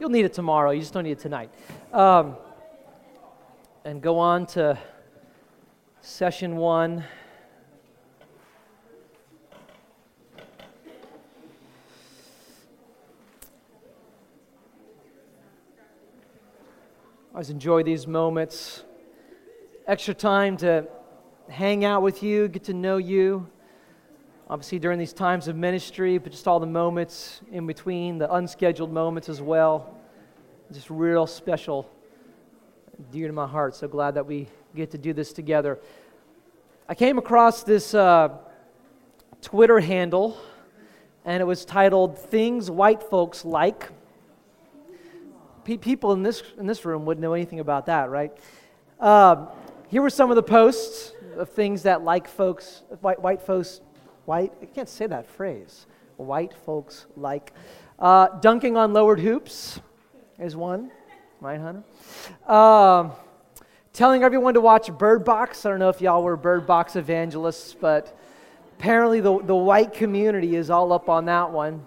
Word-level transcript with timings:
You'll 0.00 0.10
need 0.10 0.24
it 0.24 0.32
tomorrow. 0.32 0.70
You 0.70 0.80
just 0.80 0.92
don't 0.92 1.02
need 1.02 1.12
it 1.12 1.18
tonight. 1.18 1.50
Um, 1.92 2.36
and 3.84 4.00
go 4.00 4.18
on 4.20 4.46
to 4.46 4.78
session 6.00 6.56
one. 6.56 7.04
I 17.32 17.34
always 17.34 17.50
enjoy 17.50 17.82
these 17.82 18.06
moments. 18.06 18.84
Extra 19.88 20.14
time 20.14 20.56
to 20.58 20.86
hang 21.48 21.84
out 21.84 22.02
with 22.02 22.22
you, 22.22 22.46
get 22.46 22.64
to 22.64 22.74
know 22.74 22.98
you 22.98 23.48
obviously 24.50 24.78
during 24.78 24.98
these 24.98 25.12
times 25.12 25.46
of 25.46 25.56
ministry, 25.56 26.16
but 26.16 26.32
just 26.32 26.48
all 26.48 26.58
the 26.58 26.66
moments 26.66 27.40
in 27.52 27.66
between, 27.66 28.18
the 28.18 28.32
unscheduled 28.32 28.90
moments 28.90 29.28
as 29.28 29.42
well. 29.42 29.94
Just 30.72 30.88
real 30.88 31.26
special, 31.26 31.90
dear 33.12 33.26
to 33.26 33.32
my 33.32 33.46
heart. 33.46 33.74
So 33.74 33.88
glad 33.88 34.14
that 34.14 34.26
we 34.26 34.48
get 34.74 34.90
to 34.92 34.98
do 34.98 35.12
this 35.12 35.32
together. 35.32 35.78
I 36.88 36.94
came 36.94 37.18
across 37.18 37.62
this 37.62 37.94
uh, 37.94 38.30
Twitter 39.42 39.80
handle, 39.80 40.38
and 41.26 41.42
it 41.42 41.44
was 41.44 41.66
titled 41.66 42.18
Things 42.18 42.70
White 42.70 43.02
Folks 43.02 43.44
Like. 43.44 43.90
people 45.64 46.12
in 46.12 46.22
this, 46.22 46.42
in 46.58 46.66
this 46.66 46.86
room 46.86 47.04
wouldn't 47.04 47.20
know 47.20 47.34
anything 47.34 47.60
about 47.60 47.86
that, 47.86 48.08
right? 48.08 48.32
Uh, 48.98 49.46
here 49.88 50.00
were 50.00 50.10
some 50.10 50.30
of 50.30 50.36
the 50.36 50.42
posts 50.42 51.12
of 51.36 51.50
things 51.50 51.82
that 51.82 52.02
like 52.02 52.26
folks, 52.26 52.82
white, 53.00 53.20
white 53.20 53.42
folks 53.42 53.82
White, 54.28 54.52
I 54.60 54.66
can't 54.66 54.90
say 54.90 55.06
that 55.06 55.26
phrase. 55.26 55.86
White 56.18 56.52
folks 56.52 57.06
like. 57.16 57.54
Uh, 57.98 58.28
dunking 58.40 58.76
on 58.76 58.92
lowered 58.92 59.20
hoops 59.20 59.80
is 60.38 60.54
one, 60.54 60.90
right, 61.40 61.58
Hunter? 61.58 61.82
Um, 62.46 63.12
telling 63.94 64.22
everyone 64.22 64.52
to 64.52 64.60
watch 64.60 64.92
Bird 64.92 65.24
Box. 65.24 65.64
I 65.64 65.70
don't 65.70 65.78
know 65.78 65.88
if 65.88 66.02
y'all 66.02 66.22
were 66.22 66.36
Bird 66.36 66.66
Box 66.66 66.94
evangelists, 66.94 67.72
but 67.72 68.14
apparently 68.76 69.20
the, 69.20 69.38
the 69.44 69.56
white 69.56 69.94
community 69.94 70.56
is 70.56 70.68
all 70.68 70.92
up 70.92 71.08
on 71.08 71.24
that 71.24 71.50
one. 71.50 71.86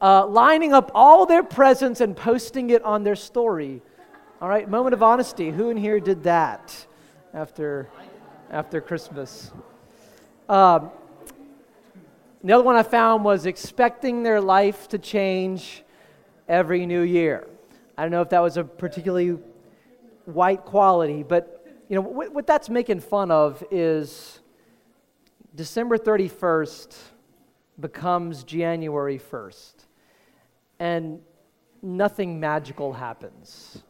Uh, 0.00 0.26
lining 0.26 0.72
up 0.72 0.90
all 0.96 1.26
their 1.26 1.44
presents 1.44 2.00
and 2.00 2.16
posting 2.16 2.70
it 2.70 2.82
on 2.82 3.04
their 3.04 3.14
story. 3.14 3.82
All 4.40 4.48
right, 4.48 4.68
moment 4.68 4.94
of 4.94 5.02
honesty. 5.04 5.52
Who 5.52 5.70
in 5.70 5.76
here 5.76 6.00
did 6.00 6.24
that 6.24 6.86
after, 7.32 7.88
after 8.50 8.80
Christmas? 8.80 9.52
Um, 10.48 10.90
the 12.44 12.52
other 12.52 12.62
one 12.62 12.76
I 12.76 12.84
found 12.84 13.24
was 13.24 13.46
expecting 13.46 14.22
their 14.22 14.40
life 14.40 14.86
to 14.88 14.98
change 14.98 15.82
every 16.48 16.86
new 16.86 17.00
year. 17.02 17.48
I 17.98 18.02
don't 18.02 18.12
know 18.12 18.20
if 18.20 18.28
that 18.28 18.40
was 18.40 18.56
a 18.56 18.62
particularly 18.62 19.38
white 20.26 20.64
quality, 20.64 21.24
but 21.24 21.66
you 21.88 21.96
know 21.96 22.02
what, 22.02 22.32
what 22.32 22.46
that's 22.46 22.68
making 22.68 23.00
fun 23.00 23.32
of 23.32 23.64
is 23.72 24.38
December 25.56 25.98
31st 25.98 26.96
becomes 27.80 28.44
January 28.44 29.18
1st, 29.18 29.74
and 30.78 31.20
nothing 31.82 32.38
magical 32.38 32.92
happens, 32.92 33.82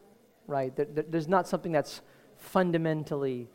right? 0.47 0.75
There, 0.75 1.05
there's 1.07 1.27
not 1.27 1.47
something 1.47 1.71
that's 1.71 2.01
fundamentally 2.37 3.47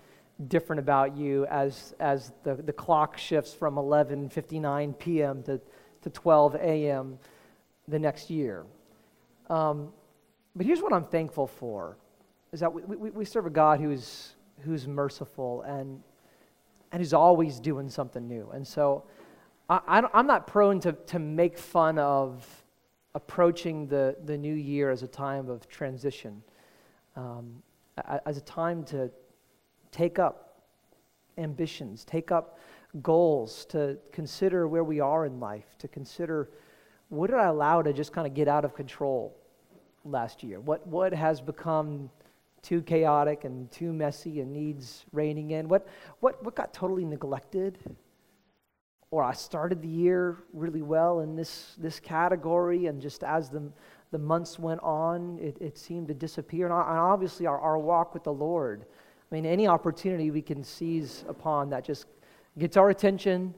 different 0.49 0.81
about 0.81 1.17
you 1.17 1.47
as, 1.47 1.95
as 2.01 2.33
the, 2.43 2.55
the 2.55 2.73
clock 2.73 3.17
shifts 3.17 3.53
from 3.53 3.77
11.59 3.77 4.99
p.m. 4.99 5.43
to, 5.45 5.61
to 6.03 6.11
12 6.11 6.55
a.m. 6.57 7.19
the 7.89 7.99
next 7.99 8.31
year. 8.31 8.65
Um, 9.49 9.93
but 10.55 10.67
here's 10.67 10.81
what 10.81 10.93
I'm 10.93 11.05
thankful 11.05 11.47
for, 11.47 11.97
is 12.53 12.61
that 12.61 12.73
we, 12.73 12.83
we, 12.83 13.11
we 13.11 13.25
serve 13.25 13.47
a 13.47 13.51
God 13.51 13.81
who's, 13.81 14.35
who's 14.61 14.87
merciful 14.87 15.63
and, 15.63 16.03
and 16.91 17.01
who's 17.01 17.15
always 17.15 17.61
doing 17.61 17.89
something 17.89 18.27
new. 18.27 18.51
And 18.53 18.67
so 18.67 19.05
I, 19.69 20.03
am 20.13 20.27
not 20.27 20.47
prone 20.47 20.81
to, 20.81 20.93
to 20.93 21.19
make 21.19 21.57
fun 21.57 21.99
of 21.99 22.47
approaching 23.15 23.87
the, 23.87 24.17
the 24.25 24.37
new 24.37 24.55
year 24.55 24.91
as 24.91 25.03
a 25.03 25.09
time 25.09 25.49
of 25.49 25.69
transition, 25.69 26.43
um, 27.17 27.63
as 28.27 28.37
a 28.37 28.41
time 28.43 28.85
to, 28.85 29.11
take 29.93 30.19
up 30.19 30.65
ambitions, 31.39 32.05
take 32.05 32.33
up 32.33 32.59
goals, 33.03 33.65
to 33.67 33.97
consider 34.11 34.67
where 34.67 34.85
we 34.85 35.01
are 35.01 35.25
in 35.25 35.39
life, 35.39 35.77
to 35.79 35.89
consider 35.89 36.51
what 37.09 37.31
did 37.31 37.39
I 37.39 37.47
allow 37.47 37.83
to 37.83 37.93
just 37.93 38.13
kind 38.13 38.27
of 38.27 38.35
get 38.35 38.49
out 38.49 38.65
of 38.65 38.75
control 38.75 39.37
last 40.05 40.43
year? 40.43 40.61
What, 40.61 40.87
what 40.87 41.13
has 41.13 41.41
become 41.41 42.11
too 42.63 42.81
chaotic 42.83 43.45
and 43.45 43.71
too 43.71 43.93
messy 43.93 44.41
and 44.41 44.53
needs 44.53 45.05
reining 45.13 45.51
in? 45.51 45.69
What, 45.69 45.87
what, 46.21 46.43
what 46.43 46.55
got 46.55 46.73
totally 46.73 47.05
neglected? 47.05 47.79
Or 49.11 49.23
I 49.23 49.35
started 49.35 49.83
the 49.83 49.89
year 49.89 50.39
really 50.55 50.81
well 50.81 51.21
in 51.21 51.37
this, 51.37 51.75
this 51.77 52.01
category, 52.01 52.87
and 52.87 53.01
just 53.01 53.23
as 53.23 53.51
the, 53.51 53.71
the 54.11 54.19
months 54.19 54.59
went 54.59 54.83
on, 54.83 55.39
it, 55.39 55.59
it 55.61 55.77
seemed 55.77 56.09
to 56.09 56.15
disappear. 56.15 56.65
And 56.65 56.73
obviously, 56.73 57.47
our, 57.47 57.59
our 57.61 57.79
walk 57.79 58.15
with 58.15 58.25
the 58.25 58.33
Lord 58.33 58.87
I 59.33 59.35
mean, 59.35 59.47
any 59.47 59.67
opportunity 59.67 60.31
we 60.31 60.43
can 60.43 60.63
seize 60.63 61.25
upon 61.27 61.71
that 61.71 61.87
just 61.87 62.05
gets 62.59 62.77
our 62.77 62.91
attention, 62.91 63.55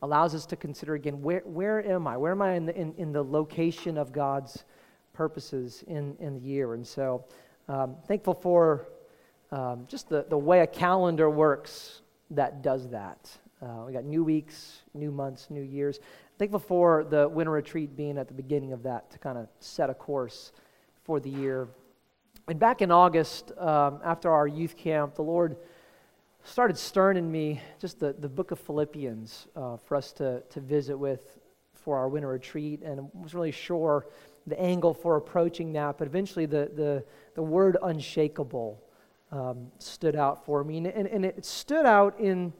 allows 0.00 0.34
us 0.34 0.46
to 0.46 0.56
consider 0.56 0.94
again 0.94 1.20
where, 1.20 1.42
where 1.44 1.86
am 1.86 2.06
I? 2.06 2.16
Where 2.16 2.32
am 2.32 2.40
I 2.40 2.54
in 2.54 2.64
the, 2.64 2.74
in, 2.74 2.94
in 2.96 3.12
the 3.12 3.22
location 3.22 3.98
of 3.98 4.12
God's 4.12 4.64
purposes 5.12 5.84
in, 5.88 6.16
in 6.20 6.32
the 6.32 6.40
year? 6.40 6.72
And 6.72 6.86
so, 6.86 7.26
um, 7.68 7.96
thankful 8.08 8.32
for 8.32 8.88
um, 9.52 9.84
just 9.88 10.08
the, 10.08 10.24
the 10.30 10.38
way 10.38 10.60
a 10.60 10.66
calendar 10.66 11.28
works 11.28 12.00
that 12.30 12.62
does 12.62 12.88
that. 12.88 13.30
Uh, 13.60 13.84
we 13.86 13.92
got 13.92 14.04
new 14.04 14.24
weeks, 14.24 14.84
new 14.94 15.10
months, 15.10 15.48
new 15.50 15.60
years. 15.60 16.00
Thankful 16.38 16.60
for 16.60 17.04
the 17.04 17.28
winter 17.28 17.52
retreat 17.52 17.94
being 17.94 18.16
at 18.16 18.26
the 18.26 18.34
beginning 18.34 18.72
of 18.72 18.82
that 18.84 19.10
to 19.10 19.18
kind 19.18 19.36
of 19.36 19.48
set 19.60 19.90
a 19.90 19.94
course 19.94 20.52
for 21.04 21.20
the 21.20 21.28
year 21.28 21.68
and 22.46 22.58
back 22.58 22.82
in 22.82 22.90
August, 22.90 23.52
um, 23.56 24.00
after 24.04 24.30
our 24.30 24.46
youth 24.46 24.76
camp, 24.76 25.14
the 25.14 25.22
Lord 25.22 25.56
started 26.44 26.76
stirring 26.76 27.16
in 27.16 27.30
me 27.30 27.60
just 27.78 27.98
the, 27.98 28.14
the 28.18 28.28
book 28.28 28.50
of 28.50 28.58
Philippians 28.58 29.48
uh, 29.56 29.78
for 29.78 29.96
us 29.96 30.12
to, 30.12 30.42
to 30.50 30.60
visit 30.60 30.96
with 30.98 31.38
for 31.72 31.96
our 31.96 32.08
winter 32.08 32.28
retreat. 32.28 32.82
And 32.82 33.00
I 33.00 33.02
wasn't 33.14 33.34
really 33.34 33.50
sure 33.50 34.06
the 34.46 34.60
angle 34.60 34.92
for 34.92 35.16
approaching 35.16 35.72
that, 35.72 35.96
but 35.96 36.06
eventually 36.06 36.44
the, 36.44 36.70
the, 36.74 37.04
the 37.34 37.42
word 37.42 37.78
unshakable 37.82 38.82
um, 39.32 39.68
stood 39.78 40.14
out 40.14 40.44
for 40.44 40.62
me. 40.62 40.76
And, 40.76 40.86
and, 40.88 41.08
and, 41.08 41.24
it 41.24 41.46
stood 41.46 41.86
out 41.86 42.20
in 42.20 42.52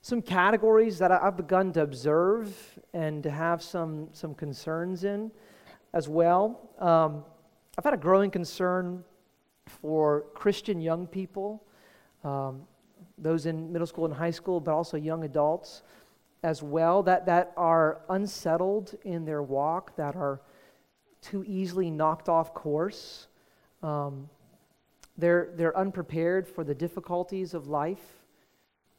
some 0.00 0.20
categories 0.20 0.98
that 0.98 1.12
I've 1.12 1.36
begun 1.36 1.72
to 1.74 1.82
observe 1.82 2.52
and 2.92 3.22
to 3.22 3.30
have 3.30 3.62
some, 3.62 4.08
some 4.12 4.34
concerns 4.34 5.04
in 5.04 5.30
as 5.94 6.08
well. 6.08 6.70
Um, 6.80 7.24
I've 7.78 7.84
had 7.84 7.94
a 7.94 7.98
growing 7.98 8.30
concern 8.30 9.04
for 9.66 10.24
Christian 10.34 10.80
young 10.80 11.06
people, 11.06 11.62
um, 12.24 12.62
those 13.18 13.46
in 13.46 13.72
middle 13.72 13.86
school 13.86 14.04
and 14.04 14.14
high 14.14 14.30
school, 14.30 14.60
but 14.60 14.72
also 14.72 14.96
young 14.96 15.24
adults 15.24 15.82
as 16.42 16.62
well, 16.62 17.02
that, 17.04 17.26
that 17.26 17.52
are 17.56 18.00
unsettled 18.08 18.94
in 19.04 19.24
their 19.24 19.42
walk, 19.42 19.94
that 19.96 20.16
are 20.16 20.40
too 21.20 21.44
easily 21.46 21.88
knocked 21.88 22.28
off 22.28 22.52
course. 22.52 23.28
Um, 23.82 24.28
they're, 25.16 25.50
they're 25.54 25.76
unprepared 25.76 26.48
for 26.48 26.64
the 26.64 26.74
difficulties 26.74 27.54
of 27.54 27.68
life. 27.68 28.24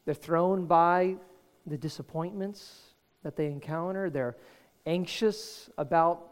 They're 0.05 0.13
thrown 0.13 0.65
by 0.65 1.17
the 1.65 1.77
disappointments 1.77 2.93
that 3.23 3.35
they 3.35 3.47
encounter. 3.47 4.09
They're 4.09 4.37
anxious 4.85 5.69
about 5.77 6.29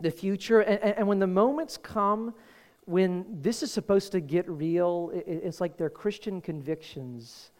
the 0.00 0.10
future. 0.10 0.60
And, 0.60 0.82
and, 0.82 0.98
and 0.98 1.08
when 1.08 1.18
the 1.18 1.26
moments 1.26 1.78
come 1.78 2.34
when 2.86 3.26
this 3.42 3.62
is 3.62 3.72
supposed 3.72 4.12
to 4.12 4.20
get 4.20 4.48
real, 4.48 5.10
it's 5.12 5.60
like 5.60 5.76
their 5.76 5.90
Christian 5.90 6.40
convictions 6.40 7.50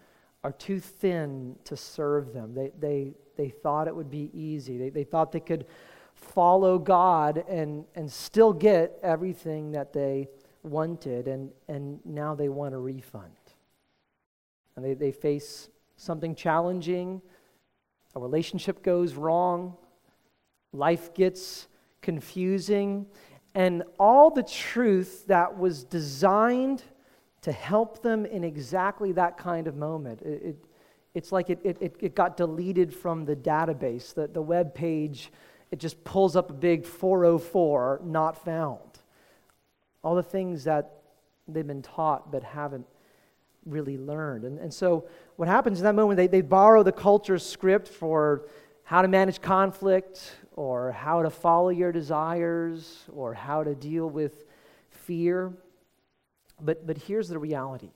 are 0.45 0.53
too 0.53 0.79
thin 0.79 1.57
to 1.65 1.77
serve 1.77 2.33
them. 2.33 2.55
They, 2.55 2.71
they, 2.79 3.15
they 3.37 3.49
thought 3.49 3.89
it 3.89 3.95
would 3.95 4.11
be 4.11 4.31
easy, 4.33 4.79
they, 4.79 4.89
they 4.89 5.05
thought 5.05 5.33
they 5.33 5.41
could 5.41 5.67
follow 6.15 6.79
God 6.79 7.45
and, 7.49 7.85
and 7.95 8.11
still 8.11 8.53
get 8.53 8.99
everything 9.03 9.73
that 9.73 9.93
they 9.93 10.29
wanted, 10.63 11.29
and, 11.29 11.51
and 11.69 12.01
now 12.05 12.35
they 12.35 12.49
want 12.49 12.75
a 12.75 12.79
refund. 12.79 13.33
And 14.77 14.85
they, 14.85 14.95
they 14.95 15.13
face 15.13 15.69
something 15.97 16.35
challenging, 16.35 17.21
a 18.15 18.21
relationship 18.21 18.83
goes 18.83 19.15
wrong, 19.15 19.77
life 20.73 21.13
gets 21.15 21.69
confusing, 22.01 23.07
and 23.57 23.83
all 23.99 24.31
the 24.31 24.43
truth 24.43 25.27
that 25.29 25.59
was 25.59 25.83
designed 25.83 26.83
to 27.41 27.51
help 27.51 28.03
them 28.03 28.27
in 28.27 28.45
exactly 28.45 29.13
that 29.13 29.39
kind 29.39 29.67
of 29.67 29.77
moment. 29.77 30.21
It, 30.21 30.43
it, 30.43 30.65
it's 31.15 31.33
like 31.33 31.49
it, 31.49 31.61
it, 31.65 31.97
it 31.99 32.15
got 32.15 32.37
deleted 32.37 32.95
from 32.95 33.25
the 33.25 33.35
database. 33.35 34.13
The, 34.13 34.27
the 34.29 34.43
web 34.43 34.75
page 34.75 35.33
it 35.71 35.79
just 35.79 36.05
pulls 36.05 36.37
up 36.37 36.51
a 36.51 36.53
big 36.53 36.85
404, 36.85 38.03
not 38.05 38.45
found. 38.45 38.81
All 40.05 40.15
the 40.15 40.23
things 40.23 40.65
that 40.65 41.01
they've 41.49 41.67
been 41.67 41.83
taught 41.83 42.31
but 42.31 42.43
haven't 42.43 42.87
really 43.65 43.97
learned. 43.97 44.45
And, 44.45 44.59
and 44.59 44.73
so, 44.73 45.09
what 45.37 45.49
happens 45.49 45.79
in 45.79 45.85
that 45.85 45.95
moment, 45.95 46.19
they, 46.19 46.29
they 46.29 46.41
borrow 46.41 46.83
the 46.83 46.93
culture's 46.93 47.45
script 47.45 47.89
for 47.89 48.47
how 48.85 49.03
to 49.03 49.09
manage 49.09 49.41
conflict, 49.41 50.37
or 50.57 50.91
how 50.91 51.23
to 51.23 51.31
follow 51.31 51.69
your 51.69 51.93
desires, 51.93 53.05
or 53.13 53.35
how 53.35 53.63
to 53.63 53.75
deal 53.75 54.09
with 54.09 54.45
fear. 54.91 55.53
But, 56.61 56.87
but 56.87 56.97
here's 56.97 57.29
the 57.29 57.39
reality 57.39 57.91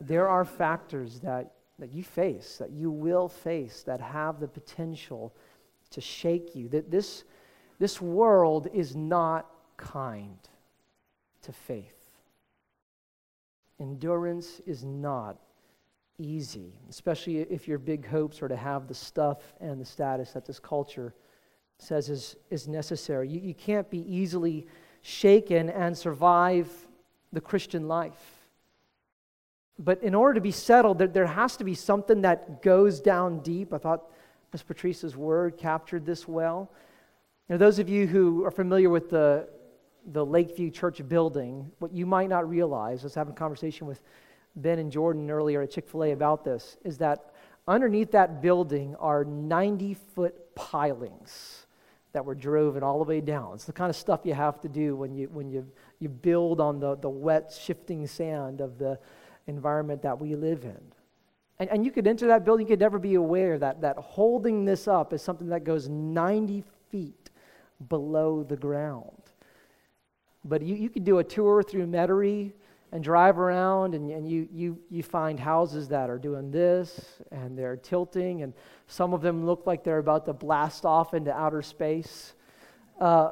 there 0.00 0.28
are 0.28 0.44
factors 0.44 1.20
that, 1.20 1.52
that 1.78 1.92
you 1.92 2.02
face, 2.02 2.56
that 2.58 2.72
you 2.72 2.90
will 2.90 3.28
face, 3.28 3.84
that 3.84 4.00
have 4.00 4.40
the 4.40 4.48
potential 4.48 5.32
to 5.90 6.00
shake 6.00 6.56
you. 6.56 6.68
That 6.68 6.90
this, 6.90 7.22
this 7.78 8.00
world 8.00 8.66
is 8.74 8.96
not 8.96 9.48
kind 9.76 10.38
to 11.42 11.52
faith. 11.52 11.94
Endurance 13.78 14.60
is 14.66 14.84
not 14.84 15.38
easy, 16.22 16.72
especially 16.88 17.38
if 17.38 17.66
your 17.66 17.78
big 17.78 18.06
hopes 18.06 18.42
are 18.42 18.48
to 18.48 18.56
have 18.56 18.86
the 18.86 18.94
stuff 18.94 19.54
and 19.60 19.80
the 19.80 19.84
status 19.84 20.32
that 20.32 20.46
this 20.46 20.58
culture 20.58 21.14
says 21.78 22.08
is, 22.08 22.36
is 22.50 22.68
necessary. 22.68 23.28
You, 23.28 23.40
you 23.40 23.54
can't 23.54 23.90
be 23.90 24.00
easily 24.00 24.66
shaken 25.02 25.68
and 25.68 25.96
survive 25.96 26.70
the 27.32 27.40
Christian 27.40 27.88
life. 27.88 28.38
But 29.78 30.02
in 30.02 30.14
order 30.14 30.34
to 30.34 30.40
be 30.40 30.52
settled, 30.52 30.98
there, 30.98 31.08
there 31.08 31.26
has 31.26 31.56
to 31.56 31.64
be 31.64 31.74
something 31.74 32.22
that 32.22 32.62
goes 32.62 33.00
down 33.00 33.40
deep. 33.40 33.72
I 33.74 33.78
thought 33.78 34.04
Ms. 34.52 34.62
Patrice's 34.62 35.16
word 35.16 35.56
captured 35.56 36.06
this 36.06 36.28
well. 36.28 36.70
Know, 37.48 37.58
those 37.58 37.78
of 37.78 37.88
you 37.88 38.06
who 38.06 38.44
are 38.44 38.50
familiar 38.50 38.88
with 38.88 39.10
the, 39.10 39.48
the 40.06 40.24
Lakeview 40.24 40.70
Church 40.70 41.06
building, 41.06 41.70
what 41.80 41.92
you 41.92 42.06
might 42.06 42.28
not 42.28 42.48
realize, 42.48 43.00
I 43.00 43.04
was 43.04 43.14
having 43.14 43.32
a 43.32 43.36
conversation 43.36 43.86
with 43.86 44.02
Ben 44.56 44.78
and 44.78 44.92
Jordan 44.92 45.30
earlier 45.30 45.62
at 45.62 45.70
Chick 45.70 45.88
fil 45.88 46.04
A 46.04 46.12
about 46.12 46.44
this, 46.44 46.76
is 46.84 46.98
that 46.98 47.32
underneath 47.66 48.10
that 48.12 48.42
building 48.42 48.94
are 48.96 49.24
90 49.24 49.94
foot 50.14 50.54
pilings 50.54 51.66
that 52.12 52.24
were 52.24 52.34
driven 52.34 52.82
all 52.82 52.98
the 52.98 53.08
way 53.08 53.20
down. 53.20 53.54
It's 53.54 53.64
the 53.64 53.72
kind 53.72 53.88
of 53.88 53.96
stuff 53.96 54.20
you 54.24 54.34
have 54.34 54.60
to 54.60 54.68
do 54.68 54.94
when 54.96 55.14
you, 55.14 55.28
when 55.28 55.48
you, 55.48 55.66
you 55.98 56.08
build 56.08 56.60
on 56.60 56.78
the, 56.78 56.96
the 56.96 57.08
wet, 57.08 57.56
shifting 57.58 58.06
sand 58.06 58.60
of 58.60 58.78
the 58.78 58.98
environment 59.46 60.02
that 60.02 60.20
we 60.20 60.34
live 60.34 60.64
in. 60.64 60.80
And, 61.58 61.70
and 61.70 61.84
you 61.84 61.90
could 61.90 62.06
enter 62.06 62.26
that 62.26 62.44
building, 62.44 62.66
you 62.66 62.72
could 62.72 62.80
never 62.80 62.98
be 62.98 63.14
aware 63.14 63.58
that, 63.58 63.80
that 63.80 63.96
holding 63.96 64.64
this 64.64 64.86
up 64.86 65.12
is 65.12 65.22
something 65.22 65.48
that 65.48 65.64
goes 65.64 65.88
90 65.88 66.64
feet 66.90 67.30
below 67.88 68.42
the 68.42 68.56
ground. 68.56 69.10
But 70.44 70.62
you, 70.62 70.74
you 70.74 70.90
could 70.90 71.04
do 71.04 71.18
a 71.18 71.24
tour 71.24 71.62
through 71.62 71.86
Metairie 71.86 72.52
and 72.92 73.02
drive 73.02 73.38
around 73.38 73.94
and, 73.94 74.10
and 74.10 74.28
you, 74.28 74.46
you, 74.52 74.78
you 74.90 75.02
find 75.02 75.40
houses 75.40 75.88
that 75.88 76.10
are 76.10 76.18
doing 76.18 76.50
this 76.50 77.22
and 77.30 77.58
they're 77.58 77.76
tilting 77.76 78.42
and 78.42 78.52
some 78.86 79.14
of 79.14 79.22
them 79.22 79.46
look 79.46 79.66
like 79.66 79.82
they're 79.82 79.98
about 79.98 80.26
to 80.26 80.32
blast 80.32 80.84
off 80.84 81.14
into 81.14 81.32
outer 81.32 81.62
space. 81.62 82.34
Uh, 83.00 83.30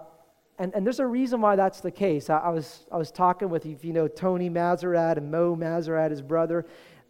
and, 0.58 0.74
and 0.74 0.84
there's 0.84 1.00
a 1.00 1.06
reason 1.06 1.40
why 1.40 1.56
that's 1.56 1.80
the 1.80 1.90
case. 1.90 2.30
I, 2.30 2.38
I, 2.38 2.48
was, 2.48 2.86
I 2.90 2.96
was 2.96 3.10
talking 3.10 3.50
with 3.50 3.66
you 3.66 3.92
know 3.92 4.08
tony 4.08 4.48
mazarat 4.48 5.18
and 5.18 5.30
mo 5.30 5.54
mazarat 5.54 6.10
his 6.10 6.22
brother 6.22 6.66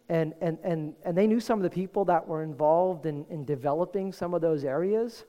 and, 0.09 0.33
and, 0.41 0.57
and, 0.61 0.93
and 1.05 1.17
they 1.17 1.25
knew 1.25 1.39
some 1.39 1.57
of 1.57 1.63
the 1.63 1.69
people 1.69 2.03
that 2.05 2.27
were 2.27 2.43
involved 2.43 3.05
in, 3.05 3.25
in 3.29 3.45
developing 3.45 4.11
some 4.11 4.33
of 4.33 4.41
those 4.41 4.65
areas 4.65 5.23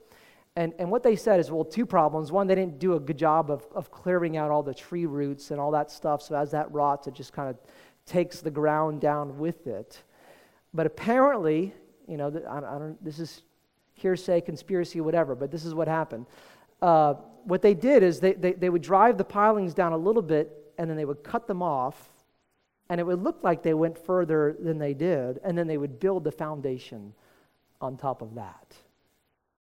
and, 0.55 0.73
and 0.77 0.89
what 0.91 1.01
they 1.01 1.15
said 1.15 1.39
is, 1.39 1.49
well, 1.49 1.65
two 1.65 1.85
problems. 1.85 2.31
One, 2.31 2.45
they 2.45 2.53
didn't 2.53 2.77
do 2.77 2.93
a 2.93 2.99
good 2.99 3.17
job 3.17 3.49
of, 3.49 3.65
of 3.73 3.89
clearing 3.89 4.37
out 4.37 4.51
all 4.51 4.61
the 4.61 4.73
tree 4.73 5.07
roots 5.07 5.49
and 5.49 5.59
all 5.59 5.71
that 5.71 5.89
stuff. 5.89 6.21
So 6.21 6.35
as 6.35 6.51
that 6.51 6.71
rots, 6.71 7.07
it 7.07 7.15
just 7.15 7.33
kind 7.33 7.49
of 7.49 7.57
takes 8.05 8.39
the 8.39 8.51
ground 8.51 9.01
down 9.01 9.39
with 9.39 9.65
it. 9.65 10.03
But 10.73 10.85
apparently, 10.85 11.73
you 12.07 12.17
know, 12.17 12.31
I, 12.47 12.57
I 12.57 12.79
don't, 12.79 13.03
this 13.03 13.17
is 13.17 13.41
hearsay, 13.93 14.41
conspiracy, 14.41 15.01
whatever, 15.01 15.33
but 15.33 15.49
this 15.49 15.65
is 15.65 15.73
what 15.73 15.87
happened. 15.87 16.27
Uh, 16.81 17.15
what 17.45 17.61
they 17.61 17.73
did 17.73 18.03
is 18.03 18.19
they, 18.19 18.33
they, 18.33 18.53
they 18.53 18.69
would 18.69 18.81
drive 18.81 19.17
the 19.17 19.23
pilings 19.23 19.73
down 19.73 19.91
a 19.91 19.97
little 19.97 20.21
bit 20.21 20.51
and 20.77 20.87
then 20.87 20.97
they 20.97 21.05
would 21.05 21.23
cut 21.23 21.47
them 21.47 21.63
off 21.63 22.09
and 22.89 22.99
it 22.99 23.03
would 23.05 23.23
look 23.23 23.39
like 23.43 23.63
they 23.63 23.73
went 23.73 23.97
further 23.97 24.55
than 24.59 24.77
they 24.77 24.93
did 24.93 25.39
and 25.43 25.57
then 25.57 25.65
they 25.65 25.77
would 25.77 25.99
build 25.99 26.23
the 26.23 26.31
foundation 26.31 27.13
on 27.81 27.97
top 27.97 28.21
of 28.21 28.35
that 28.35 28.75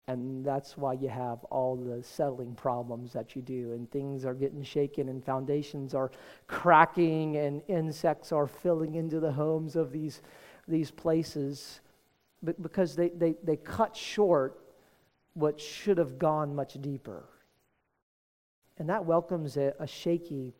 and 0.07 0.43
that's 0.45 0.77
why 0.77 0.93
you 0.93 1.07
have 1.07 1.43
all 1.45 1.75
the 1.75 2.03
settling 2.03 2.53
problems 2.55 3.13
that 3.13 3.35
you 3.35 3.41
do, 3.41 3.73
and 3.73 3.89
things 3.91 4.25
are 4.25 4.33
getting 4.33 4.63
shaken, 4.63 5.09
and 5.09 5.23
foundations 5.23 5.93
are 5.93 6.11
cracking, 6.47 7.37
and 7.37 7.61
insects 7.67 8.31
are 8.31 8.47
filling 8.47 8.95
into 8.95 9.19
the 9.19 9.31
homes 9.31 9.75
of 9.75 9.91
these, 9.91 10.21
these 10.67 10.91
places 10.91 11.81
but 12.43 12.61
because 12.61 12.95
they, 12.95 13.09
they, 13.09 13.35
they 13.43 13.55
cut 13.55 13.95
short 13.95 14.59
what 15.33 15.59
should 15.59 15.97
have 15.97 16.17
gone 16.17 16.55
much 16.55 16.81
deeper. 16.81 17.23
And 18.77 18.89
that 18.89 19.05
welcomes 19.05 19.57
a, 19.57 19.73
a 19.79 19.87
shaky 19.87 20.53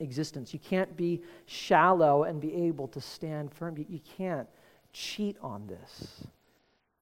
existence. 0.00 0.52
You 0.52 0.60
can't 0.60 0.96
be 0.96 1.22
shallow 1.46 2.24
and 2.24 2.40
be 2.40 2.54
able 2.54 2.88
to 2.88 3.00
stand 3.00 3.52
firm. 3.52 3.76
You, 3.76 3.86
you 3.88 4.00
can't 4.16 4.48
cheat 4.92 5.36
on 5.40 5.66
this. 5.66 6.24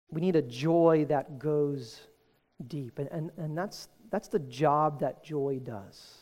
We 0.09 0.21
need 0.21 0.35
a 0.35 0.41
joy 0.41 1.05
that 1.09 1.39
goes 1.39 2.01
deep. 2.67 2.99
And, 2.99 3.09
and, 3.09 3.31
and 3.37 3.57
that's, 3.57 3.87
that's 4.11 4.27
the 4.27 4.39
job 4.39 4.99
that 4.99 5.23
joy 5.23 5.59
does. 5.63 6.17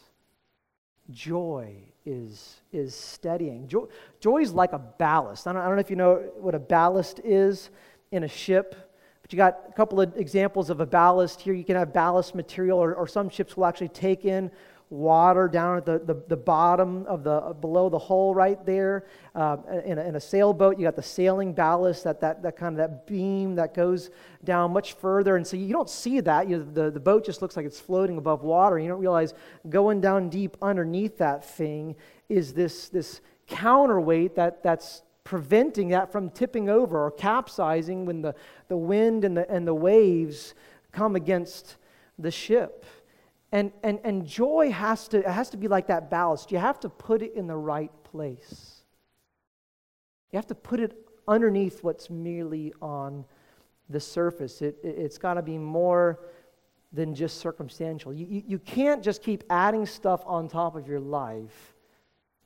Joy 1.10 1.76
is, 2.06 2.62
is 2.72 2.96
steadying. 2.96 3.68
Joy, 3.68 3.86
joy 4.20 4.38
is 4.38 4.54
like 4.54 4.74
a 4.74 4.80
ballast. 4.80 5.48
I 5.48 5.54
don't, 5.54 5.62
I 5.62 5.66
don't 5.66 5.76
know 5.76 5.82
if 5.82 5.90
you 5.90 5.96
know 5.96 6.32
what 6.38 6.56
a 6.56 6.60
ballast 6.60 7.20
is 7.24 7.70
in 8.12 8.24
a 8.24 8.28
ship, 8.28 8.76
but 9.22 9.34
you 9.34 9.38
got 9.38 9.60
a 9.70 9.74
couple 9.74 10.00
of 10.00 10.16
examples 10.16 10.70
of 10.70 10.80
a 10.80 10.86
ballast 10.86 11.42
here. 11.42 11.54
You 11.54 11.66
can 11.66 11.76
have 11.76 11.94
ballast 11.94 12.34
material, 12.34 12.80
or, 12.80 12.94
or 12.96 13.08
some 13.08 13.30
ships 13.30 13.58
will 13.58 13.66
actually 13.66 13.90
take 13.90 14.26
in 14.26 14.52
water 14.92 15.48
down 15.48 15.78
at 15.78 15.86
the, 15.86 16.00
the, 16.00 16.22
the 16.28 16.36
bottom 16.36 17.06
of 17.08 17.24
the 17.24 17.32
uh, 17.32 17.54
below 17.54 17.88
the 17.90 17.98
hull 17.98 18.36
right 18.36 18.64
there 18.66 19.06
uh, 19.34 19.56
in, 19.86 19.98
a, 19.98 20.02
in, 20.04 20.16
a, 20.18 20.20
sailboat. 20.20 20.78
You 20.78 20.84
got 20.84 20.98
the 20.98 21.02
sailing 21.02 21.54
ballast 21.54 22.04
that, 22.04 22.20
that, 22.20 22.44
that 22.44 22.58
kind 22.58 22.74
of 22.74 22.78
that 22.78 23.08
beam 23.08 23.56
that 23.56 23.74
goes 23.74 24.10
down 24.44 24.74
much 24.74 24.94
further. 24.94 25.38
And 25.38 25.48
so 25.48 25.56
you 25.56 25.72
don't 25.72 25.90
see 25.90 26.20
that. 26.20 26.50
You, 26.50 26.68
the, 26.74 26.92
the 26.92 27.00
boat 27.00 27.26
just 27.26 27.42
looks 27.42 27.56
like 27.56 27.66
it's 27.66 27.80
floating 27.80 28.18
above 28.18 28.44
water. 28.44 28.78
You 28.78 28.90
don't 28.90 29.00
realize 29.00 29.34
going 29.70 30.02
down 30.02 30.30
deep 30.30 30.58
underneath 30.62 31.18
that 31.20 31.46
thing 31.46 31.96
is 32.28 32.54
this, 32.54 32.90
this 32.90 33.22
counterweight 33.48 34.36
that, 34.36 34.62
that's 34.62 35.04
preventing 35.24 35.90
that 35.90 36.12
from 36.12 36.30
tipping 36.30 36.70
over 36.70 37.06
or 37.06 37.12
capsizing 37.12 38.06
when 38.06 38.22
the, 38.22 38.36
the 38.68 38.78
wind 38.78 39.24
and 39.24 39.38
the, 39.38 39.50
and 39.50 39.66
the 39.66 39.74
waves 39.74 40.54
come 40.92 41.16
against 41.16 41.78
the 42.20 42.32
ship 42.32 42.86
and, 43.52 43.72
and, 43.84 44.00
and 44.04 44.26
joy 44.26 44.72
has 44.72 45.08
to, 45.10 45.22
has 45.30 45.50
to 45.50 45.58
be 45.58 45.68
like 45.68 45.88
that 45.88 46.10
ballast. 46.10 46.52
You 46.52 46.58
have 46.58 46.80
to 46.82 46.90
put 46.90 47.22
it 47.22 47.34
in 47.36 47.48
the 47.48 47.58
right 47.58 47.92
place. 48.04 48.84
You 50.32 50.38
have 50.38 50.48
to 50.48 50.56
put 50.56 50.80
it 50.80 50.94
underneath 51.28 51.84
what's 51.84 52.10
merely 52.10 52.74
on 52.82 53.26
the 53.90 54.00
surface. 54.00 54.62
It, 54.62 54.78
it, 54.84 54.98
has 55.00 55.18
got 55.18 55.34
to 55.34 55.42
be 55.42 55.58
more 55.58 56.20
than 56.94 57.14
just 57.14 57.40
circumstantial. 57.40 58.14
You, 58.14 58.26
you, 58.26 58.44
you 58.48 58.60
can't 58.60 59.04
just 59.04 59.22
keep 59.22 59.44
adding 59.50 59.86
stuff 59.86 60.22
on 60.26 60.48
top 60.48 60.76
of 60.76 60.88
your 60.88 61.00
life 61.02 61.74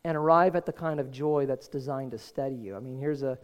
and 0.04 0.18
arrive 0.18 0.56
at 0.56 0.66
the 0.66 0.74
kind 0.74 1.00
of 1.00 1.12
joy 1.12 1.46
that's 1.46 1.68
designed 1.68 2.12
to 2.12 2.18
steady 2.18 2.56
you. 2.56 2.76
I 2.76 2.80
mean, 2.80 2.98
here's 2.98 3.22
a, 3.22 3.38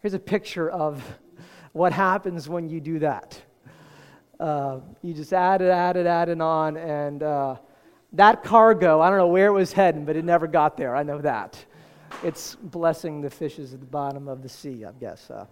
here's 0.00 0.14
a 0.14 0.18
picture 0.18 0.68
of 0.68 1.02
what 1.72 1.92
happens 1.92 2.48
when 2.48 2.68
you 2.68 2.80
do 2.80 2.98
that 3.00 3.40
uh, 4.40 4.78
you 5.02 5.14
just 5.14 5.32
added, 5.32 5.70
added, 5.70 6.06
added 6.06 6.40
on, 6.40 6.76
and 6.76 7.22
uh, 7.22 7.56
that 8.12 8.42
cargo, 8.42 9.00
I 9.00 9.08
don't 9.08 9.18
know 9.18 9.26
where 9.26 9.48
it 9.48 9.52
was 9.52 9.72
heading, 9.72 10.04
but 10.04 10.16
it 10.16 10.24
never 10.24 10.46
got 10.46 10.76
there. 10.76 10.94
I 10.94 11.02
know 11.02 11.20
that. 11.20 11.64
It's 12.22 12.54
blessing 12.54 13.20
the 13.20 13.30
fishes 13.30 13.74
at 13.74 13.80
the 13.80 13.86
bottom 13.86 14.28
of 14.28 14.42
the 14.42 14.48
sea, 14.48 14.84
I 14.84 14.92
guess. 14.92 15.30
Uh, 15.30 15.46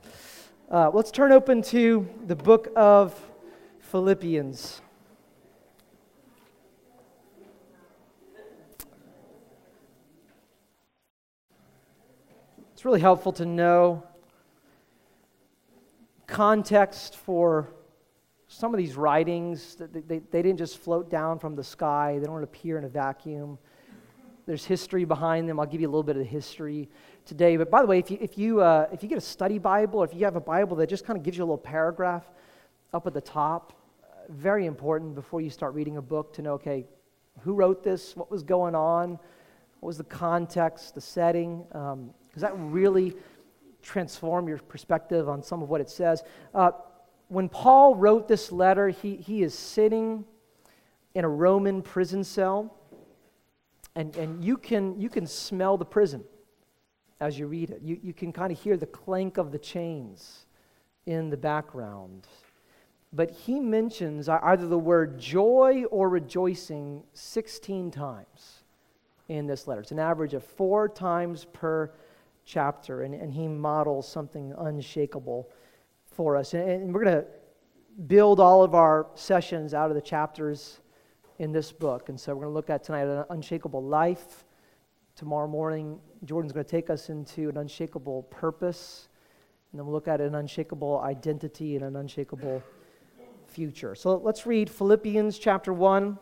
uh 0.71 0.91
let's 0.93 1.11
turn 1.11 1.33
open 1.33 1.63
to 1.63 2.09
the 2.27 2.37
book 2.37 2.69
of 2.77 3.21
Philippians. 3.81 4.81
It's 12.73 12.85
really 12.85 13.01
helpful 13.01 13.33
to 13.33 13.47
know 13.47 14.03
context 16.27 17.17
for 17.17 17.76
some 18.57 18.73
of 18.73 18.79
these 18.79 18.97
writings, 18.97 19.77
they, 19.77 20.01
they, 20.01 20.19
they 20.19 20.43
didn't 20.43 20.59
just 20.59 20.79
float 20.79 21.11
down 21.11 21.39
from 21.39 21.55
the 21.57 21.65
sky, 21.65 22.19
they 22.19 22.27
don't 22.27 22.43
appear 22.43 22.79
in 22.79 22.85
a 22.85 22.89
vacuum. 22.89 23.59
There's 24.47 24.65
history 24.65 25.05
behind 25.05 25.49
them. 25.49 25.59
I'll 25.59 25.67
give 25.67 25.81
you 25.81 25.89
a 25.89 25.91
little 25.91 26.05
bit 26.05 26.17
of 26.17 26.23
the 26.23 26.29
history 26.29 26.89
today. 27.25 27.57
But 27.57 27.69
by 27.69 27.83
the 27.83 27.87
way, 27.89 27.99
if 27.99 28.11
you, 28.11 28.19
if 28.21 28.39
you, 28.39 28.61
uh, 28.61 28.87
if 28.93 29.03
you 29.03 29.09
get 29.09 29.19
a 29.19 29.21
study 29.21 29.59
Bible, 29.59 30.01
or 30.01 30.05
if 30.05 30.15
you 30.15 30.25
have 30.25 30.37
a 30.37 30.41
Bible 30.41 30.77
that 30.77 30.89
just 30.89 31.05
kind 31.05 31.19
of 31.19 31.25
gives 31.25 31.37
you 31.37 31.43
a 31.43 31.47
little 31.47 31.59
paragraph, 31.59 32.25
up 32.97 33.07
at 33.07 33.15
the 33.15 33.21
top. 33.21 33.73
Very 34.29 34.67
important 34.67 35.15
before 35.15 35.41
you 35.41 35.51
start 35.51 35.75
reading 35.75 35.99
a 35.99 36.03
book 36.03 36.33
to 36.35 36.43
know 36.43 36.55
okay, 36.55 36.87
who 37.41 37.53
wrote 37.53 37.83
this? 37.85 38.17
What 38.17 38.31
was 38.31 38.43
going 38.43 38.75
on? 38.75 39.19
What 39.81 39.89
was 39.89 39.99
the 39.99 40.05
context, 40.05 40.95
the 40.95 41.01
setting? 41.01 41.65
Because 41.69 41.93
um, 41.93 42.11
that 42.37 42.55
really 42.57 43.15
transform 43.83 44.49
your 44.49 44.59
perspective 44.59 45.29
on 45.29 45.43
some 45.43 45.63
of 45.63 45.69
what 45.69 45.81
it 45.81 45.91
says. 45.91 46.23
Uh, 46.55 46.71
when 47.29 47.49
Paul 47.49 47.95
wrote 47.95 48.29
this 48.29 48.53
letter, 48.53 48.89
he, 48.89 49.17
he 49.17 49.43
is 49.43 49.55
sitting 49.55 50.25
in 51.15 51.25
a 51.25 51.29
Roman 51.29 51.83
prison 51.83 52.23
cell, 52.23 52.75
and, 53.95 54.15
and 54.17 54.45
you, 54.45 54.57
can, 54.57 55.01
you 55.01 55.09
can 55.09 55.27
smell 55.27 55.77
the 55.77 55.85
prison 55.85 56.23
as 57.21 57.39
you 57.39 57.47
read 57.47 57.71
it. 57.71 57.81
You, 57.83 57.99
you 58.03 58.13
can 58.13 58.33
kind 58.33 58.53
of 58.53 58.61
hear 58.61 58.77
the 58.77 58.87
clank 58.87 59.39
of 59.39 59.51
the 59.51 59.59
chains 59.59 60.47
in 61.07 61.31
the 61.31 61.37
background. 61.37 62.27
But 63.13 63.31
he 63.31 63.59
mentions 63.59 64.29
either 64.29 64.67
the 64.67 64.79
word 64.79 65.19
joy 65.19 65.85
or 65.91 66.09
rejoicing 66.09 67.03
16 67.15 67.91
times 67.91 68.63
in 69.29 69.47
this 69.47 69.67
letter. 69.67 69.81
It's 69.81 69.93
an 69.93 69.99
average 69.99 70.35
of 70.35 70.45
four 70.45 70.89
times 70.89 71.47
per 71.53 71.91
chapter, 72.45 73.03
and, 73.03 73.15
and 73.15 73.33
he 73.33 73.49
models 73.49 74.07
something 74.07 74.53
unshakable 74.59 75.49
for 76.17 76.37
us. 76.37 76.55
And, 76.55 76.93
we're 76.93 77.05
going 77.05 77.17
to 77.17 77.27
build 78.07 78.41
all 78.41 78.63
of 78.63 78.75
our 78.75 79.07
sessions 79.15 79.75
out 79.75 79.91
of 79.91 79.95
the 79.95 80.01
chapters 80.01 80.81
in 81.39 81.53
this 81.53 81.71
book. 81.71 82.09
And 82.09 82.19
so 82.19 82.35
we're 82.35 82.45
going 82.45 82.53
to 82.53 82.55
look 82.55 82.71
at 82.71 82.83
tonight 82.83 83.03
an 83.03 83.25
unshakable 83.29 83.83
life. 83.83 84.45
Tomorrow 85.15 85.49
morning, 85.49 86.01
Jordan's 86.25 86.53
going 86.53 86.65
to 86.65 86.71
take 86.71 86.89
us 86.89 87.11
into 87.11 87.51
an 87.51 87.59
unshakable 87.59 88.23
purpose. 88.25 89.09
And 89.71 89.79
then 89.79 89.87
we'll 89.87 89.95
look 89.95 90.09
at 90.09 90.23
an 90.23 90.35
unshakable 90.35 91.01
identity 91.01 91.77
and 91.77 91.85
an 91.85 91.97
unshakable 91.97 92.63
future. 93.47 93.95
So 93.95 94.17
let's 94.17 94.47
read 94.47 94.71
Philippians 94.71 95.39
chapter 95.39 95.73
1, 95.73 96.19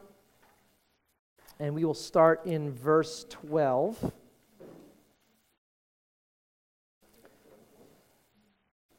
and 1.61 1.75
we 1.75 1.85
will 1.85 1.95
start 1.95 2.47
in 2.47 2.73
verse 2.73 3.27
12. 3.31 4.13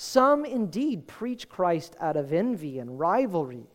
Some 0.00 0.46
indeed 0.46 1.06
preach 1.06 1.46
Christ 1.50 1.94
out 2.00 2.16
of 2.16 2.32
envy 2.32 2.78
and 2.78 2.98
rivalry, 2.98 3.66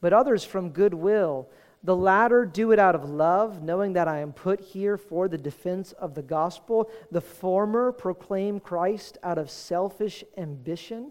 but 0.00 0.12
others 0.12 0.44
from 0.44 0.70
goodwill. 0.70 1.48
The 1.82 1.96
latter 1.96 2.46
do 2.46 2.70
it 2.70 2.78
out 2.78 2.94
of 2.94 3.10
love, 3.10 3.60
knowing 3.60 3.94
that 3.94 4.06
I 4.06 4.20
am 4.20 4.32
put 4.32 4.60
here 4.60 4.96
for 4.96 5.26
the 5.26 5.36
defense 5.36 5.90
of 5.90 6.14
the 6.14 6.22
gospel. 6.22 6.88
The 7.10 7.20
former 7.20 7.90
proclaim 7.90 8.60
Christ 8.60 9.18
out 9.24 9.36
of 9.36 9.50
selfish 9.50 10.22
ambition, 10.36 11.10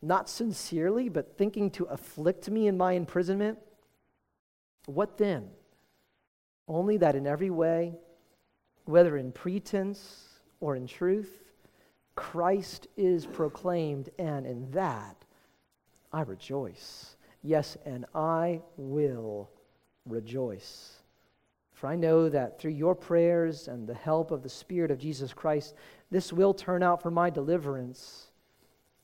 not 0.00 0.28
sincerely, 0.28 1.08
but 1.08 1.36
thinking 1.36 1.72
to 1.72 1.86
afflict 1.86 2.48
me 2.48 2.68
in 2.68 2.76
my 2.76 2.92
imprisonment. 2.92 3.58
What 4.84 5.18
then? 5.18 5.48
Only 6.68 6.96
that 6.98 7.16
in 7.16 7.26
every 7.26 7.50
way, 7.50 7.96
whether 8.84 9.16
in 9.16 9.32
pretense 9.32 10.28
or 10.60 10.76
in 10.76 10.86
truth, 10.86 11.45
Christ 12.16 12.88
is 12.96 13.26
proclaimed, 13.26 14.08
and 14.18 14.46
in 14.46 14.70
that 14.72 15.24
I 16.12 16.22
rejoice. 16.22 17.16
Yes, 17.42 17.76
and 17.84 18.06
I 18.14 18.62
will 18.76 19.50
rejoice. 20.06 20.94
For 21.74 21.88
I 21.88 21.94
know 21.94 22.30
that 22.30 22.58
through 22.58 22.72
your 22.72 22.94
prayers 22.94 23.68
and 23.68 23.86
the 23.86 23.94
help 23.94 24.30
of 24.30 24.42
the 24.42 24.48
Spirit 24.48 24.90
of 24.90 24.98
Jesus 24.98 25.34
Christ, 25.34 25.74
this 26.10 26.32
will 26.32 26.54
turn 26.54 26.82
out 26.82 27.02
for 27.02 27.10
my 27.10 27.28
deliverance, 27.28 28.30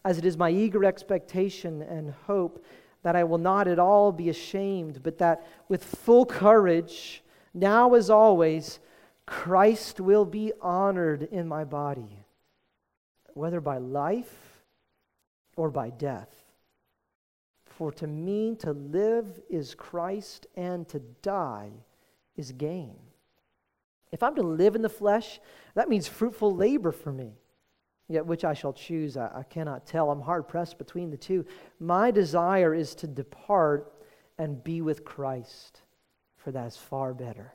as 0.07 0.17
it 0.17 0.25
is 0.25 0.39
my 0.39 0.51
eager 0.51 0.85
expectation 0.85 1.83
and 1.83 2.15
hope 2.27 2.65
that 3.03 3.15
I 3.15 3.25
will 3.25 3.39
not 3.39 3.69
at 3.69 3.79
all 3.79 4.11
be 4.11 4.31
ashamed, 4.31 5.03
but 5.03 5.19
that 5.19 5.47
with 5.69 5.85
full 5.85 6.25
courage, 6.25 7.23
now 7.53 7.93
as 7.95 8.09
always, 8.09 8.81
Christ 9.27 10.01
will 10.01 10.25
be 10.25 10.53
honored 10.63 11.25
in 11.25 11.47
my 11.47 11.65
body 11.65 12.22
whether 13.35 13.61
by 13.61 13.79
life 13.79 14.63
or 15.57 15.71
by 15.71 15.91
death. 15.91 16.35
For 17.65 17.93
to 17.93 18.07
me, 18.07 18.55
to 18.61 18.73
live 18.73 19.41
is 19.49 19.75
Christ, 19.75 20.47
and 20.57 20.87
to 20.89 21.01
die 21.01 21.71
is 22.37 22.53
gain. 22.53 22.97
If 24.11 24.23
I'm 24.23 24.35
to 24.37 24.43
live 24.43 24.75
in 24.75 24.83
the 24.83 24.89
flesh, 24.89 25.41
that 25.75 25.89
means 25.89 26.07
fruitful 26.07 26.55
labor 26.55 26.93
for 26.93 27.13
me. 27.13 27.39
Yet 28.09 28.27
which 28.27 28.45
I 28.45 28.53
shall 28.53 28.75
choose, 28.75 29.17
I, 29.17 29.31
I 29.35 29.43
cannot 29.45 29.87
tell. 29.87 30.11
I'm 30.11 30.21
hard 30.21 30.47
pressed 30.47 30.77
between 30.77 31.11
the 31.11 31.17
two. 31.17 31.47
My 31.81 32.11
desire 32.11 32.75
is 32.75 32.95
to 32.97 33.07
depart 33.07 33.93
and 34.39 34.63
be 34.63 34.83
with 34.83 35.05
Christ, 35.05 35.81
for 36.37 36.51
that 36.53 36.67
is 36.67 36.77
far 36.77 37.15
better. 37.15 37.55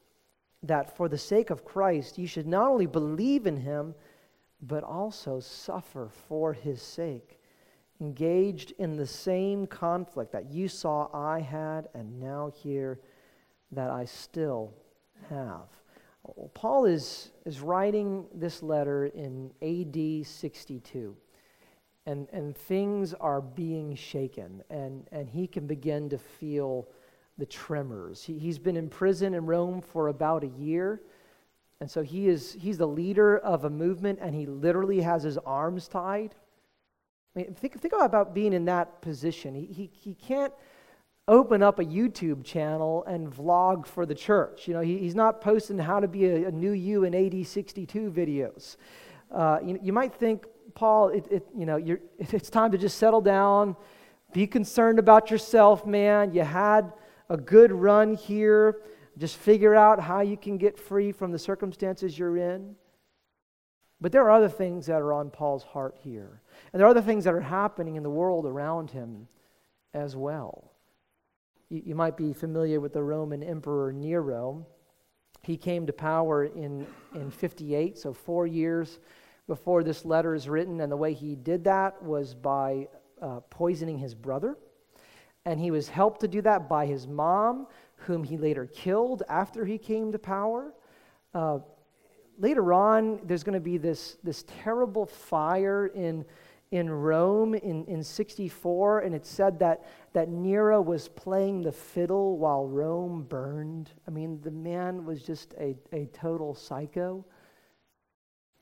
that 0.63 0.95
for 0.95 1.09
the 1.09 1.17
sake 1.17 1.49
of 1.49 1.65
Christ 1.65 2.17
you 2.17 2.27
should 2.27 2.47
not 2.47 2.67
only 2.67 2.85
believe 2.85 3.47
in 3.47 3.57
him, 3.57 3.95
but 4.61 4.83
also 4.83 5.39
suffer 5.39 6.09
for 6.27 6.53
his 6.53 6.81
sake, 6.81 7.39
engaged 7.99 8.73
in 8.77 8.95
the 8.95 9.07
same 9.07 9.65
conflict 9.65 10.31
that 10.31 10.51
you 10.51 10.67
saw 10.67 11.07
I 11.13 11.39
had 11.39 11.89
and 11.93 12.19
now 12.19 12.51
hear 12.53 12.99
that 13.71 13.89
I 13.89 14.05
still 14.05 14.73
have. 15.29 15.67
Paul 16.53 16.85
is, 16.85 17.31
is 17.45 17.61
writing 17.61 18.27
this 18.33 18.61
letter 18.61 19.07
in 19.07 19.51
AD 19.61 20.27
62, 20.27 21.15
and, 22.05 22.27
and 22.31 22.55
things 22.55 23.13
are 23.15 23.41
being 23.41 23.95
shaken, 23.95 24.63
and, 24.69 25.07
and 25.11 25.27
he 25.27 25.47
can 25.47 25.65
begin 25.65 26.09
to 26.09 26.17
feel 26.17 26.87
the 27.41 27.45
tremors. 27.47 28.23
He, 28.23 28.37
he's 28.37 28.59
been 28.59 28.77
in 28.77 28.87
prison 28.87 29.33
in 29.33 29.47
Rome 29.47 29.81
for 29.81 30.09
about 30.09 30.43
a 30.43 30.47
year. 30.47 31.01
And 31.79 31.89
so 31.89 32.03
he 32.03 32.27
is, 32.27 32.55
he's 32.61 32.77
the 32.77 32.87
leader 32.87 33.39
of 33.39 33.65
a 33.65 33.69
movement 33.69 34.19
and 34.21 34.35
he 34.35 34.45
literally 34.45 35.01
has 35.01 35.23
his 35.23 35.39
arms 35.39 35.87
tied. 35.87 36.35
I 37.35 37.39
mean, 37.39 37.55
think, 37.55 37.81
think 37.81 37.95
about 37.99 38.35
being 38.35 38.53
in 38.53 38.65
that 38.65 39.01
position. 39.01 39.55
He, 39.55 39.65
he, 39.65 39.89
he 39.91 40.13
can't 40.13 40.53
open 41.27 41.63
up 41.63 41.79
a 41.79 41.83
YouTube 41.83 42.43
channel 42.43 43.03
and 43.05 43.27
vlog 43.27 43.87
for 43.87 44.05
the 44.05 44.13
church. 44.13 44.67
You 44.67 44.75
know, 44.75 44.81
he, 44.81 44.99
he's 44.99 45.15
not 45.15 45.41
posting 45.41 45.79
how 45.79 45.99
to 45.99 46.07
be 46.07 46.27
a, 46.27 46.49
a 46.49 46.51
new 46.51 46.73
you 46.73 47.05
in 47.05 47.15
AD 47.15 47.47
62 47.47 48.11
videos. 48.11 48.77
Uh, 49.31 49.57
you, 49.65 49.79
you 49.81 49.93
might 49.93 50.13
think, 50.13 50.45
Paul, 50.75 51.09
it, 51.09 51.25
it, 51.31 51.47
you 51.57 51.65
know, 51.65 51.77
it's 52.19 52.51
time 52.51 52.71
to 52.71 52.77
just 52.77 52.99
settle 52.99 53.21
down, 53.21 53.75
be 54.31 54.45
concerned 54.45 54.99
about 54.99 55.31
yourself, 55.31 55.87
man. 55.87 56.35
You 56.35 56.43
had 56.43 56.93
a 57.31 57.37
good 57.37 57.71
run 57.71 58.13
here. 58.13 58.81
just 59.17 59.37
figure 59.37 59.73
out 59.73 60.01
how 60.01 60.19
you 60.19 60.35
can 60.35 60.57
get 60.57 60.77
free 60.77 61.11
from 61.11 61.31
the 61.31 61.39
circumstances 61.39 62.19
you're 62.19 62.37
in. 62.37 62.75
But 64.01 64.11
there 64.11 64.23
are 64.23 64.31
other 64.31 64.49
things 64.49 64.87
that 64.87 65.01
are 65.01 65.13
on 65.13 65.29
Paul's 65.29 65.63
heart 65.63 65.95
here. 66.03 66.41
And 66.71 66.79
there 66.79 66.87
are 66.87 66.89
other 66.89 67.01
things 67.01 67.23
that 67.23 67.33
are 67.33 67.39
happening 67.39 67.95
in 67.95 68.03
the 68.03 68.09
world 68.09 68.45
around 68.45 68.91
him 68.91 69.27
as 69.93 70.15
well. 70.15 70.71
You, 71.69 71.81
you 71.85 71.95
might 71.95 72.17
be 72.17 72.33
familiar 72.33 72.81
with 72.81 72.93
the 72.93 73.03
Roman 73.03 73.43
Emperor 73.43 73.93
Nero. 73.93 74.65
He 75.43 75.55
came 75.55 75.85
to 75.87 75.93
power 75.93 76.45
in, 76.45 76.85
in 77.15 77.31
58, 77.31 77.97
so 77.97 78.11
four 78.11 78.45
years 78.45 78.99
before 79.47 79.83
this 79.83 80.03
letter 80.03 80.35
is 80.35 80.49
written. 80.49 80.81
And 80.81 80.91
the 80.91 80.97
way 80.97 81.13
he 81.13 81.35
did 81.35 81.63
that 81.63 82.01
was 82.03 82.33
by 82.33 82.89
uh, 83.21 83.39
poisoning 83.49 83.99
his 83.99 84.15
brother. 84.15 84.57
And 85.45 85.59
he 85.59 85.71
was 85.71 85.89
helped 85.89 86.21
to 86.21 86.27
do 86.27 86.41
that 86.41 86.69
by 86.69 86.85
his 86.85 87.07
mom, 87.07 87.67
whom 87.95 88.23
he 88.23 88.37
later 88.37 88.67
killed 88.67 89.23
after 89.27 89.65
he 89.65 89.77
came 89.77 90.11
to 90.11 90.19
power. 90.19 90.73
Uh, 91.33 91.59
later 92.37 92.73
on, 92.73 93.19
there's 93.23 93.43
going 93.43 93.53
to 93.53 93.59
be 93.59 93.77
this, 93.77 94.17
this 94.23 94.43
terrible 94.63 95.05
fire 95.05 95.87
in, 95.87 96.25
in 96.71 96.89
Rome 96.89 97.53
in, 97.53 97.85
in 97.85 98.03
64, 98.03 98.99
and 98.99 99.15
it 99.15 99.25
said 99.25 99.59
that, 99.59 99.85
that 100.13 100.29
Nero 100.29 100.81
was 100.81 101.07
playing 101.07 101.61
the 101.61 101.71
fiddle 101.71 102.37
while 102.37 102.65
Rome 102.65 103.23
burned. 103.23 103.91
I 104.07 104.11
mean, 104.11 104.39
the 104.41 104.51
man 104.51 105.05
was 105.05 105.23
just 105.23 105.53
a, 105.59 105.75
a 105.91 106.05
total 106.07 106.53
psycho. 106.53 107.25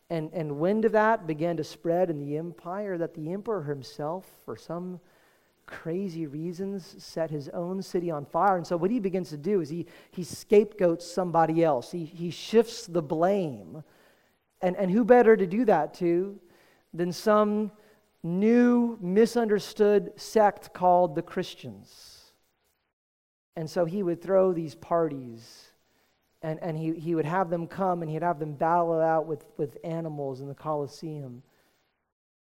And, 0.10 0.32
and 0.34 0.58
wind 0.58 0.86
of 0.86 0.92
that 0.94 1.28
began 1.28 1.56
to 1.58 1.64
spread 1.64 2.10
in 2.10 2.20
the 2.20 2.38
empire 2.38 2.98
that 2.98 3.14
the 3.14 3.32
emperor 3.32 3.64
himself, 3.64 4.26
for 4.44 4.58
some 4.58 5.00
crazy 5.70 6.26
reasons, 6.26 6.96
set 6.98 7.30
his 7.30 7.48
own 7.50 7.82
city 7.82 8.10
on 8.10 8.26
fire. 8.26 8.58
And 8.58 8.66
so 8.66 8.76
what 8.76 8.92
he 8.92 9.00
begins 9.00 9.30
to 9.30 9.38
do 9.38 9.62
is 9.62 9.70
he, 9.70 9.86
he 10.12 10.24
scapegoats 10.24 11.10
somebody 11.10 11.64
else, 11.64 11.92
he, 11.92 12.06
he 12.06 12.32
shifts 12.32 12.88
the 12.88 13.02
blame. 13.02 13.84
And, 14.62 14.76
and 14.76 14.92
who 14.92 15.06
better 15.06 15.38
to 15.38 15.48
do 15.48 15.64
that 15.66 15.94
to 15.96 16.38
than 16.94 17.14
some 17.14 17.72
new, 18.24 18.98
misunderstood 19.00 20.12
sect 20.18 20.74
called 20.74 21.16
the 21.16 21.22
Christians? 21.22 22.34
And 23.56 23.70
so 23.70 23.86
he 23.86 24.04
would 24.04 24.22
throw 24.22 24.52
these 24.52 24.76
parties. 24.76 25.72
And, 26.42 26.60
and 26.62 26.78
he, 26.78 26.94
he 26.94 27.16
would 27.16 27.26
have 27.26 27.50
them 27.50 27.68
come 27.68 28.02
and 28.02 28.10
he'd 28.10 28.24
have 28.24 28.40
them 28.40 28.54
battle 28.54 29.00
out 29.00 29.28
with, 29.28 29.46
with 29.58 29.78
animals 29.84 30.42
in 30.42 30.48
the 30.48 30.56
Colosseum 30.56 31.44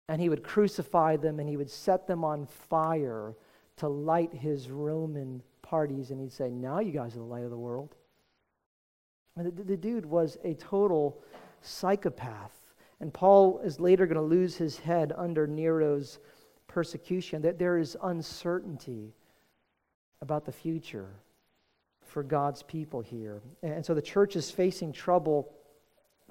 and 0.08 0.20
he 0.20 0.28
would 0.28 0.42
crucify 0.42 1.16
them 1.16 1.40
and 1.40 1.48
he 1.48 1.56
would 1.56 1.70
set 1.70 2.06
them 2.06 2.24
on 2.24 2.46
fire 2.46 3.34
to 3.76 3.88
light 3.88 4.32
his 4.32 4.70
Roman 4.70 5.42
parties. 5.62 6.10
And 6.10 6.20
he'd 6.20 6.32
say, 6.32 6.50
Now 6.50 6.80
you 6.80 6.92
guys 6.92 7.14
are 7.14 7.20
the 7.20 7.24
light 7.24 7.44
of 7.44 7.50
the 7.50 7.56
world. 7.56 7.94
The, 9.36 9.50
the 9.50 9.76
dude 9.76 10.06
was 10.06 10.38
a 10.44 10.54
total 10.54 11.20
psychopath. 11.60 12.52
And 13.00 13.12
Paul 13.12 13.60
is 13.64 13.80
later 13.80 14.06
going 14.06 14.16
to 14.16 14.22
lose 14.22 14.56
his 14.56 14.78
head 14.78 15.12
under 15.16 15.46
Nero's 15.46 16.18
persecution. 16.68 17.42
That 17.42 17.58
there 17.58 17.78
is 17.78 17.96
uncertainty 18.02 19.14
about 20.20 20.44
the 20.44 20.52
future 20.52 21.08
for 22.02 22.22
God's 22.22 22.62
people 22.62 23.00
here. 23.00 23.42
And 23.62 23.84
so 23.84 23.94
the 23.94 24.02
church 24.02 24.36
is 24.36 24.50
facing 24.50 24.92
trouble 24.92 25.52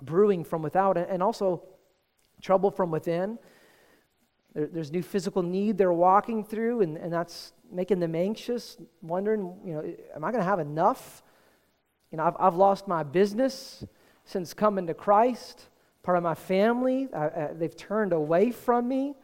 brewing 0.02 0.44
from 0.44 0.62
without 0.62 0.98
and 0.98 1.22
also 1.22 1.64
trouble 2.42 2.72
from 2.72 2.92
within. 2.92 3.38
There, 4.54 4.68
there's 4.68 4.92
new 4.92 5.04
physical 5.04 5.44
need 5.44 5.78
they're 5.78 5.94
walking 5.94 6.44
through, 6.44 6.82
and, 6.82 6.98
and 6.98 7.12
that's 7.12 7.54
making 7.72 8.00
them 8.00 8.16
anxious, 8.16 8.78
wondering, 9.02 9.54
you 9.66 9.74
know, 9.74 9.94
am 10.16 10.24
I 10.24 10.32
going 10.32 10.44
to 10.44 10.50
have 10.50 10.60
enough? 10.60 11.24
You 12.12 12.18
know, 12.18 12.26
I've, 12.26 12.36
I've 12.40 12.56
lost 12.56 12.88
my 12.88 13.04
business 13.04 13.84
since 14.26 14.54
coming 14.54 14.88
to 14.88 14.94
Christ. 14.94 15.70
Part 16.04 16.18
of 16.18 16.24
my 16.24 16.36
family, 16.36 17.08
I, 17.14 17.26
I, 17.26 17.50
they've 17.54 17.76
turned 17.76 18.14
away 18.14 18.52
from 18.52 18.88
me. 18.88 19.16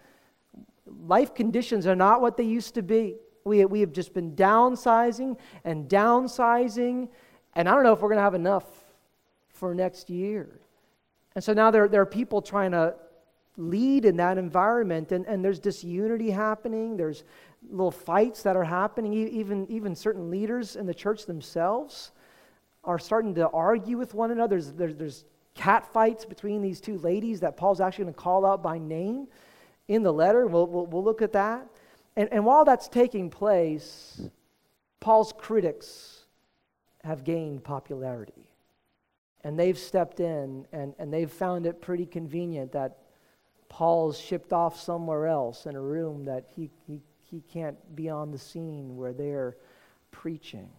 Life 1.06 1.36
conditions 1.36 1.86
are 1.86 1.96
not 1.96 2.22
what 2.22 2.38
they 2.38 2.44
used 2.44 2.74
to 2.76 2.82
be. 2.82 3.18
We, 3.44 3.64
we 3.66 3.82
have 3.82 3.94
just 3.94 4.14
been 4.14 4.36
downsizing 4.36 5.38
and 5.64 5.88
downsizing, 5.88 7.10
and 7.56 7.70
I 7.70 7.76
don't 7.76 7.84
know 7.84 7.94
if 7.94 8.02
we're 8.02 8.10
going 8.10 8.18
to 8.18 8.24
have 8.24 8.34
enough 8.34 8.66
for 9.50 9.76
next 9.76 10.10
year. 10.10 10.60
And 11.36 11.44
so 11.44 11.54
now 11.54 11.70
there, 11.70 11.88
there 11.88 12.02
are 12.02 12.06
people 12.08 12.42
trying 12.42 12.72
to 12.72 12.96
lead 13.60 14.06
in 14.06 14.18
that 14.18 14.38
environment 14.38 15.12
and, 15.12 15.26
and 15.26 15.44
there's 15.44 15.60
disunity 15.60 16.32
happening 16.32 16.96
there's 16.96 17.24
little 17.70 17.92
fights 17.92 18.44
that 18.44 18.56
are 18.56 18.64
happening. 18.64 19.14
Even, 19.14 19.70
even 19.70 19.96
certain 19.96 20.30
leaders 20.30 20.76
in 20.76 20.86
the 20.86 20.94
church 20.94 21.26
themselves 21.26 22.12
are 22.84 23.00
starting 23.00 23.36
to 23.36 23.50
argue 23.50 23.98
with 23.98 24.14
one 24.14 24.32
another. 24.32 24.56
There's, 24.56 24.72
there's, 24.74 24.96
there's 24.96 25.26
cat 25.56 25.92
fights 25.92 26.26
between 26.26 26.62
these 26.62 26.80
two 26.80 26.98
ladies 27.00 27.42
that 27.42 27.58
paul's 27.58 27.82
actually 27.82 28.06
going 28.06 28.14
to 28.14 28.20
call 28.20 28.46
out 28.46 28.64
by 28.64 28.78
name 28.78 29.28
in 29.88 30.04
the 30.04 30.14
letter. 30.14 30.48
We'll, 30.48 30.68
we'll, 30.68 30.86
we'll 30.86 31.04
look 31.04 31.22
at 31.22 31.34
that. 31.34 31.68
And, 32.16 32.30
and 32.32 32.46
while 32.46 32.66
that's 32.66 32.88
taking 32.88 33.30
place 33.30 34.22
paul's 35.00 35.34
critics 35.38 36.26
have 37.04 37.24
gained 37.24 37.64
popularity. 37.64 38.46
And 39.44 39.58
they've 39.58 39.78
stepped 39.78 40.20
in 40.20 40.66
and, 40.74 40.94
and 41.00 41.14
they've 41.14 41.32
found 41.32 41.66
it 41.66 41.82
pretty 41.82 42.06
convenient 42.06 42.74
that 42.74 42.98
Paul's 43.70 44.20
shipped 44.20 44.52
off 44.52 44.80
somewhere 44.80 45.28
else 45.28 45.66
in 45.66 45.76
a 45.76 45.82
room 45.82 46.26
that 46.26 46.46
he, 46.56 46.70
he, 46.88 47.02
he 47.30 47.42
can't 47.54 47.78
be 47.96 48.10
on 48.10 48.32
the 48.32 48.38
scene 48.38 48.98
where 48.98 49.14
they're 49.14 49.56
preaching. 50.12 50.70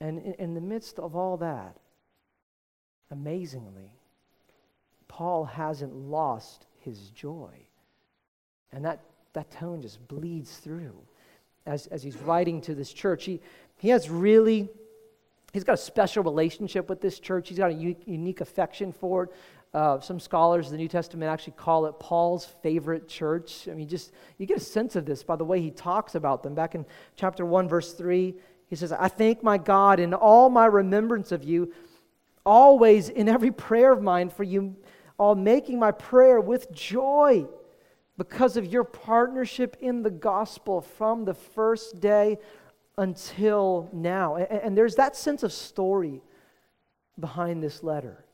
And 0.00 0.18
in, 0.18 0.34
in 0.34 0.54
the 0.54 0.60
midst 0.60 0.98
of 0.98 1.14
all 1.14 1.36
that, 1.36 1.76
amazingly, 3.10 3.92
Paul 5.08 5.44
hasn't 5.44 5.94
lost 5.94 6.66
his 6.80 7.10
joy. 7.10 7.52
And 8.72 8.84
that, 8.84 9.00
that 9.32 9.50
tone 9.50 9.82
just 9.82 10.06
bleeds 10.08 10.56
through 10.56 10.94
as, 11.66 11.86
as 11.88 12.02
he's 12.02 12.16
writing 12.18 12.60
to 12.62 12.74
this 12.74 12.92
church. 12.92 13.24
He, 13.24 13.40
he 13.76 13.88
has 13.90 14.08
really, 14.10 14.68
he's 15.52 15.64
got 15.64 15.74
a 15.74 15.78
special 15.78 16.22
relationship 16.22 16.88
with 16.88 17.00
this 17.00 17.18
church. 17.18 17.48
He's 17.48 17.58
got 17.58 17.70
a 17.70 17.74
unique, 17.74 18.02
unique 18.06 18.40
affection 18.40 18.92
for 18.92 19.24
it. 19.24 19.30
Uh, 19.74 20.00
some 20.00 20.18
scholars 20.18 20.66
of 20.66 20.72
the 20.72 20.78
New 20.78 20.88
Testament 20.88 21.30
actually 21.30 21.52
call 21.52 21.86
it 21.86 21.98
Paul's 21.98 22.46
favorite 22.62 23.06
church. 23.06 23.68
I 23.70 23.74
mean, 23.74 23.86
just 23.86 24.12
you 24.38 24.46
get 24.46 24.56
a 24.56 24.60
sense 24.60 24.96
of 24.96 25.04
this 25.04 25.22
by 25.22 25.36
the 25.36 25.44
way 25.44 25.60
he 25.60 25.70
talks 25.70 26.14
about 26.14 26.42
them. 26.42 26.54
Back 26.54 26.74
in 26.74 26.86
chapter 27.16 27.44
1, 27.44 27.68
verse 27.68 27.92
3, 27.92 28.34
he 28.68 28.76
says, 28.76 28.92
I 28.92 29.08
thank 29.08 29.42
my 29.42 29.58
God 29.58 30.00
in 30.00 30.14
all 30.14 30.48
my 30.48 30.66
remembrance 30.66 31.32
of 31.32 31.44
you, 31.44 31.72
always 32.46 33.10
in 33.10 33.28
every 33.28 33.50
prayer 33.50 33.92
of 33.92 34.02
mine 34.02 34.30
for 34.30 34.42
you, 34.42 34.74
all 35.18 35.34
making 35.34 35.78
my 35.78 35.90
prayer 35.90 36.40
with 36.40 36.72
joy 36.72 37.46
because 38.16 38.56
of 38.56 38.66
your 38.66 38.84
partnership 38.84 39.76
in 39.80 40.02
the 40.02 40.10
gospel 40.10 40.80
from 40.80 41.24
the 41.24 41.34
first 41.34 42.00
day 42.00 42.38
until 42.96 43.88
now. 43.92 44.36
And, 44.36 44.60
and 44.60 44.78
there's 44.78 44.96
that 44.96 45.14
sense 45.14 45.42
of 45.42 45.52
story 45.52 46.22
behind 47.18 47.62
this 47.62 47.82
letter. 47.82 48.24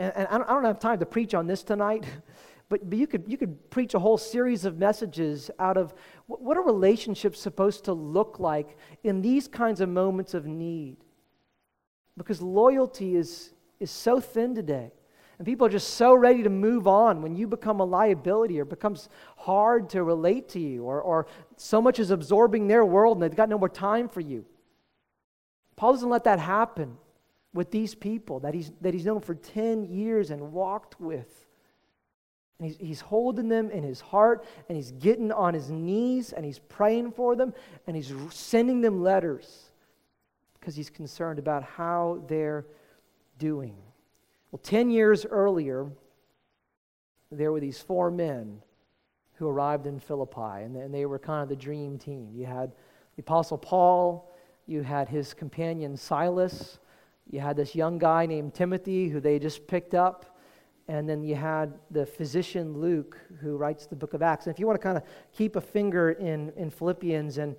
And, 0.00 0.12
and 0.16 0.28
I, 0.28 0.38
don't, 0.38 0.50
I 0.50 0.54
don't 0.54 0.64
have 0.64 0.80
time 0.80 0.98
to 0.98 1.06
preach 1.06 1.34
on 1.34 1.46
this 1.46 1.62
tonight, 1.62 2.04
but, 2.70 2.88
but 2.88 2.98
you, 2.98 3.06
could, 3.06 3.24
you 3.28 3.36
could 3.36 3.70
preach 3.70 3.94
a 3.94 3.98
whole 3.98 4.18
series 4.18 4.64
of 4.64 4.78
messages 4.78 5.50
out 5.60 5.76
of 5.76 5.94
what, 6.26 6.56
are 6.56 6.64
relationships 6.64 7.38
supposed 7.38 7.84
to 7.84 7.92
look 7.92 8.40
like 8.40 8.76
in 9.04 9.20
these 9.20 9.46
kinds 9.46 9.80
of 9.80 9.90
moments 9.90 10.32
of 10.32 10.46
need? 10.46 10.96
Because 12.16 12.40
loyalty 12.40 13.14
is, 13.14 13.52
is 13.78 13.90
so 13.90 14.20
thin 14.20 14.54
today. 14.54 14.90
And 15.38 15.46
people 15.46 15.66
are 15.66 15.70
just 15.70 15.94
so 15.94 16.14
ready 16.14 16.42
to 16.42 16.50
move 16.50 16.86
on 16.86 17.22
when 17.22 17.34
you 17.34 17.46
become 17.46 17.80
a 17.80 17.84
liability 17.84 18.60
or 18.60 18.64
becomes 18.64 19.08
hard 19.36 19.88
to 19.90 20.02
relate 20.02 20.50
to 20.50 20.60
you 20.60 20.84
or, 20.84 21.00
or 21.00 21.26
so 21.56 21.80
much 21.80 21.98
is 21.98 22.10
absorbing 22.10 22.68
their 22.68 22.84
world 22.84 23.16
and 23.16 23.22
they've 23.22 23.36
got 23.36 23.48
no 23.48 23.58
more 23.58 23.68
time 23.68 24.08
for 24.08 24.20
you. 24.20 24.44
Paul 25.76 25.92
doesn't 25.92 26.10
let 26.10 26.24
that 26.24 26.38
happen 26.38 26.98
with 27.52 27.70
these 27.70 27.94
people 27.94 28.40
that 28.40 28.54
he's, 28.54 28.72
that 28.80 28.94
he's 28.94 29.04
known 29.04 29.20
for 29.20 29.34
10 29.34 29.84
years 29.84 30.30
and 30.30 30.52
walked 30.52 31.00
with. 31.00 31.46
And 32.58 32.68
he's, 32.68 32.76
he's 32.76 33.00
holding 33.00 33.48
them 33.48 33.70
in 33.70 33.82
his 33.82 34.00
heart 34.00 34.44
and 34.68 34.76
he's 34.76 34.92
getting 34.92 35.32
on 35.32 35.54
his 35.54 35.70
knees 35.70 36.32
and 36.32 36.44
he's 36.44 36.58
praying 36.58 37.12
for 37.12 37.34
them 37.34 37.54
and 37.86 37.96
he's 37.96 38.12
sending 38.30 38.80
them 38.80 39.02
letters 39.02 39.70
because 40.60 40.76
he's 40.76 40.90
concerned 40.90 41.38
about 41.38 41.62
how 41.62 42.22
they're 42.28 42.66
doing. 43.38 43.74
Well, 44.50 44.60
10 44.62 44.90
years 44.90 45.24
earlier, 45.24 45.90
there 47.32 47.50
were 47.50 47.60
these 47.60 47.80
four 47.80 48.10
men 48.10 48.60
who 49.34 49.48
arrived 49.48 49.86
in 49.86 49.98
Philippi, 49.98 50.64
and 50.64 50.92
they 50.92 51.06
were 51.06 51.18
kind 51.18 51.42
of 51.42 51.48
the 51.48 51.56
dream 51.56 51.96
team. 51.96 52.28
You 52.34 52.44
had 52.44 52.72
the 53.16 53.22
Apostle 53.22 53.56
Paul, 53.56 54.30
you 54.66 54.82
had 54.82 55.08
his 55.08 55.32
companion 55.32 55.96
Silas, 55.96 56.78
you 57.28 57.40
had 57.40 57.56
this 57.56 57.74
young 57.74 57.98
guy 57.98 58.26
named 58.26 58.54
Timothy 58.54 59.08
who 59.08 59.20
they 59.20 59.38
just 59.38 59.66
picked 59.66 59.94
up. 59.94 60.38
And 60.88 61.08
then 61.08 61.22
you 61.22 61.36
had 61.36 61.74
the 61.92 62.04
physician 62.04 62.80
Luke 62.80 63.16
who 63.40 63.56
writes 63.56 63.86
the 63.86 63.94
book 63.94 64.12
of 64.12 64.22
Acts. 64.22 64.46
And 64.46 64.54
if 64.54 64.58
you 64.58 64.66
want 64.66 64.80
to 64.80 64.82
kind 64.82 64.96
of 64.96 65.04
keep 65.32 65.54
a 65.54 65.60
finger 65.60 66.10
in, 66.12 66.52
in 66.56 66.68
Philippians 66.68 67.38
and, 67.38 67.54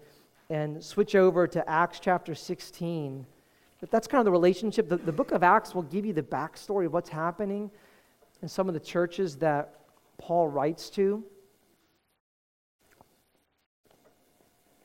and 0.50 0.84
switch 0.84 1.16
over 1.16 1.48
to 1.48 1.70
Acts 1.70 2.02
chapter 2.02 2.36
16, 2.36 3.26
But 3.80 3.90
that's 3.90 4.08
kind 4.08 4.20
of 4.20 4.26
the 4.26 4.32
relationship. 4.32 4.90
The, 4.90 4.98
the 4.98 5.14
book 5.14 5.32
of 5.32 5.44
Acts 5.44 5.74
will 5.74 5.84
give 5.84 6.06
you 6.06 6.12
the 6.12 6.22
backstory 6.22 6.86
of 6.86 6.94
what's 6.94 7.10
happening 7.10 7.72
in 8.42 8.50
some 8.50 8.68
of 8.68 8.74
the 8.74 8.80
churches 8.82 9.38
that 9.38 9.76
Paul 10.18 10.50
writes 10.50 10.90
to. 10.92 11.24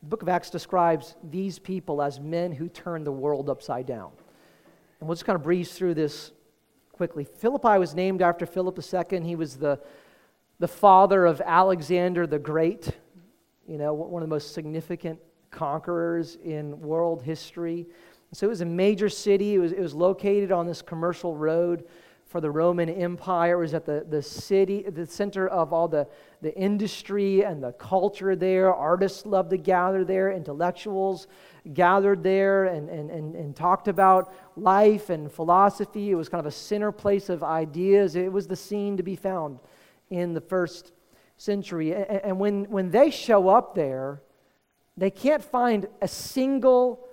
The 0.03 0.07
book 0.07 0.21
of 0.21 0.29
Acts 0.29 0.49
describes 0.49 1.15
these 1.21 1.59
people 1.59 2.01
as 2.01 2.19
men 2.19 2.53
who 2.53 2.69
turn 2.69 3.03
the 3.03 3.11
world 3.11 3.49
upside 3.49 3.87
down. 3.87 4.11
And 4.99 5.07
we'll 5.07 5.15
just 5.15 5.25
kind 5.25 5.35
of 5.35 5.43
breeze 5.43 5.73
through 5.73 5.93
this 5.93 6.31
quickly. 6.91 7.23
Philippi 7.23 7.77
was 7.77 7.93
named 7.93 8.21
after 8.21 8.45
Philip 8.45 8.79
II. 8.79 9.21
He 9.21 9.35
was 9.35 9.57
the, 9.57 9.79
the 10.59 10.67
father 10.67 11.25
of 11.25 11.41
Alexander 11.41 12.25
the 12.25 12.39
Great, 12.39 12.89
you 13.67 13.77
know, 13.77 13.93
one 13.93 14.23
of 14.23 14.29
the 14.29 14.33
most 14.33 14.53
significant 14.53 15.19
conquerors 15.51 16.37
in 16.43 16.79
world 16.81 17.21
history. 17.21 17.85
So 18.33 18.47
it 18.47 18.49
was 18.49 18.61
a 18.61 18.65
major 18.65 19.09
city. 19.09 19.55
It 19.55 19.59
was, 19.59 19.71
it 19.71 19.79
was 19.79 19.93
located 19.93 20.51
on 20.51 20.65
this 20.65 20.81
commercial 20.81 21.35
road 21.35 21.85
for 22.27 22.41
the 22.41 22.51
Roman 22.51 22.89
Empire. 22.89 23.53
It 23.53 23.61
was 23.61 23.73
at 23.73 23.85
the, 23.85 24.05
the 24.07 24.21
city, 24.21 24.83
the 24.83 25.05
center 25.05 25.47
of 25.47 25.71
all 25.71 25.87
the, 25.87 26.07
the 26.41 26.55
industry 26.57 27.43
and 27.43 27.63
the 27.63 27.71
culture 27.73 28.35
there. 28.35 28.73
Artists 28.73 29.25
loved 29.25 29.51
to 29.51 29.57
gather 29.57 30.03
there, 30.03 30.31
intellectuals 30.31 31.27
gathered 31.73 32.23
there 32.23 32.65
and, 32.65 32.89
and, 32.89 33.09
and, 33.09 33.35
and 33.35 33.55
talked 33.55 33.87
about 33.87 34.33
life 34.55 35.09
and 35.09 35.31
philosophy. 35.31 36.11
It 36.11 36.15
was 36.15 36.29
kind 36.29 36.39
of 36.39 36.45
a 36.45 36.51
center 36.51 36.91
place 36.91 37.29
of 37.29 37.43
ideas. 37.43 38.15
It 38.15 38.31
was 38.31 38.47
the 38.47 38.55
scene 38.55 38.97
to 38.97 39.03
be 39.03 39.15
found 39.15 39.59
in 40.09 40.33
the 40.33 40.41
first 40.41 40.91
century. 41.37 41.93
And, 41.93 42.05
and 42.05 42.39
when, 42.39 42.65
when 42.65 42.91
they 42.91 43.09
show 43.09 43.49
up 43.49 43.75
there, 43.75 44.21
they 44.95 45.11
can't 45.11 45.43
find 45.43 45.87
a 46.01 46.07
single 46.07 47.06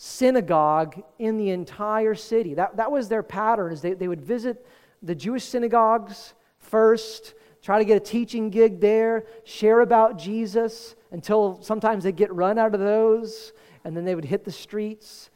synagogue 0.00 1.02
in 1.18 1.36
the 1.36 1.50
entire 1.50 2.14
city. 2.14 2.54
That, 2.54 2.76
that 2.76 2.90
was 2.90 3.08
their 3.08 3.24
pattern, 3.24 3.72
is 3.72 3.82
they, 3.82 3.94
they 3.94 4.06
would 4.06 4.22
visit 4.22 4.64
the 5.02 5.14
Jewish 5.14 5.44
synagogues 5.44 6.34
first, 6.58 7.34
try 7.62 7.78
to 7.78 7.84
get 7.84 7.96
a 7.96 8.00
teaching 8.00 8.48
gig 8.48 8.80
there, 8.80 9.26
share 9.42 9.80
about 9.80 10.16
Jesus 10.16 10.94
until 11.10 11.60
sometimes 11.62 12.04
they'd 12.04 12.14
get 12.14 12.32
run 12.32 12.58
out 12.58 12.74
of 12.74 12.80
those, 12.80 13.52
and 13.84 13.96
then 13.96 14.04
they 14.04 14.14
would 14.14 14.24
hit 14.24 14.44
the 14.44 14.52
streets. 14.52 15.30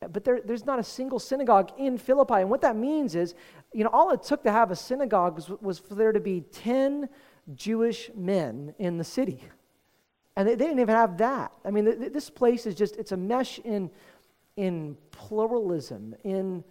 But 0.00 0.24
there, 0.24 0.40
there's 0.44 0.66
not 0.66 0.80
a 0.80 0.84
single 0.84 1.20
synagogue 1.20 1.70
in 1.78 1.96
Philippi. 1.96 2.40
And 2.40 2.50
what 2.50 2.62
that 2.62 2.74
means 2.74 3.14
is, 3.14 3.36
you 3.72 3.84
know, 3.84 3.90
all 3.92 4.10
it 4.10 4.24
took 4.24 4.42
to 4.42 4.50
have 4.50 4.72
a 4.72 4.76
synagogue 4.76 5.36
was, 5.36 5.48
was 5.60 5.78
for 5.78 5.94
there 5.94 6.12
to 6.12 6.20
be 6.20 6.40
10 6.40 7.08
Jewish 7.54 8.10
men 8.16 8.74
in 8.80 8.98
the 8.98 9.04
city. 9.04 9.44
And 10.38 10.46
they, 10.46 10.54
they 10.54 10.66
didn't 10.66 10.78
even 10.78 10.94
have 10.94 11.18
that. 11.18 11.50
I 11.64 11.72
mean, 11.72 11.84
th- 11.84 12.12
this 12.12 12.30
place 12.30 12.64
is 12.64 12.76
just, 12.76 12.96
it's 12.96 13.10
a 13.10 13.16
mesh 13.16 13.58
in, 13.58 13.90
in 14.56 14.96
pluralism, 15.10 16.14
in 16.22 16.62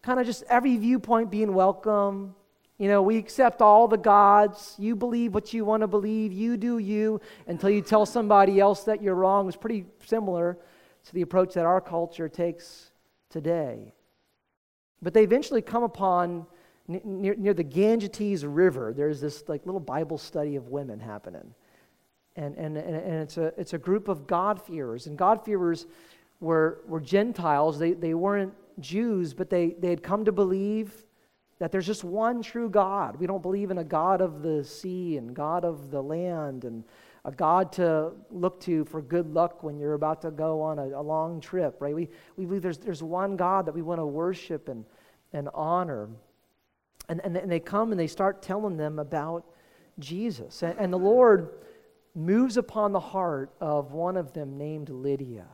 kind 0.00 0.18
of 0.18 0.24
just 0.24 0.44
every 0.48 0.78
viewpoint 0.78 1.30
being 1.30 1.52
welcome. 1.52 2.34
You 2.78 2.88
know, 2.88 3.02
we 3.02 3.18
accept 3.18 3.60
all 3.60 3.86
the 3.86 3.98
gods. 3.98 4.74
You 4.78 4.96
believe 4.96 5.34
what 5.34 5.52
you 5.52 5.66
want 5.66 5.82
to 5.82 5.86
believe. 5.86 6.32
You 6.32 6.56
do 6.56 6.78
you 6.78 7.20
until 7.46 7.68
you 7.68 7.82
tell 7.82 8.06
somebody 8.06 8.60
else 8.60 8.84
that 8.84 9.02
you're 9.02 9.14
wrong. 9.14 9.46
It's 9.46 9.58
pretty 9.58 9.84
similar 10.06 10.56
to 11.04 11.12
the 11.12 11.20
approach 11.20 11.52
that 11.52 11.66
our 11.66 11.82
culture 11.82 12.30
takes 12.30 12.92
today. 13.28 13.92
But 15.02 15.12
they 15.12 15.22
eventually 15.22 15.60
come 15.60 15.82
upon 15.82 16.46
near, 16.88 17.34
near 17.34 17.52
the 17.52 17.62
Ganges 17.62 18.46
River. 18.46 18.94
There's 18.96 19.20
this 19.20 19.46
like 19.48 19.66
little 19.66 19.80
Bible 19.80 20.16
study 20.16 20.56
of 20.56 20.68
women 20.68 20.98
happening 20.98 21.54
and, 22.36 22.54
and, 22.56 22.76
and 22.76 23.22
it's, 23.22 23.36
a, 23.38 23.52
it's 23.58 23.72
a 23.72 23.78
group 23.78 24.08
of 24.08 24.26
God-fearers. 24.26 25.06
And 25.06 25.16
God-fearers 25.16 25.86
were, 26.40 26.82
were 26.86 27.00
Gentiles. 27.00 27.78
They, 27.78 27.92
they 27.92 28.14
weren't 28.14 28.52
Jews, 28.78 29.34
but 29.34 29.48
they, 29.48 29.76
they 29.78 29.90
had 29.90 30.02
come 30.02 30.24
to 30.24 30.32
believe 30.32 31.04
that 31.58 31.72
there's 31.72 31.86
just 31.86 32.04
one 32.04 32.42
true 32.42 32.68
God. 32.68 33.16
We 33.16 33.26
don't 33.26 33.42
believe 33.42 33.70
in 33.70 33.78
a 33.78 33.84
God 33.84 34.20
of 34.20 34.42
the 34.42 34.62
sea 34.62 35.16
and 35.16 35.34
God 35.34 35.64
of 35.64 35.90
the 35.90 36.02
land 36.02 36.64
and 36.64 36.84
a 37.24 37.32
God 37.32 37.72
to 37.72 38.12
look 38.30 38.60
to 38.60 38.84
for 38.84 39.00
good 39.00 39.32
luck 39.32 39.62
when 39.62 39.78
you're 39.78 39.94
about 39.94 40.20
to 40.22 40.30
go 40.30 40.60
on 40.60 40.78
a, 40.78 40.88
a 40.88 41.00
long 41.02 41.40
trip, 41.40 41.76
right? 41.80 41.94
We, 41.94 42.08
we 42.36 42.44
believe 42.44 42.62
there's, 42.62 42.78
there's 42.78 43.02
one 43.02 43.36
God 43.36 43.66
that 43.66 43.74
we 43.74 43.82
want 43.82 44.00
to 44.00 44.06
worship 44.06 44.68
and, 44.68 44.84
and 45.32 45.48
honor. 45.54 46.08
And, 47.08 47.20
and, 47.24 47.36
and 47.36 47.50
they 47.50 47.60
come 47.60 47.90
and 47.90 47.98
they 47.98 48.06
start 48.06 48.42
telling 48.42 48.76
them 48.76 48.98
about 48.98 49.44
Jesus. 49.98 50.62
And, 50.62 50.78
and 50.78 50.92
the 50.92 50.98
Lord 50.98 51.50
moves 52.16 52.56
upon 52.56 52.92
the 52.92 53.00
heart 53.00 53.50
of 53.60 53.92
one 53.92 54.16
of 54.16 54.32
them 54.32 54.56
named 54.56 54.88
Lydia 54.88 55.46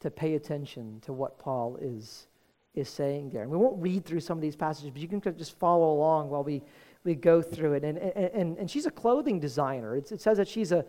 to 0.00 0.10
pay 0.10 0.34
attention 0.34 1.00
to 1.02 1.12
what 1.12 1.38
Paul 1.38 1.78
is, 1.80 2.26
is 2.74 2.88
saying 2.88 3.30
there. 3.30 3.42
And 3.42 3.50
we 3.50 3.56
won't 3.56 3.80
read 3.80 4.04
through 4.04 4.20
some 4.20 4.36
of 4.36 4.42
these 4.42 4.56
passages, 4.56 4.90
but 4.90 5.00
you 5.00 5.06
can 5.06 5.20
just 5.38 5.56
follow 5.58 5.92
along 5.92 6.30
while 6.30 6.42
we, 6.42 6.62
we 7.04 7.14
go 7.14 7.40
through 7.40 7.74
it. 7.74 7.84
And, 7.84 7.98
and, 7.98 8.58
and 8.58 8.68
she's 8.68 8.86
a 8.86 8.90
clothing 8.90 9.38
designer. 9.38 9.96
It's, 9.96 10.10
it 10.10 10.20
says 10.20 10.36
that 10.38 10.48
she's 10.48 10.72
a, 10.72 10.84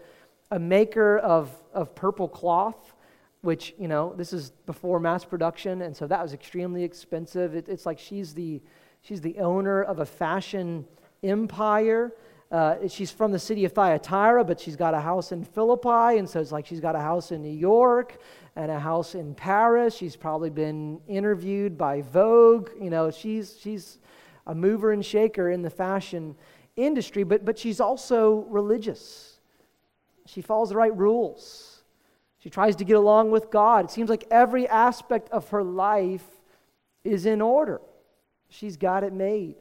a 0.50 0.58
maker 0.58 1.20
of, 1.20 1.52
of 1.74 1.94
purple 1.94 2.28
cloth, 2.28 2.96
which, 3.42 3.76
you 3.78 3.88
know, 3.88 4.14
this 4.18 4.34
is 4.34 4.52
before 4.66 5.00
mass 5.00 5.24
production, 5.24 5.84
and 5.84 5.96
so 5.96 6.08
that 6.08 6.22
was 6.22 6.34
extremely 6.34 6.84
expensive. 6.84 7.56
It, 7.56 7.70
it's 7.70 7.86
like 7.86 8.00
she's 8.00 8.34
the, 8.34 8.62
she's 9.02 9.22
the 9.22 9.38
owner 9.38 9.84
of 9.84 10.00
a 10.00 10.06
fashion 10.06 10.86
empire. 11.22 12.14
Uh, 12.54 12.88
she's 12.88 13.10
from 13.10 13.32
the 13.32 13.40
city 13.40 13.66
of 13.66 13.72
Thyatira, 13.72 14.44
but 14.44 14.60
she's 14.60 14.76
got 14.76 14.94
a 14.94 15.00
house 15.00 15.32
in 15.32 15.44
Philippi, 15.44 16.20
and 16.20 16.30
so 16.30 16.40
it's 16.40 16.52
like 16.52 16.68
she's 16.68 16.80
got 16.80 16.96
a 16.96 17.00
house 17.00 17.32
in 17.32 17.42
New 17.42 17.50
York 17.50 18.20
and 18.56 18.70
a 18.70 18.80
house 18.80 19.16
in 19.16 19.34
Paris. 19.34 19.96
She's 19.96 20.16
probably 20.16 20.52
been 20.52 21.02
interviewed 21.08 21.80
by 21.80 22.04
Vogue. 22.04 22.70
You 22.80 22.92
know, 22.92 23.10
she's 23.10 23.58
she's 23.60 23.98
a 24.46 24.54
mover 24.54 24.92
and 24.92 25.04
shaker 25.04 25.50
in 25.50 25.64
the 25.64 25.72
fashion 25.72 26.36
industry, 26.76 27.24
but 27.24 27.44
but 27.44 27.58
she's 27.58 27.80
also 27.80 28.46
religious. 28.50 29.40
She 30.28 30.42
follows 30.42 30.70
the 30.70 30.78
right 30.78 30.96
rules. 30.96 31.82
She 32.38 32.52
tries 32.52 32.76
to 32.76 32.84
get 32.84 32.98
along 32.98 33.32
with 33.32 33.50
God. 33.50 33.86
It 33.86 33.92
seems 33.92 34.12
like 34.12 34.26
every 34.30 34.68
aspect 34.68 35.28
of 35.32 35.50
her 35.50 35.64
life 35.64 36.26
is 37.04 37.26
in 37.26 37.42
order. 37.42 37.82
She's 38.50 38.78
got 38.78 39.04
it 39.04 39.12
made 39.12 39.56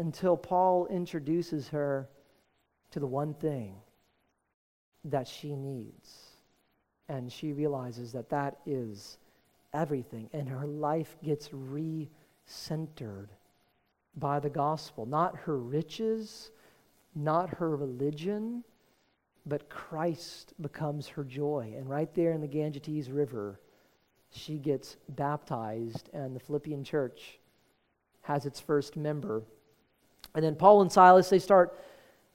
until 0.00 0.34
Paul 0.34 0.86
introduces 0.86 1.68
her 1.68 2.08
to 2.90 2.98
the 2.98 3.06
one 3.06 3.34
thing 3.34 3.74
that 5.04 5.28
she 5.28 5.54
needs. 5.54 6.24
And 7.08 7.30
she 7.30 7.52
realizes 7.52 8.10
that 8.12 8.30
that 8.30 8.56
is 8.64 9.18
everything. 9.74 10.30
And 10.32 10.48
her 10.48 10.66
life 10.66 11.18
gets 11.22 11.50
re-centered 11.52 13.28
by 14.16 14.40
the 14.40 14.48
gospel. 14.48 15.04
Not 15.04 15.36
her 15.36 15.58
riches, 15.58 16.50
not 17.14 17.50
her 17.50 17.76
religion, 17.76 18.64
but 19.44 19.68
Christ 19.68 20.54
becomes 20.62 21.08
her 21.08 21.24
joy. 21.24 21.74
And 21.76 21.90
right 21.90 22.12
there 22.14 22.32
in 22.32 22.40
the 22.40 22.46
Ganges 22.46 23.10
River, 23.10 23.60
she 24.30 24.56
gets 24.56 24.96
baptized, 25.10 26.08
and 26.14 26.34
the 26.34 26.40
Philippian 26.40 26.84
church 26.84 27.38
has 28.22 28.46
its 28.46 28.60
first 28.60 28.96
member 28.96 29.42
and 30.34 30.44
then 30.44 30.54
Paul 30.54 30.82
and 30.82 30.92
Silas, 30.92 31.28
they 31.28 31.38
start 31.38 31.76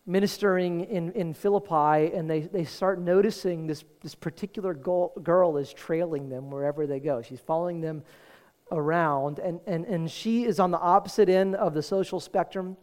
ministering 0.05 0.81
in, 0.81 1.11
in 1.13 1.33
Philippi, 1.33 2.13
and 2.13 2.29
they, 2.29 2.41
they 2.41 2.63
start 2.63 2.99
noticing 2.99 3.65
this, 3.65 3.83
this 4.01 4.13
particular 4.13 4.73
girl, 4.73 5.11
girl 5.23 5.57
is 5.57 5.73
trailing 5.73 6.29
them 6.29 6.51
wherever 6.51 6.85
they 6.85 6.99
go. 6.99 7.21
She's 7.21 7.39
following 7.39 7.81
them 7.81 8.03
around, 8.71 9.39
and, 9.39 9.59
and, 9.65 9.85
and 9.85 10.11
she 10.11 10.45
is 10.45 10.59
on 10.59 10.71
the 10.71 10.79
opposite 10.79 11.29
end 11.29 11.55
of 11.55 11.73
the 11.73 11.81
social 11.81 12.19
spectrum 12.19 12.77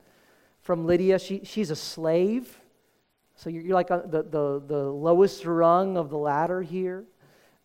from 0.62 0.86
Lydia. 0.86 1.18
She, 1.18 1.42
she's 1.44 1.70
a 1.70 1.76
slave. 1.76 2.58
So 3.36 3.50
you're, 3.50 3.62
you're 3.62 3.74
like 3.74 3.88
the, 3.88 4.26
the, 4.28 4.62
the 4.66 4.82
lowest 4.84 5.44
rung 5.44 5.96
of 5.96 6.10
the 6.10 6.18
ladder 6.18 6.62
here. 6.62 7.04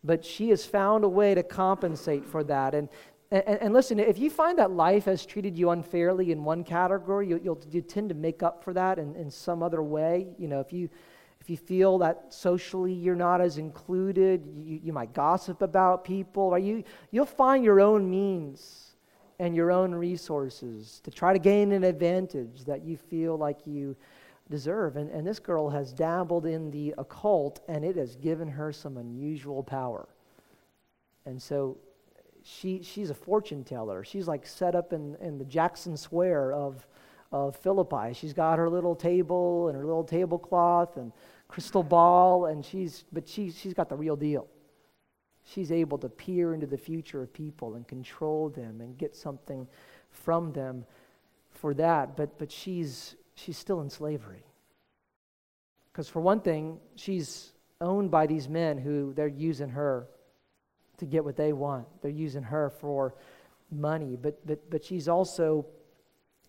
But 0.04 0.24
she 0.24 0.50
has 0.50 0.64
found 0.64 1.02
a 1.02 1.08
way 1.08 1.34
to 1.34 1.42
compensate 1.42 2.24
for 2.24 2.44
that. 2.44 2.74
And, 2.74 2.88
and, 3.30 3.44
and, 3.46 3.74
listen, 3.74 4.00
if 4.00 4.18
you 4.18 4.30
find 4.30 4.58
that 4.58 4.70
life 4.70 5.04
has 5.04 5.26
treated 5.26 5.58
you 5.58 5.70
unfairly 5.70 6.32
in 6.32 6.44
one 6.44 6.64
category, 6.64 7.28
you, 7.28 7.38
will 7.44 7.60
you 7.70 7.82
tend 7.82 8.08
to 8.08 8.14
make 8.14 8.42
up 8.42 8.64
for 8.64 8.72
that 8.72 8.98
in, 8.98 9.14
in 9.16 9.30
some 9.30 9.62
other 9.62 9.82
way. 9.82 10.28
You 10.38 10.48
know, 10.48 10.60
if 10.60 10.72
you, 10.72 10.88
if 11.38 11.50
you 11.50 11.58
feel 11.58 11.98
that 11.98 12.26
socially 12.30 12.92
you're 12.92 13.14
not 13.14 13.42
as 13.42 13.58
included, 13.58 14.46
you, 14.56 14.80
you 14.82 14.92
might 14.94 15.12
gossip 15.12 15.60
about 15.60 16.04
people, 16.04 16.44
or 16.44 16.58
you, 16.58 16.84
you'll 17.10 17.26
find 17.26 17.62
your 17.62 17.80
own 17.80 18.08
means 18.08 18.94
and 19.38 19.54
your 19.54 19.70
own 19.70 19.94
resources 19.94 21.00
to 21.04 21.10
try 21.10 21.34
to 21.34 21.38
gain 21.38 21.72
an 21.72 21.84
advantage 21.84 22.64
that 22.64 22.82
you 22.82 22.96
feel 22.96 23.36
like 23.36 23.58
you 23.66 23.94
deserve. 24.48 24.96
And, 24.96 25.10
and 25.10 25.26
this 25.26 25.38
girl 25.38 25.68
has 25.68 25.92
dabbled 25.92 26.46
in 26.46 26.70
the 26.70 26.94
occult, 26.96 27.60
and 27.68 27.84
it 27.84 27.96
has 27.96 28.16
given 28.16 28.48
her 28.48 28.72
some 28.72 28.96
unusual 28.96 29.62
power. 29.62 30.08
And 31.26 31.40
so 31.40 31.76
she, 32.48 32.82
she's 32.82 33.10
a 33.10 33.14
fortune 33.14 33.62
teller. 33.62 34.04
She's 34.04 34.26
like 34.26 34.46
set 34.46 34.74
up 34.74 34.92
in, 34.92 35.16
in 35.20 35.38
the 35.38 35.44
Jackson 35.44 35.96
Square 35.96 36.54
of, 36.54 36.86
of 37.30 37.56
Philippi. 37.56 38.14
She's 38.14 38.32
got 38.32 38.58
her 38.58 38.70
little 38.70 38.94
table 38.94 39.68
and 39.68 39.76
her 39.76 39.84
little 39.84 40.04
tablecloth 40.04 40.96
and 40.96 41.12
crystal 41.46 41.82
ball, 41.82 42.46
and 42.46 42.64
she's, 42.64 43.04
but 43.12 43.28
she, 43.28 43.50
she's 43.50 43.74
got 43.74 43.88
the 43.88 43.96
real 43.96 44.16
deal. 44.16 44.46
She's 45.44 45.70
able 45.70 45.98
to 45.98 46.08
peer 46.08 46.54
into 46.54 46.66
the 46.66 46.78
future 46.78 47.22
of 47.22 47.32
people 47.32 47.74
and 47.74 47.86
control 47.86 48.48
them 48.48 48.80
and 48.80 48.96
get 48.96 49.14
something 49.14 49.66
from 50.10 50.52
them 50.52 50.84
for 51.50 51.74
that. 51.74 52.16
But, 52.16 52.38
but 52.38 52.50
she's, 52.50 53.14
she's 53.34 53.56
still 53.56 53.80
in 53.80 53.90
slavery. 53.90 54.44
Because, 55.92 56.08
for 56.08 56.20
one 56.20 56.40
thing, 56.40 56.78
she's 56.96 57.52
owned 57.80 58.10
by 58.10 58.26
these 58.26 58.48
men 58.48 58.78
who 58.78 59.12
they're 59.14 59.26
using 59.26 59.70
her 59.70 60.08
to 60.98 61.06
get 61.06 61.24
what 61.24 61.36
they 61.36 61.52
want. 61.52 61.86
They're 62.02 62.10
using 62.10 62.42
her 62.42 62.70
for 62.70 63.14
money, 63.70 64.16
but, 64.20 64.46
but, 64.46 64.70
but 64.70 64.84
she's 64.84 65.08
also 65.08 65.66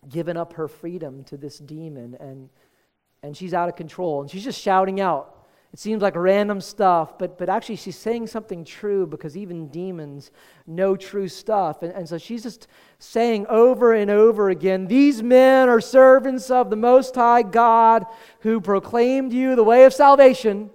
given 0.08 0.36
up 0.36 0.54
her 0.54 0.68
freedom 0.68 1.24
to 1.24 1.36
this 1.36 1.58
demon, 1.58 2.16
and, 2.20 2.48
and 3.22 3.36
she's 3.36 3.54
out 3.54 3.68
of 3.68 3.76
control. 3.76 4.22
And 4.22 4.30
she's 4.30 4.44
just 4.44 4.60
shouting 4.60 5.00
out. 5.00 5.36
It 5.72 5.78
seems 5.78 6.02
like 6.02 6.16
random 6.16 6.60
stuff, 6.60 7.16
but, 7.16 7.38
but 7.38 7.48
actually 7.48 7.76
she's 7.76 7.96
saying 7.96 8.26
something 8.26 8.64
true 8.64 9.06
because 9.06 9.36
even 9.36 9.68
demons 9.68 10.32
know 10.66 10.96
true 10.96 11.28
stuff. 11.28 11.82
And, 11.84 11.92
and 11.92 12.08
so 12.08 12.18
she's 12.18 12.42
just 12.42 12.66
saying 12.98 13.46
over 13.48 13.92
and 13.92 14.10
over 14.10 14.50
again 14.50 14.88
These 14.88 15.22
men 15.22 15.68
are 15.68 15.80
servants 15.80 16.50
of 16.50 16.70
the 16.70 16.76
Most 16.76 17.14
High 17.14 17.42
God 17.42 18.04
who 18.40 18.60
proclaimed 18.60 19.32
you 19.32 19.54
the 19.54 19.62
way 19.62 19.84
of 19.84 19.94
salvation. 19.94 20.70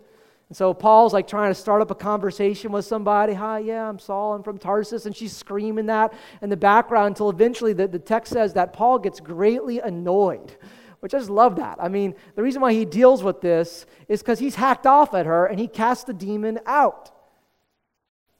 And 0.50 0.56
so 0.56 0.74
Paul's 0.74 1.14
like 1.14 1.28
trying 1.28 1.50
to 1.50 1.56
start 1.56 1.82
up 1.82 1.90
a 1.90 1.96
conversation 1.96 2.72
with 2.72 2.86
somebody. 2.86 3.34
Hi, 3.34 3.60
yeah, 3.60 3.90
I'm 3.90 3.98
Saul. 3.98 4.34
I'm 4.36 4.44
from 4.44 4.58
Tarsus. 4.58 5.06
And 5.06 5.16
she's 5.16 5.36
screaming 5.36 5.88
that 5.88 6.14
in 6.42 6.50
the 6.50 6.58
background 6.58 7.08
until 7.08 7.30
eventually 7.30 7.74
the, 7.74 7.88
the 7.88 8.00
text 8.00 8.34
says 8.34 8.54
that 8.54 8.74
Paul 8.74 9.00
gets 9.00 9.20
greatly 9.20 9.80
annoyed, 9.80 10.56
which 11.00 11.16
I 11.16 11.18
just 11.18 11.32
love 11.32 11.56
that. 11.56 11.78
I 11.80 11.88
mean, 11.88 12.14
the 12.36 12.44
reason 12.44 12.62
why 12.62 12.74
he 12.74 12.86
deals 12.86 13.24
with 13.24 13.42
this 13.42 13.88
is 14.08 14.22
because 14.22 14.38
he's 14.38 14.56
hacked 14.56 14.86
off 14.86 15.16
at 15.16 15.26
her 15.26 15.48
and 15.48 15.60
he 15.60 15.68
casts 15.68 16.04
the 16.04 16.14
demon 16.14 16.60
out. 16.68 17.10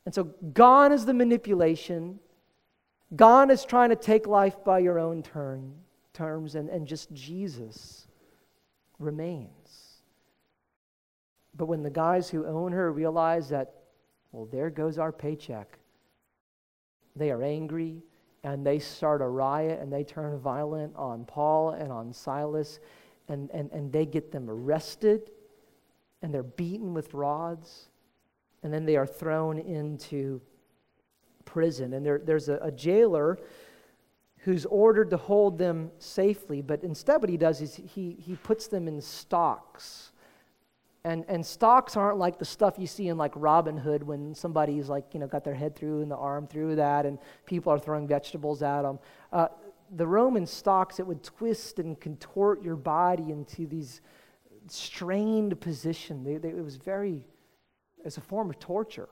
And 0.06 0.14
so 0.14 0.26
gone 0.54 0.92
is 0.92 1.06
the 1.06 1.14
manipulation. 1.14 2.20
Gone 3.16 3.50
is 3.50 3.66
trying 3.66 3.90
to 3.90 3.96
take 3.96 4.28
life 4.28 4.64
by 4.64 4.78
your 4.80 5.00
own 5.00 5.24
turn, 5.24 5.74
terms, 6.14 6.54
and, 6.54 6.70
and 6.70 6.88
just 6.88 7.12
Jesus 7.14 8.08
remains. 9.00 9.95
But 11.58 11.68
when 11.68 11.84
the 11.84 11.90
guys 11.90 12.30
who 12.30 12.46
own 12.46 12.72
her 12.72 12.92
realize 12.92 13.50
that, 13.50 13.74
well, 14.32 14.46
there 14.46 14.70
goes 14.70 14.98
our 14.98 15.12
paycheck, 15.12 15.80
they 17.16 17.32
are 17.32 17.44
angry 17.44 18.04
and 18.44 18.66
they 18.66 18.78
start 18.78 19.22
a 19.22 19.28
riot 19.28 19.80
and 19.82 19.92
they 19.92 20.04
turn 20.04 20.38
violent 20.38 20.96
on 20.96 21.26
Paul 21.26 21.72
and 21.72 21.92
on 21.92 22.12
Silas 22.12 22.80
and, 23.30 23.50
and, 23.52 23.72
and 23.72 23.92
they 23.92 24.06
get 24.06 24.32
them 24.32 24.50
arrested 24.50 25.32
and 26.22 26.34
they're 26.34 26.44
beaten 26.44 26.94
with 26.94 27.14
rods 27.14 27.90
and 28.62 28.74
then 28.74 28.86
they 28.86 28.98
are 28.98 29.08
thrown 29.08 29.58
into 29.58 30.42
prison. 31.46 31.94
And 31.94 32.06
there, 32.06 32.20
there's 32.20 32.50
a, 32.50 32.58
a 32.58 32.72
jailer 32.72 33.40
who's 34.40 34.66
ordered 34.66 35.10
to 35.12 35.18
hold 35.18 35.58
them 35.58 35.90
safely, 35.98 36.62
but 36.62 36.84
instead, 36.84 37.22
what 37.22 37.30
he 37.30 37.38
does 37.38 37.62
is 37.62 37.76
he, 37.76 38.18
he 38.20 38.36
puts 38.36 38.68
them 38.68 38.88
in 38.88 39.02
stocks 39.02 40.12
and, 41.06 41.24
and 41.28 41.46
stocks 41.46 41.96
aren't 41.96 42.18
like 42.18 42.40
the 42.40 42.46
stuff 42.46 42.80
you 42.80 42.88
see 42.88 43.10
in 43.10 43.18
like 43.18 43.32
Robin 43.36 43.78
Hood 43.78 44.02
when 44.02 44.34
somebody's 44.34 44.90
like, 44.90 45.14
you 45.14 45.20
know, 45.20 45.28
got 45.28 45.44
their 45.44 45.54
head 45.54 45.76
through 45.76 46.02
and 46.02 46.10
the 46.10 46.16
arm 46.18 46.48
through 46.48 46.78
that 46.78 47.06
and 47.06 47.20
people 47.46 47.72
are 47.72 47.78
throwing 47.78 48.08
vegetables 48.08 48.64
at 48.64 48.82
them. 48.82 48.98
Uh, 49.32 49.50
the 49.96 50.08
Roman 50.08 50.48
stocks, 50.48 51.00
it 51.00 51.06
would 51.06 51.22
twist 51.22 51.78
and 51.78 52.00
contort 52.02 52.64
your 52.64 52.76
body 52.76 53.30
into 53.30 53.68
these 53.68 54.02
strained 54.68 55.62
position. 55.62 56.24
They, 56.24 56.38
they, 56.38 56.50
it 56.50 56.64
was 56.64 56.78
very, 56.78 57.24
as 58.04 58.18
a 58.18 58.22
form 58.22 58.50
of 58.50 58.58
torture. 58.58 59.10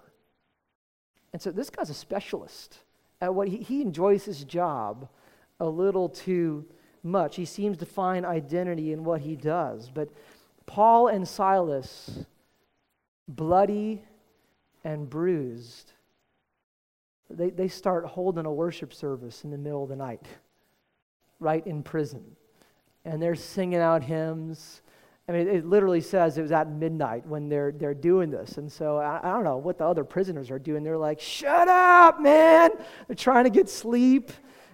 And 1.31 1.39
so 1.39 1.51
this 1.51 1.69
guy's 1.69 1.91
a 1.91 1.93
specialist 1.93 2.79
at 3.21 3.35
what 3.35 3.47
he, 3.47 3.57
he 3.57 3.83
enjoys 3.83 4.25
his 4.25 4.43
job 4.43 5.07
a 5.59 5.67
little 5.67 6.09
too 6.09 6.65
much. 7.03 7.35
He 7.35 7.45
seems 7.45 7.77
to 7.77 7.85
find 7.85 8.25
identity 8.25 8.93
in 8.93 9.03
what 9.03 9.21
he 9.21 9.35
does. 9.35 9.91
But 9.93 10.09
Paul 10.65 11.07
and 11.07 11.27
Silas, 11.27 12.25
bloody 13.27 14.03
and 14.83 15.09
bruised, 15.09 15.91
they, 17.29 17.49
they 17.49 17.67
start 17.67 18.05
holding 18.05 18.45
a 18.45 18.53
worship 18.53 18.93
service 18.93 19.43
in 19.43 19.51
the 19.51 19.57
middle 19.57 19.83
of 19.83 19.89
the 19.89 19.95
night, 19.95 20.25
right 21.39 21.65
in 21.65 21.83
prison. 21.83 22.23
And 23.05 23.21
they're 23.21 23.35
singing 23.35 23.79
out 23.79 24.03
hymns. 24.03 24.81
I 25.27 25.31
mean, 25.31 25.47
it 25.47 25.65
literally 25.65 26.01
says 26.01 26.37
it 26.37 26.41
was 26.41 26.51
at 26.51 26.69
midnight 26.69 27.25
when 27.25 27.49
they're, 27.49 27.71
they're 27.71 27.93
doing 27.93 28.29
this. 28.29 28.57
And 28.57 28.71
so 28.71 28.97
I, 28.97 29.19
I 29.23 29.33
don't 29.33 29.43
know 29.43 29.57
what 29.57 29.77
the 29.77 29.85
other 29.85 30.03
prisoners 30.03 30.51
are 30.51 30.59
doing. 30.59 30.83
They're 30.83 30.97
like, 30.97 31.19
shut 31.19 31.67
up, 31.67 32.21
man. 32.21 32.71
They're 33.07 33.15
trying 33.15 33.45
to 33.45 33.49
get 33.49 33.69
sleep. 33.69 34.31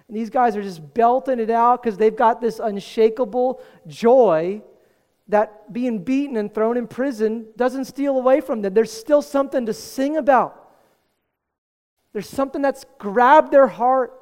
And 0.08 0.16
these 0.16 0.30
guys 0.30 0.56
are 0.56 0.62
just 0.62 0.92
belting 0.92 1.38
it 1.38 1.50
out 1.50 1.82
because 1.82 1.96
they've 1.96 2.14
got 2.14 2.40
this 2.40 2.58
unshakable 2.58 3.62
joy 3.86 4.60
that 5.30 5.72
being 5.72 6.02
beaten 6.02 6.36
and 6.36 6.52
thrown 6.52 6.76
in 6.76 6.86
prison 6.86 7.46
doesn't 7.56 7.86
steal 7.86 8.16
away 8.16 8.40
from 8.40 8.62
them. 8.62 8.74
There's 8.74 8.92
still 8.92 9.22
something 9.22 9.66
to 9.66 9.72
sing 9.72 10.16
about. 10.16 10.68
There's 12.12 12.28
something 12.28 12.60
that's 12.60 12.84
grabbed 12.98 13.52
their 13.52 13.68
heart. 13.68 14.12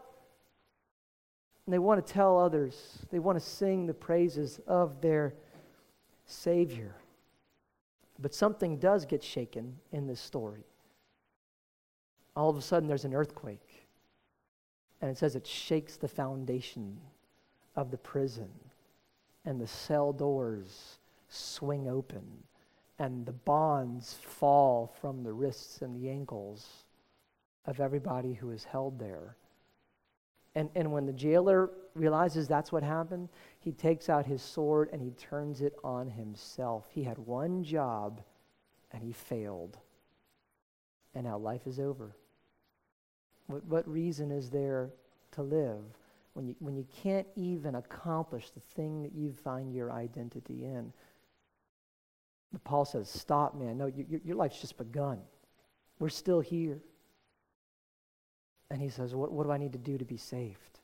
And 1.66 1.73
they 1.73 1.79
want 1.79 2.07
to 2.07 2.12
tell 2.12 2.38
others, 2.38 2.99
they 3.11 3.18
want 3.18 3.38
to 3.38 3.44
sing 3.44 3.87
the 3.87 3.94
praises 3.94 4.61
of 4.66 5.01
their 5.01 5.35
Savior. 6.27 6.94
But 8.18 8.35
something 8.35 8.79
does 8.79 9.07
get 9.07 9.23
shaken 9.23 9.77
in 9.92 10.07
this 10.07 10.21
story. 10.21 10.64
All 12.37 12.51
of 12.51 12.57
a 12.57 12.62
sudden, 12.62 12.88
there's 12.88 13.05
an 13.05 13.14
earthquake. 13.14 13.87
And 15.01 15.11
it 15.11 15.16
says 15.16 15.37
it 15.37 15.47
shakes 15.47 15.97
the 15.97 16.09
foundation 16.09 16.99
of 17.77 17.90
the 17.90 17.99
prison 17.99 18.51
and 19.49 19.59
the 19.59 19.67
cell 19.67 20.13
doors 20.13 20.99
swing 21.31 21.89
open 21.89 22.23
and 22.99 23.25
the 23.25 23.33
bonds 23.33 24.19
fall 24.21 24.93
from 25.01 25.23
the 25.23 25.33
wrists 25.33 25.81
and 25.81 25.97
the 25.97 26.11
ankles 26.11 26.85
of 27.65 27.81
everybody 27.81 28.35
who 28.35 28.51
is 28.51 28.65
held 28.65 28.99
there. 28.99 29.37
And, 30.55 30.69
and 30.75 30.93
when 30.93 31.07
the 31.07 31.15
jailer 31.15 31.71
realizes 31.95 32.47
that's 32.47 32.71
what 32.71 32.83
happened, 32.83 33.31
he 33.59 33.73
takes 33.73 34.11
out 34.11 34.27
his 34.27 34.43
sword 34.43 34.91
and 34.93 35.01
he 35.01 35.13
turns 35.13 35.63
it 35.63 35.75
on 35.83 36.11
himself. 36.11 36.87
He 36.91 37.03
had 37.03 37.17
one 37.17 37.65
job 37.65 38.21
and 38.93 39.03
he 39.03 39.13
failed. 39.13 39.79
And 41.15 41.25
now 41.25 41.39
life 41.39 41.67
is 41.67 41.81
over. 41.81 42.15
What, 43.47 43.65
what 43.65 43.89
reason 43.89 44.31
is 44.31 44.51
there 44.51 44.91
to 45.33 45.43
live? 45.43 45.85
When 46.38 46.46
you, 46.46 46.55
when 46.61 46.77
you 46.77 46.87
can't 47.03 47.27
even 47.35 47.74
accomplish 47.74 48.51
the 48.51 48.61
thing 48.61 49.03
that 49.03 49.12
you 49.12 49.33
find 49.33 49.74
your 49.74 49.90
identity 49.90 50.64
in. 50.64 50.92
But 52.53 52.62
Paul 52.62 52.85
says, 52.85 53.11
Stop, 53.11 53.57
man. 53.57 53.77
No, 53.77 53.87
your, 53.87 54.20
your 54.24 54.37
life's 54.37 54.61
just 54.61 54.79
begun. 54.79 55.18
We're 55.98 56.11
still 56.11 56.38
here. 56.38 56.79
And 58.70 58.81
he 58.81 58.88
says, 58.88 59.16
what, 59.16 59.33
what 59.33 59.44
do 59.44 59.51
I 59.51 59.59
need 59.59 59.72
to 59.72 59.79
do 59.79 59.98
to 59.98 60.05
be 60.05 60.16
saved? 60.16 60.78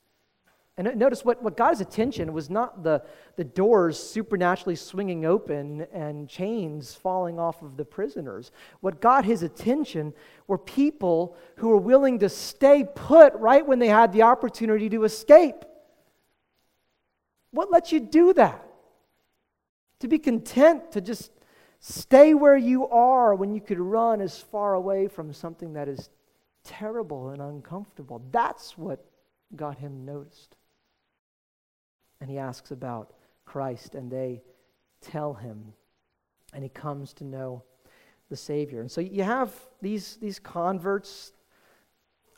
And 0.76 0.96
notice 0.96 1.24
what, 1.24 1.40
what 1.40 1.56
got 1.56 1.70
his 1.70 1.80
attention 1.80 2.32
was 2.32 2.50
not 2.50 2.82
the, 2.82 3.02
the 3.36 3.44
doors 3.44 3.96
supernaturally 3.96 4.74
swinging 4.74 5.24
open 5.24 5.86
and 5.92 6.28
chains 6.28 6.94
falling 6.94 7.38
off 7.38 7.62
of 7.62 7.76
the 7.76 7.84
prisoners. 7.84 8.50
What 8.80 9.00
got 9.00 9.24
his 9.24 9.44
attention 9.44 10.12
were 10.48 10.58
people 10.58 11.36
who 11.56 11.68
were 11.68 11.76
willing 11.76 12.18
to 12.20 12.28
stay 12.28 12.84
put 12.92 13.34
right 13.34 13.64
when 13.64 13.78
they 13.78 13.86
had 13.86 14.12
the 14.12 14.22
opportunity 14.22 14.88
to 14.88 15.04
escape. 15.04 15.64
What 17.52 17.70
lets 17.70 17.92
you 17.92 18.00
do 18.00 18.32
that? 18.32 18.66
To 20.00 20.08
be 20.08 20.18
content 20.18 20.90
to 20.92 21.00
just 21.00 21.30
stay 21.78 22.34
where 22.34 22.56
you 22.56 22.88
are 22.88 23.36
when 23.36 23.54
you 23.54 23.60
could 23.60 23.78
run 23.78 24.20
as 24.20 24.40
far 24.40 24.74
away 24.74 25.06
from 25.06 25.32
something 25.32 25.74
that 25.74 25.86
is 25.86 26.10
terrible 26.64 27.28
and 27.28 27.40
uncomfortable. 27.40 28.20
That's 28.32 28.76
what 28.76 29.04
got 29.54 29.78
him 29.78 30.04
noticed 30.04 30.56
and 32.24 32.30
he 32.30 32.38
asks 32.38 32.70
about 32.70 33.12
Christ, 33.44 33.94
and 33.94 34.10
they 34.10 34.40
tell 35.02 35.34
him, 35.34 35.74
and 36.54 36.62
he 36.62 36.70
comes 36.70 37.12
to 37.12 37.24
know 37.24 37.62
the 38.30 38.36
Savior. 38.36 38.80
And 38.80 38.90
so 38.90 39.02
you 39.02 39.22
have 39.22 39.52
these, 39.82 40.16
these 40.22 40.38
converts 40.38 41.34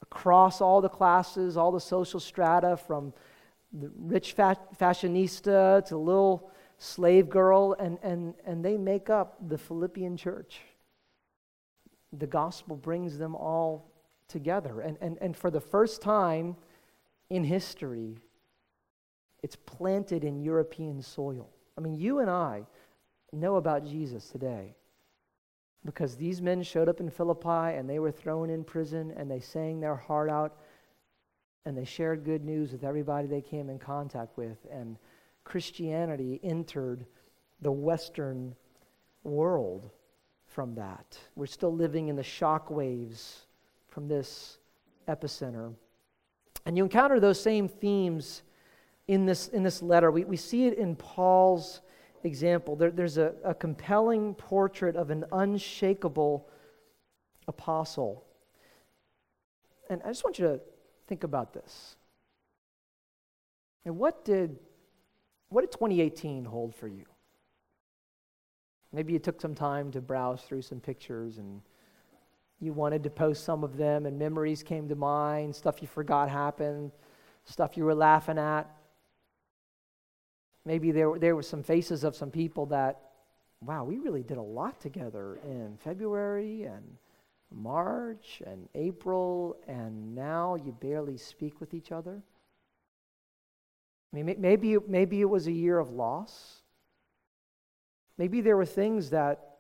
across 0.03 0.61
all 0.61 0.81
the 0.81 0.88
classes, 0.88 1.57
all 1.57 1.70
the 1.70 1.79
social 1.79 2.18
strata, 2.18 2.77
from 2.77 3.12
the 3.72 3.88
rich 3.96 4.33
fa- 4.33 4.59
fashionista 4.77 5.87
to 5.87 5.96
little 5.96 6.51
slave 6.79 7.31
girl, 7.31 7.77
and, 7.79 7.96
and, 8.03 8.35
and 8.44 8.64
they 8.64 8.77
make 8.77 9.09
up 9.09 9.37
the 9.49 9.57
Philippian 9.57 10.16
church. 10.16 10.62
The 12.12 12.27
gospel 12.27 12.75
brings 12.75 13.18
them 13.18 13.37
all 13.37 13.92
together. 14.27 14.81
And, 14.81 14.99
and, 15.01 15.16
and 15.20 15.37
for 15.37 15.49
the 15.49 15.61
first 15.61 16.03
time 16.03 16.57
in 17.31 17.44
history, 17.44 18.16
it's 19.47 19.55
planted 19.55 20.25
in 20.25 20.43
European 20.43 21.01
soil. 21.01 21.49
I 21.79 21.81
mean, 21.81 21.95
you 21.95 22.19
and 22.19 22.29
I 22.29 22.67
know 23.33 23.55
about 23.55 23.87
Jesus 23.87 24.29
today. 24.29 24.75
because 25.85 26.17
these 26.17 26.43
men 26.43 26.65
showed 26.65 26.89
up 26.89 26.99
in 26.99 27.09
Philippi 27.09 27.77
and 27.77 27.89
they 27.89 28.01
were 28.01 28.11
thrown 28.11 28.51
in 28.51 28.65
prison 28.65 29.15
and 29.17 29.31
they 29.31 29.39
sang 29.39 29.79
their 29.79 29.95
heart 29.95 30.29
out 30.29 30.57
and 31.65 31.79
they 31.79 31.85
shared 31.85 32.25
good 32.25 32.45
news 32.45 32.73
with 32.73 32.83
everybody 32.83 33.29
they 33.29 33.41
came 33.41 33.71
in 33.71 33.79
contact 33.79 34.37
with. 34.37 34.59
And 34.69 34.99
Christianity 35.45 36.41
entered 36.43 37.07
the 37.61 37.71
Western 37.71 38.57
world 39.23 39.91
from 40.45 40.75
that. 40.75 41.17
We're 41.37 41.47
still 41.47 41.73
living 41.73 42.09
in 42.09 42.17
the 42.17 42.25
shock 42.25 42.69
waves 42.69 43.47
from 43.87 44.09
this 44.09 44.59
epicenter. 45.07 45.73
And 46.65 46.77
you 46.77 46.83
encounter 46.83 47.21
those 47.21 47.41
same 47.41 47.69
themes 47.69 48.43
in 49.09 49.27
this, 49.27 49.49
in 49.49 49.62
this 49.62 49.83
letter. 49.83 50.11
We, 50.11 50.25
we 50.25 50.37
see 50.37 50.66
it 50.66 50.79
in 50.79 50.97
Paul's 50.97 51.81
example. 52.25 52.77
There, 52.77 52.90
there's 52.90 53.19
a, 53.19 53.35
a 53.45 53.55
compelling 53.55 54.35
portrait 54.35 54.97
of 54.97 55.11
an 55.11 55.25
unshakable 55.33 56.49
apostle. 57.49 58.25
And 59.88 60.03
I 60.05 60.09
just 60.09 60.25
want 60.25 60.38
you 60.38 60.47
to 60.47 60.61
think 61.07 61.25
about 61.25 61.53
this. 61.53 61.97
And 63.85 63.97
what 63.97 64.25
did, 64.25 64.59
what 65.49 65.61
did 65.61 65.71
2018 65.71 66.45
hold 66.45 66.75
for 66.75 66.88
you? 66.88 67.05
Maybe 68.92 69.12
you 69.12 69.19
took 69.19 69.40
some 69.40 69.55
time 69.55 69.90
to 69.92 70.01
browse 70.01 70.42
through 70.42 70.62
some 70.62 70.81
pictures 70.81 71.38
and 71.38 71.61
you 72.59 72.73
wanted 72.73 73.03
to 73.05 73.11
post 73.11 73.45
some 73.45 73.62
of 73.62 73.77
them, 73.77 74.07
and 74.07 74.19
memories 74.19 74.62
came 74.62 74.88
to 74.88 74.95
mind, 74.95 75.55
stuff 75.55 75.83
you 75.83 75.88
forgot 75.88 76.31
happened, 76.31 76.90
stuff 77.45 77.77
you 77.77 77.85
were 77.85 77.95
laughing 77.95 78.38
at. 78.38 78.66
Maybe 80.66 80.90
there, 80.90 81.16
there 81.16 81.37
were 81.37 81.44
some 81.44 81.62
faces 81.62 82.02
of 82.02 82.16
some 82.16 82.33
people 82.33 82.66
that, 82.66 83.00
wow, 83.64 83.85
we 83.85 83.98
really 83.98 84.24
did 84.24 84.37
a 84.37 84.42
lot 84.42 84.81
together 84.81 85.38
in 85.44 85.79
February 85.79 86.64
and 86.64 86.83
March 87.52 88.42
and 88.44 88.68
April, 88.74 89.57
and 89.68 90.16
now 90.16 90.57
you 90.57 90.72
barely 90.72 91.16
speak 91.16 91.61
with 91.61 91.72
each 91.72 91.92
other. 91.92 92.20
I 94.12 94.16
mean, 94.16 94.35
maybe, 94.38 94.76
maybe 94.88 95.20
it 95.20 95.31
was 95.31 95.46
a 95.46 95.52
year 95.52 95.79
of 95.79 95.90
loss. 95.90 96.62
Maybe 98.18 98.40
there 98.40 98.57
were 98.57 98.66
things 98.66 99.11
that, 99.11 99.59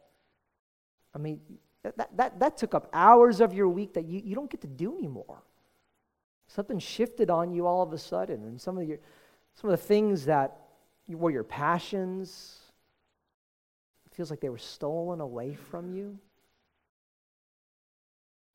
I 1.14 1.18
mean, 1.18 1.40
that, 1.84 2.16
that, 2.16 2.40
that 2.40 2.56
took 2.56 2.74
up 2.74 2.88
hours 2.92 3.40
of 3.40 3.54
your 3.54 3.68
week 3.68 3.94
that 3.94 4.06
you, 4.06 4.20
you 4.24 4.34
don't 4.34 4.50
get 4.50 4.62
to 4.62 4.66
do 4.66 4.98
anymore. 4.98 5.44
Something 6.48 6.80
shifted 6.80 7.30
on 7.30 7.52
you 7.52 7.64
all 7.64 7.82
of 7.82 7.92
a 7.92 7.98
sudden, 7.98 8.42
and 8.42 8.60
some 8.60 8.76
of, 8.76 8.88
your, 8.88 8.98
some 9.54 9.70
of 9.70 9.78
the 9.78 9.86
things 9.86 10.24
that 10.24 10.62
were 11.08 11.30
your 11.30 11.44
passions, 11.44 12.58
it 14.06 14.14
feels 14.14 14.30
like 14.30 14.40
they 14.40 14.48
were 14.48 14.58
stolen 14.58 15.20
away 15.20 15.54
from 15.54 15.92
you. 15.92 16.18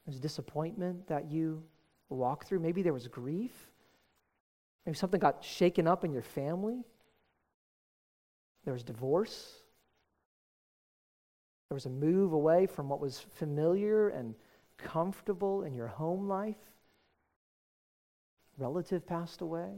There's 0.05 0.19
disappointment 0.19 1.07
that 1.07 1.31
you 1.31 1.63
walk 2.09 2.45
through. 2.45 2.59
Maybe 2.59 2.81
there 2.81 2.93
was 2.93 3.07
grief. 3.07 3.69
Maybe 4.85 4.97
something 4.97 5.19
got 5.19 5.43
shaken 5.43 5.87
up 5.87 6.03
in 6.03 6.11
your 6.11 6.23
family. 6.23 6.83
There 8.65 8.73
was 8.73 8.83
divorce. 8.83 9.53
There 11.69 11.75
was 11.75 11.85
a 11.85 11.89
move 11.89 12.33
away 12.33 12.65
from 12.65 12.89
what 12.89 12.99
was 12.99 13.19
familiar 13.35 14.09
and 14.09 14.35
comfortable 14.77 15.63
in 15.63 15.73
your 15.73 15.87
home 15.87 16.27
life. 16.27 16.57
Relative 18.57 19.05
passed 19.05 19.41
away. 19.41 19.69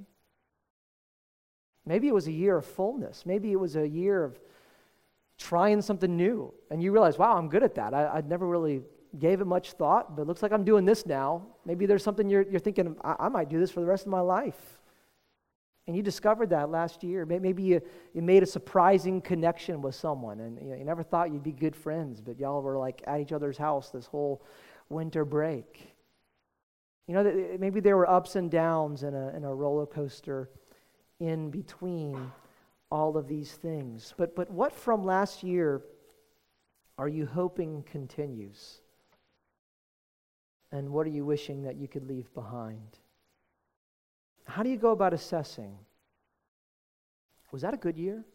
Maybe 1.85 2.07
it 2.07 2.13
was 2.13 2.27
a 2.27 2.31
year 2.31 2.57
of 2.57 2.65
fullness. 2.65 3.25
Maybe 3.25 3.51
it 3.51 3.59
was 3.59 3.75
a 3.75 3.87
year 3.87 4.23
of 4.23 4.39
trying 5.37 5.81
something 5.81 6.15
new. 6.15 6.53
And 6.71 6.81
you 6.81 6.91
realize, 6.91 7.17
wow, 7.17 7.37
I'm 7.37 7.49
good 7.49 7.63
at 7.63 7.75
that. 7.75 7.93
I, 7.93 8.15
would 8.15 8.29
never 8.29 8.47
really 8.47 8.81
gave 9.19 9.41
it 9.41 9.45
much 9.45 9.73
thought, 9.73 10.15
but 10.15 10.23
it 10.23 10.27
looks 10.27 10.41
like 10.41 10.51
I'm 10.51 10.63
doing 10.63 10.85
this 10.85 11.05
now. 11.05 11.45
Maybe 11.65 11.85
there's 11.85 12.03
something 12.03 12.29
you're, 12.29 12.43
you're 12.43 12.59
thinking, 12.59 12.95
I, 13.03 13.15
I 13.19 13.29
might 13.29 13.49
do 13.49 13.59
this 13.59 13.71
for 13.71 13.79
the 13.79 13.85
rest 13.85 14.05
of 14.05 14.11
my 14.11 14.21
life. 14.21 14.79
And 15.85 15.97
you 15.97 16.01
discovered 16.01 16.49
that 16.51 16.69
last 16.69 17.03
year. 17.03 17.25
Maybe 17.25 17.61
you, 17.61 17.81
you 18.13 18.21
made 18.21 18.41
a 18.41 18.45
surprising 18.45 19.19
connection 19.21 19.81
with 19.81 19.95
someone 19.95 20.39
and 20.39 20.57
you, 20.61 20.69
know, 20.69 20.77
you 20.77 20.85
never 20.85 21.03
thought 21.03 21.31
you'd 21.31 21.43
be 21.43 21.51
good 21.51 21.75
friends, 21.75 22.21
but 22.21 22.39
y'all 22.39 22.61
were 22.61 22.77
like 22.77 23.03
at 23.05 23.19
each 23.19 23.33
other's 23.33 23.57
house 23.57 23.89
this 23.89 24.05
whole 24.05 24.41
winter 24.87 25.25
break. 25.25 25.93
You 27.07 27.15
know, 27.15 27.57
maybe 27.59 27.81
there 27.81 27.97
were 27.97 28.09
ups 28.09 28.37
and 28.37 28.49
downs 28.49 29.03
in 29.03 29.13
a, 29.13 29.35
in 29.35 29.43
a 29.43 29.53
roller 29.53 29.85
coaster 29.85 30.49
in 31.23 31.49
between 31.49 32.31
all 32.91 33.15
of 33.15 33.27
these 33.27 33.53
things. 33.53 34.13
But, 34.17 34.35
but 34.35 34.51
what 34.51 34.73
from 34.73 35.05
last 35.05 35.41
year 35.41 35.81
are 36.97 37.07
you 37.07 37.25
hoping 37.25 37.83
continues? 37.83 38.81
And 40.71 40.89
what 40.89 41.07
are 41.07 41.11
you 41.11 41.25
wishing 41.25 41.63
that 41.63 41.77
you 41.77 41.87
could 41.87 42.05
leave 42.05 42.33
behind? 42.33 42.99
How 44.43 44.63
do 44.63 44.69
you 44.69 44.77
go 44.77 44.91
about 44.91 45.13
assessing? 45.13 45.77
Was 47.51 47.61
that 47.61 47.73
a 47.73 47.77
good 47.77 47.97
year? 47.97 48.25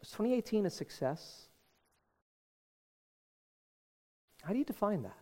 Was 0.00 0.10
2018 0.10 0.66
a 0.66 0.70
success? 0.70 1.48
How 4.42 4.52
do 4.52 4.58
you 4.58 4.64
define 4.64 5.02
that? 5.02 5.16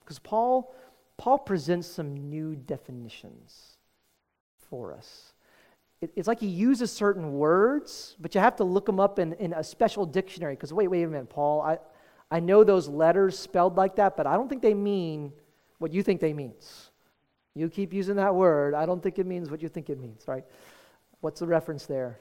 Because 0.00 0.18
Paul, 0.18 0.74
Paul 1.18 1.38
presents 1.38 1.88
some 1.88 2.14
new 2.28 2.54
definitions 2.54 3.78
for 4.70 4.92
us. 4.92 5.32
It, 6.00 6.12
it's 6.14 6.28
like 6.28 6.40
he 6.40 6.46
uses 6.46 6.92
certain 6.92 7.32
words, 7.32 8.16
but 8.20 8.34
you 8.34 8.40
have 8.40 8.56
to 8.56 8.64
look 8.64 8.86
them 8.86 9.00
up 9.00 9.18
in, 9.18 9.32
in 9.34 9.52
a 9.54 9.64
special 9.64 10.04
dictionary. 10.04 10.54
Because 10.54 10.72
wait, 10.72 10.88
wait 10.88 11.02
a 11.02 11.08
minute, 11.08 11.30
Paul, 11.30 11.62
I, 11.62 11.78
I 12.30 12.40
know 12.40 12.64
those 12.64 12.88
letters 12.88 13.38
spelled 13.38 13.76
like 13.76 13.96
that, 13.96 14.16
but 14.16 14.26
I 14.26 14.34
don't 14.34 14.48
think 14.48 14.62
they 14.62 14.74
mean 14.74 15.32
what 15.78 15.92
you 15.92 16.02
think 16.02 16.20
they 16.20 16.32
means. 16.32 16.90
You 17.54 17.70
keep 17.70 17.94
using 17.94 18.16
that 18.16 18.34
word. 18.34 18.74
I 18.74 18.84
don't 18.84 19.02
think 19.02 19.18
it 19.18 19.26
means 19.26 19.50
what 19.50 19.62
you 19.62 19.68
think 19.68 19.88
it 19.88 19.98
means, 19.98 20.24
right? 20.28 20.44
What's 21.20 21.40
the 21.40 21.46
reference 21.46 21.86
there? 21.86 22.20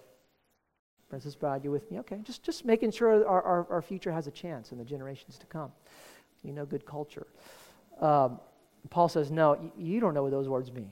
Princess 1.10 1.36
Bride, 1.36 1.64
you 1.64 1.72
with 1.72 1.92
me? 1.92 2.00
Okay, 2.00 2.20
just, 2.24 2.44
just 2.44 2.66
making 2.66 2.92
sure 2.92 3.28
our, 3.28 3.42
our, 3.42 3.68
our 3.70 3.82
future 3.82 4.12
has 4.12 4.28
a 4.28 4.32
chance 4.32 4.72
in 4.72 4.78
the 4.78 4.86
generations 4.86 5.38
to 5.38 5.46
come. 5.46 5.72
You 6.44 6.54
know 6.54 6.66
good 6.66 6.86
culture. 6.86 7.28
Um, 8.00 8.40
Paul 8.90 9.10
says, 9.10 9.32
no, 9.32 9.72
you, 9.78 10.00
don't 10.00 10.14
know 10.14 10.24
what 10.24 10.32
those 10.32 10.48
words 10.48 10.72
mean. 10.72 10.92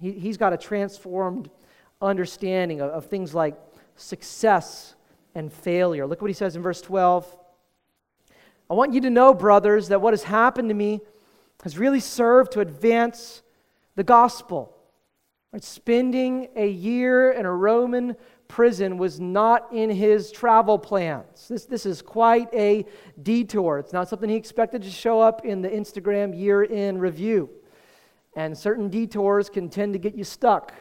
He, 0.00 0.12
he's 0.12 0.36
got 0.36 0.52
a 0.52 0.56
transformed 0.56 1.50
understanding 2.00 2.80
of, 2.80 2.90
of 2.90 3.06
things 3.06 3.34
like 3.34 3.56
success 3.96 4.94
and 5.34 5.52
failure. 5.52 6.06
Look 6.06 6.20
what 6.20 6.28
he 6.28 6.34
says 6.34 6.56
in 6.56 6.62
verse 6.62 6.80
12. 6.80 7.36
I 8.70 8.74
want 8.74 8.94
you 8.94 9.00
to 9.02 9.10
know, 9.10 9.34
brothers, 9.34 9.88
that 9.88 10.00
what 10.00 10.12
has 10.12 10.22
happened 10.22 10.68
to 10.68 10.74
me 10.74 11.00
has 11.62 11.78
really 11.78 12.00
served 12.00 12.52
to 12.52 12.60
advance 12.60 13.42
the 13.94 14.04
gospel. 14.04 14.76
Right? 15.52 15.62
Spending 15.62 16.48
a 16.56 16.66
year 16.66 17.30
in 17.30 17.46
a 17.46 17.52
Roman 17.52 18.16
prison 18.48 18.98
was 18.98 19.20
not 19.20 19.72
in 19.72 19.90
his 19.90 20.30
travel 20.30 20.78
plans. 20.78 21.48
This, 21.48 21.66
this 21.66 21.86
is 21.86 22.02
quite 22.02 22.52
a 22.52 22.86
detour. 23.22 23.78
It's 23.78 23.92
not 23.92 24.08
something 24.08 24.28
he 24.28 24.36
expected 24.36 24.82
to 24.82 24.90
show 24.90 25.20
up 25.20 25.44
in 25.44 25.62
the 25.62 25.68
Instagram 25.68 26.38
year 26.38 26.62
in 26.62 26.98
review. 26.98 27.50
And 28.36 28.56
certain 28.56 28.88
detours 28.88 29.48
can 29.48 29.68
tend 29.68 29.92
to 29.92 29.98
get 29.98 30.14
you 30.14 30.24
stuck. 30.24 30.72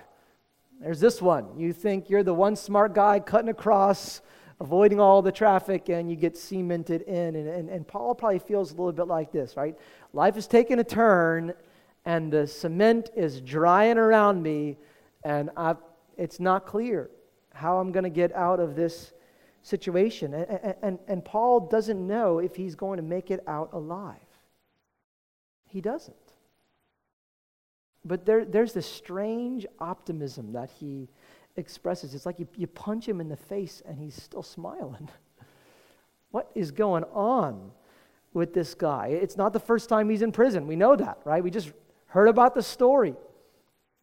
There's 0.82 1.00
this 1.00 1.22
one. 1.22 1.58
You 1.58 1.72
think 1.72 2.10
you're 2.10 2.24
the 2.24 2.34
one 2.34 2.56
smart 2.56 2.94
guy 2.94 3.20
cutting 3.20 3.50
across 3.50 4.22
avoiding 4.60 5.00
all 5.00 5.22
the 5.22 5.32
traffic, 5.32 5.90
and 5.90 6.10
you 6.10 6.16
get 6.16 6.38
cemented 6.38 7.02
in. 7.02 7.36
And, 7.36 7.48
and, 7.48 7.70
and 7.70 7.88
Paul 7.88 8.16
probably 8.16 8.40
feels 8.40 8.72
a 8.72 8.76
little 8.76 8.94
bit 8.94 9.08
like 9.08 9.32
this, 9.32 9.58
right? 9.58 9.78
Life 10.14 10.38
is 10.38 10.48
taking 10.48 10.80
a 10.80 10.84
turn, 10.84 11.54
and 12.06 12.32
the 12.32 12.48
cement 12.48 13.10
is 13.16 13.42
drying 13.42 13.98
around 13.98 14.42
me, 14.42 14.78
and 15.24 15.50
I've, 15.58 15.78
it's 16.18 16.40
not 16.40 16.66
clear 16.66 17.10
how 17.54 17.78
I'm 17.78 17.92
going 17.92 18.04
to 18.04 18.10
get 18.10 18.36
out 18.36 18.60
of 18.60 18.76
this 18.76 19.14
situation. 19.62 20.34
And, 20.34 20.76
and, 20.82 21.00
and 21.08 21.24
Paul 21.24 21.62
doesn't 21.62 22.06
know 22.06 22.40
if 22.40 22.56
he's 22.56 22.76
going 22.76 22.98
to 22.98 23.04
make 23.04 23.32
it 23.32 23.42
out 23.48 23.70
alive. 23.74 24.18
He 25.70 25.80
doesn't. 25.80 26.16
But 28.06 28.26
there, 28.26 28.44
there's 28.44 28.74
this 28.74 28.86
strange 28.86 29.66
optimism 29.80 30.52
that 30.54 30.70
he 30.80 31.08
expresses. 31.56 32.14
It's 32.14 32.26
like 32.26 32.40
you, 32.40 32.48
you 32.58 32.68
punch 32.68 33.08
him 33.08 33.22
in 33.22 33.30
the 33.30 33.38
face 33.38 33.82
and 33.86 33.98
he's 33.98 34.16
still 34.22 34.44
smiling. 34.44 35.10
what 36.32 36.52
is 36.54 36.72
going 36.72 37.06
on 37.06 37.72
with 38.34 38.54
this 38.54 38.74
guy? 38.74 39.08
It's 39.08 39.38
not 39.38 39.54
the 39.54 39.60
first 39.60 39.88
time 39.88 40.10
he's 40.10 40.22
in 40.22 40.32
prison. 40.32 40.68
We 40.68 40.76
know 40.76 40.96
that, 40.96 41.20
right? 41.24 41.44
We 41.44 41.52
just 41.52 41.72
heard 42.08 42.28
about 42.28 42.56
the 42.56 42.64
story. 42.64 43.16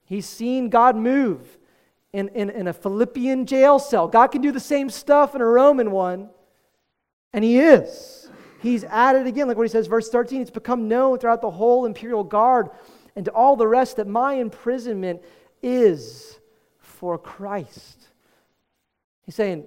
He's 0.04 0.26
seen 0.26 0.70
God 0.70 0.96
move 0.96 1.58
in, 2.12 2.28
in, 2.28 2.50
in 2.50 2.68
a 2.68 2.72
Philippian 2.72 3.46
jail 3.46 3.78
cell. 3.78 4.08
God 4.08 4.28
can 4.28 4.42
do 4.42 4.52
the 4.52 4.60
same 4.60 4.90
stuff 4.90 5.34
in 5.34 5.40
a 5.40 5.46
Roman 5.46 5.90
one, 5.90 6.30
and 7.32 7.44
he 7.44 7.58
is. 7.58 8.28
He's 8.60 8.84
at 8.84 9.16
it 9.16 9.26
again. 9.26 9.48
Like 9.48 9.56
what 9.56 9.64
he 9.64 9.70
says, 9.70 9.86
verse 9.86 10.08
13, 10.10 10.42
it's 10.42 10.50
become 10.50 10.88
known 10.88 11.18
throughout 11.18 11.40
the 11.40 11.50
whole 11.50 11.86
imperial 11.86 12.24
guard 12.24 12.70
and 13.16 13.24
to 13.24 13.30
all 13.32 13.56
the 13.56 13.66
rest 13.66 13.96
that 13.96 14.06
my 14.06 14.34
imprisonment 14.34 15.22
is 15.62 16.38
for 16.78 17.16
Christ. 17.18 18.08
He's 19.22 19.34
saying, 19.34 19.64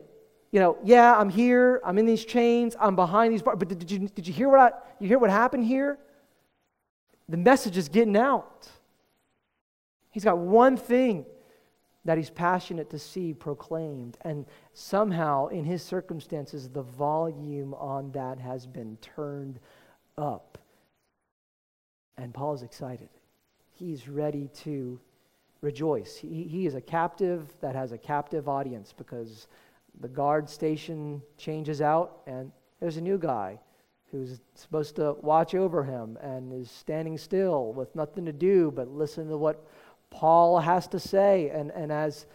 you 0.52 0.60
know, 0.60 0.78
yeah, 0.84 1.18
I'm 1.18 1.30
here, 1.30 1.82
I'm 1.84 1.98
in 1.98 2.06
these 2.06 2.24
chains, 2.24 2.76
I'm 2.80 2.96
behind 2.96 3.34
these 3.34 3.42
bars, 3.42 3.58
but 3.58 3.68
did, 3.68 3.90
you, 3.90 4.08
did 4.10 4.28
you 4.28 4.34
hear 4.34 4.50
what 4.50 4.60
I, 4.60 4.72
you 5.00 5.08
hear 5.08 5.18
what 5.18 5.32
happened 5.32 5.66
here? 5.66 5.98
The 7.28 7.38
message 7.38 7.78
is 7.78 7.90
getting 7.90 8.16
out. 8.16 8.68
He's 10.12 10.24
got 10.24 10.38
one 10.38 10.78
thing 10.78 11.26
that 12.06 12.18
he's 12.18 12.30
passionate 12.30 12.90
to 12.90 13.00
see 13.00 13.34
proclaimed. 13.34 14.18
And 14.22 14.46
somehow, 14.74 15.48
in 15.48 15.64
his 15.64 15.82
circumstances, 15.82 16.70
the 16.70 16.82
volume 16.82 17.74
on 17.76 18.12
that 18.12 18.40
has 18.40 18.66
been 18.66 18.98
turned 18.98 19.60
up. 20.18 20.58
And 22.18 22.34
Paul 22.34 22.54
is 22.54 22.62
excited. 22.62 23.10
He's 23.72 24.08
ready 24.08 24.50
to 24.64 25.00
rejoice. 25.62 26.18
He, 26.18 26.44
he 26.44 26.68
is 26.68 26.76
a 26.76 26.82
captive 26.82 27.54
that 27.62 27.76
has 27.76 27.92
a 27.92 27.98
captive 27.98 28.50
audience 28.50 28.94
because 28.96 29.48
the 30.02 30.08
guard 30.08 30.50
station 30.50 31.22
changes 31.38 31.82
out, 31.82 32.22
and 32.28 32.52
there's 32.80 32.98
a 32.98 33.02
new 33.02 33.18
guy 33.18 33.60
who's 34.12 34.42
supposed 34.54 34.96
to 34.98 35.14
watch 35.22 35.56
over 35.56 35.84
him 35.84 36.18
and 36.22 36.54
is 36.54 36.70
standing 36.70 37.18
still 37.18 37.74
with 37.74 37.96
nothing 37.96 38.26
to 38.26 38.32
do 38.32 38.72
but 38.76 38.88
listen 38.88 39.28
to 39.28 39.36
what 39.36 39.66
Paul 40.14 40.60
has 40.60 40.88
to 40.88 41.00
say. 41.00 41.50
And, 41.50 41.72
and 41.72 41.92
as 41.92 42.26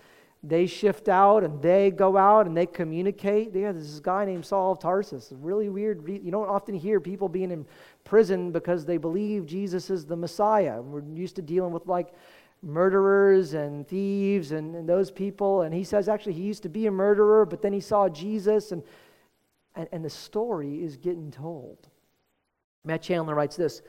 they 0.43 0.67
shift 0.67 1.09
out 1.09 1.45
and 1.45 1.63
they 1.63 1.91
go 1.91 2.17
out 2.17 2.47
and 2.47 2.57
they 2.57 2.67
communicate, 2.67 3.55
yeah, 3.55 3.73
there's 3.73 3.91
this 3.91 4.01
guy 4.01 4.25
named 4.25 4.45
Saul 4.45 4.73
of 4.73 4.79
Tarsus. 4.79 5.33
Really 5.41 5.69
weird. 5.69 6.07
You 6.07 6.31
don't 6.31 6.49
often 6.49 6.75
hear 6.75 7.01
people 7.01 7.29
being 7.29 7.51
in 7.51 7.65
prison 8.05 8.53
because 8.53 8.85
they 8.85 8.99
believe 8.99 9.47
Jesus 9.47 9.89
is 9.89 10.05
the 10.05 10.17
Messiah. 10.17 10.83
We're 10.83 11.03
used 11.03 11.37
to 11.37 11.43
dealing 11.43 11.73
with 11.73 11.87
like 11.87 12.13
murderers 12.63 13.55
and 13.55 13.87
thieves 13.87 14.53
and, 14.53 14.75
and 14.75 14.89
those 14.89 15.11
people. 15.11 15.63
And 15.63 15.73
he 15.73 15.85
says 15.85 16.09
actually 16.09 16.35
he 16.35 16.43
used 16.43 16.65
to 16.65 16.69
be 16.69 16.87
a 16.87 16.91
murderer, 16.91 17.47
but 17.47 17.63
then 17.63 17.73
he 17.73 17.81
saw 17.81 18.09
Jesus 18.09 18.73
and 18.73 18.83
and, 19.79 19.89
and 19.93 20.05
the 20.05 20.11
story 20.11 20.83
is 20.83 20.97
getting 20.97 21.31
told. 21.31 21.89
Matt 22.85 23.01
Chandler 23.01 23.35
writes 23.35 23.57
this 23.57 23.81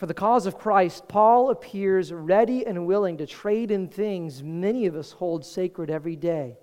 For 0.00 0.06
the 0.06 0.14
cause 0.14 0.46
of 0.46 0.56
Christ, 0.56 1.08
Paul 1.08 1.50
appears 1.50 2.10
ready 2.10 2.66
and 2.66 2.86
willing 2.86 3.18
to 3.18 3.26
trade 3.26 3.70
in 3.70 3.86
things 3.86 4.42
many 4.42 4.86
of 4.86 4.96
us 4.96 5.12
hold 5.12 5.44
sacred 5.44 5.90
every 5.90 6.16
day, 6.16 6.56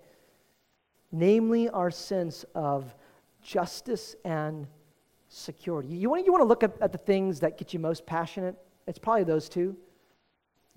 namely 1.11 1.69
our 1.69 1.91
sense 1.91 2.45
of 2.55 2.95
justice 3.43 4.15
and 4.25 4.65
security. 5.27 5.89
You 5.89 6.09
want, 6.09 6.25
you 6.25 6.31
want 6.31 6.41
to 6.41 6.47
look 6.47 6.63
at, 6.63 6.81
at 6.81 6.91
the 6.91 6.97
things 6.97 7.41
that 7.41 7.59
get 7.59 7.75
you 7.75 7.79
most 7.79 8.07
passionate? 8.07 8.55
It's 8.87 8.97
probably 8.97 9.25
those 9.25 9.49
two. 9.49 9.77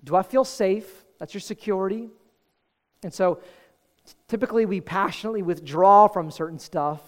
Do 0.03 0.15
I 0.15 0.21
feel 0.21 0.45
safe? 0.45 1.03
That's 1.17 1.33
your 1.33 1.41
security. 1.41 2.09
And 3.01 3.11
so 3.11 3.39
typically 4.27 4.67
we 4.67 4.81
passionately 4.81 5.41
withdraw 5.41 6.07
from 6.07 6.29
certain 6.29 6.59
stuff 6.59 7.01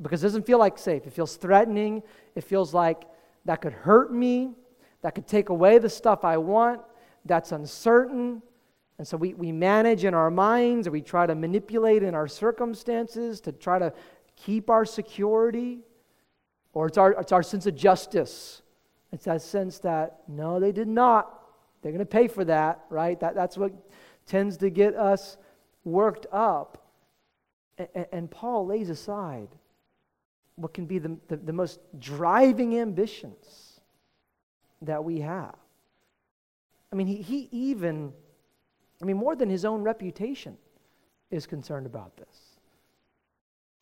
because 0.00 0.24
it 0.24 0.28
doesn't 0.28 0.46
feel 0.46 0.58
like 0.58 0.78
safe. 0.78 1.06
It 1.06 1.12
feels 1.12 1.36
threatening. 1.36 2.02
It 2.34 2.44
feels 2.44 2.72
like 2.72 3.02
that 3.44 3.60
could 3.60 3.74
hurt 3.74 4.10
me, 4.10 4.54
that 5.02 5.14
could 5.14 5.26
take 5.26 5.48
away 5.48 5.78
the 5.78 5.88
stuff 5.88 6.24
I 6.24 6.36
want, 6.36 6.80
that's 7.24 7.52
uncertain. 7.52 8.42
And 8.98 9.06
so 9.06 9.16
we, 9.16 9.34
we 9.34 9.50
manage 9.50 10.04
in 10.04 10.14
our 10.14 10.30
minds, 10.30 10.86
or 10.86 10.90
we 10.90 11.00
try 11.00 11.26
to 11.26 11.34
manipulate 11.34 12.02
in 12.02 12.14
our 12.14 12.28
circumstances 12.28 13.40
to 13.42 13.52
try 13.52 13.78
to 13.78 13.92
keep 14.36 14.68
our 14.68 14.84
security. 14.84 15.80
Or 16.72 16.86
it's 16.86 16.98
our, 16.98 17.12
it's 17.12 17.32
our 17.32 17.42
sense 17.42 17.66
of 17.66 17.74
justice. 17.74 18.62
It's 19.12 19.24
that 19.24 19.42
sense 19.42 19.78
that, 19.80 20.20
no, 20.28 20.60
they 20.60 20.72
did 20.72 20.88
not. 20.88 21.36
They're 21.82 21.92
going 21.92 22.00
to 22.00 22.06
pay 22.06 22.28
for 22.28 22.44
that, 22.44 22.84
right? 22.90 23.18
That, 23.20 23.34
that's 23.34 23.56
what 23.56 23.72
tends 24.26 24.58
to 24.58 24.70
get 24.70 24.94
us 24.94 25.36
worked 25.84 26.26
up. 26.30 26.92
And, 27.78 28.06
and 28.12 28.30
Paul 28.30 28.66
lays 28.66 28.90
aside 28.90 29.48
what 30.56 30.74
can 30.74 30.84
be 30.84 30.98
the, 30.98 31.16
the, 31.28 31.36
the 31.38 31.52
most 31.52 31.80
driving 31.98 32.78
ambitions 32.78 33.69
that 34.82 35.04
we 35.04 35.20
have. 35.20 35.54
I 36.92 36.96
mean, 36.96 37.06
he, 37.06 37.16
he 37.16 37.48
even, 37.52 38.12
I 39.00 39.04
mean, 39.04 39.16
more 39.16 39.36
than 39.36 39.48
his 39.48 39.64
own 39.64 39.82
reputation 39.82 40.56
is 41.30 41.46
concerned 41.46 41.86
about 41.86 42.16
this. 42.16 42.58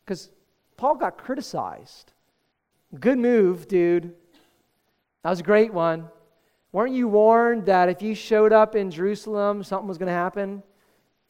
Because 0.05 0.29
Paul 0.77 0.95
got 0.95 1.17
criticized. 1.17 2.13
Good 2.99 3.17
move, 3.17 3.67
dude. 3.67 4.13
That 5.23 5.29
was 5.29 5.39
a 5.39 5.43
great 5.43 5.73
one. 5.73 6.07
Weren't 6.71 6.93
you 6.93 7.07
warned 7.07 7.65
that 7.65 7.89
if 7.89 8.01
you 8.01 8.13
showed 8.13 8.53
up 8.53 8.75
in 8.75 8.91
Jerusalem, 8.91 9.63
something 9.63 9.87
was 9.87 9.97
going 9.97 10.07
to 10.07 10.13
happen? 10.13 10.61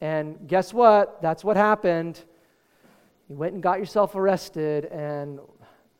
And 0.00 0.46
guess 0.46 0.72
what? 0.74 1.20
That's 1.22 1.42
what 1.42 1.56
happened. 1.56 2.22
You 3.28 3.36
went 3.36 3.54
and 3.54 3.62
got 3.62 3.78
yourself 3.78 4.14
arrested, 4.16 4.86
and 4.86 5.40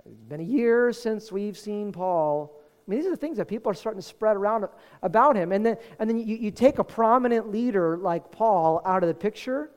it's 0.05 0.25
been 0.29 0.41
a 0.41 0.45
year 0.45 0.93
since 0.93 1.33
we've 1.33 1.57
seen 1.57 1.93
Paul. 1.93 2.60
I 2.91 2.93
mean, 2.93 2.99
these 2.99 3.07
are 3.07 3.13
the 3.13 3.17
things 3.17 3.37
that 3.37 3.47
people 3.47 3.71
are 3.71 3.75
starting 3.75 4.01
to 4.01 4.07
spread 4.07 4.37
around 4.37 4.67
about 5.01 5.37
him. 5.37 5.53
And 5.53 5.65
then, 5.65 5.77
and 6.01 6.11
then 6.11 6.19
you, 6.19 6.35
you 6.35 6.51
take 6.51 6.81
a 6.81 6.85
prominent 6.85 7.49
leader 7.49 7.97
like 7.97 8.33
Paul 8.33 8.83
out 8.85 9.05
of 9.05 9.09
the 9.09 9.15
picture, 9.15 9.71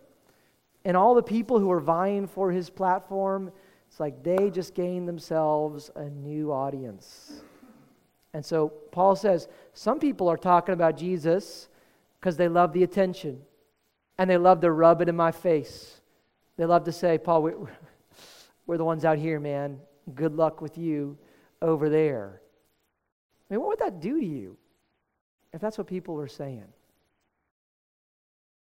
and 0.84 0.98
all 0.98 1.14
the 1.14 1.22
people 1.22 1.60
who 1.60 1.70
are 1.70 1.80
vying 1.80 2.26
for 2.26 2.52
his 2.52 2.72
platform, 2.72 3.52
it's 3.88 4.00
like 4.00 4.24
they 4.24 4.50
just 4.50 4.74
gained 4.74 5.08
themselves 5.08 5.92
a 5.96 6.10
new 6.10 6.52
audience. 6.52 7.44
And 8.34 8.44
so 8.44 8.70
Paul 8.92 9.16
says 9.16 9.48
some 9.76 10.00
people 10.00 10.28
are 10.28 10.36
talking 10.36 10.74
about 10.74 10.98
Jesus 10.98 11.68
because 12.20 12.36
they 12.36 12.48
love 12.48 12.74
the 12.74 12.82
attention 12.82 13.44
and 14.18 14.28
they 14.28 14.38
love 14.38 14.60
to 14.62 14.72
rub 14.72 15.04
it 15.04 15.10
in 15.10 15.16
my 15.16 15.32
face. 15.32 16.02
They 16.58 16.66
love 16.66 16.86
to 16.86 16.92
say, 16.92 17.20
Paul, 17.20 17.44
we're, 17.44 17.58
we're 18.66 18.78
the 18.78 18.86
ones 18.86 19.06
out 19.06 19.20
here, 19.20 19.40
man. 19.40 19.78
Good 20.16 20.34
luck 20.34 20.62
with 20.62 20.80
you 20.80 21.16
over 21.62 21.90
there. 21.90 22.40
I 23.54 23.56
mean, 23.56 23.62
what 23.62 23.70
would 23.70 23.80
that 23.80 24.02
do 24.02 24.20
to 24.20 24.26
you 24.26 24.58
if 25.54 25.62
that's 25.62 25.78
what 25.78 25.86
people 25.86 26.16
were 26.16 26.28
saying? 26.28 26.66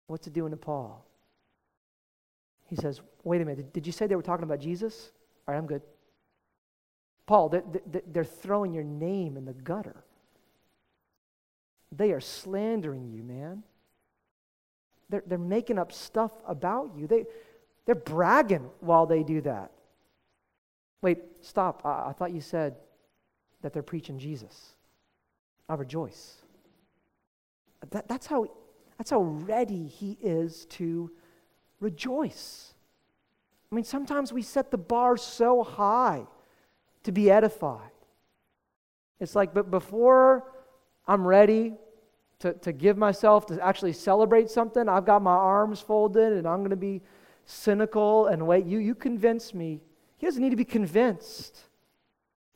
What's 0.07 0.27
it 0.27 0.31
doing 0.33 0.51
to 0.51 0.57
Paul? 0.57 1.05
He 2.67 2.77
says, 2.77 3.01
Wait 3.25 3.41
a 3.41 3.45
minute, 3.45 3.73
did 3.73 3.85
you 3.85 3.91
say 3.91 4.07
they 4.07 4.15
were 4.15 4.21
talking 4.21 4.45
about 4.45 4.61
Jesus? 4.61 5.11
All 5.45 5.53
right, 5.53 5.57
I'm 5.57 5.67
good. 5.67 5.81
Paul, 7.25 7.49
they're, 7.49 7.63
they're 8.13 8.23
throwing 8.23 8.73
your 8.73 8.85
name 8.85 9.35
in 9.35 9.43
the 9.43 9.51
gutter. 9.51 10.05
They 11.91 12.13
are 12.13 12.21
slandering 12.21 13.09
you, 13.09 13.23
man. 13.23 13.63
They're, 15.09 15.23
they're 15.27 15.37
making 15.37 15.79
up 15.79 15.91
stuff 15.91 16.31
about 16.47 16.93
you. 16.95 17.07
They, 17.07 17.25
they're 17.85 17.93
bragging 17.95 18.69
while 18.79 19.05
they 19.05 19.23
do 19.23 19.41
that. 19.41 19.71
Wait, 21.01 21.19
stop. 21.41 21.85
I, 21.85 22.07
I 22.07 22.13
thought 22.13 22.31
you 22.31 22.39
said 22.39 22.77
that 23.61 23.73
they're 23.73 23.83
preaching 23.83 24.17
Jesus. 24.17 24.75
I 25.69 25.75
rejoice. 25.75 26.35
That, 27.91 28.07
that's, 28.07 28.27
how, 28.27 28.47
that's 28.97 29.11
how 29.11 29.21
ready 29.21 29.87
he 29.87 30.17
is 30.21 30.65
to 30.71 31.11
rejoice. 31.79 32.73
I 33.71 33.75
mean, 33.75 33.83
sometimes 33.83 34.31
we 34.31 34.41
set 34.41 34.71
the 34.71 34.77
bar 34.77 35.17
so 35.17 35.63
high 35.63 36.25
to 37.03 37.11
be 37.11 37.29
edified. 37.29 37.91
It's 39.19 39.35
like, 39.35 39.53
but 39.53 39.69
before 39.71 40.51
I'm 41.07 41.25
ready 41.25 41.73
to, 42.39 42.53
to 42.53 42.71
give 42.71 42.97
myself 42.97 43.45
to 43.47 43.65
actually 43.65 43.93
celebrate 43.93 44.49
something, 44.49 44.87
I've 44.87 45.05
got 45.05 45.21
my 45.21 45.31
arms 45.31 45.79
folded 45.79 46.33
and 46.33 46.47
I'm 46.47 46.59
going 46.59 46.69
to 46.69 46.75
be 46.75 47.01
cynical 47.45 48.27
and 48.27 48.45
wait. 48.45 48.65
You, 48.65 48.79
you 48.79 48.95
convince 48.95 49.53
me. 49.53 49.81
He 50.17 50.27
doesn't 50.27 50.41
need 50.41 50.51
to 50.51 50.55
be 50.55 50.65
convinced 50.65 51.61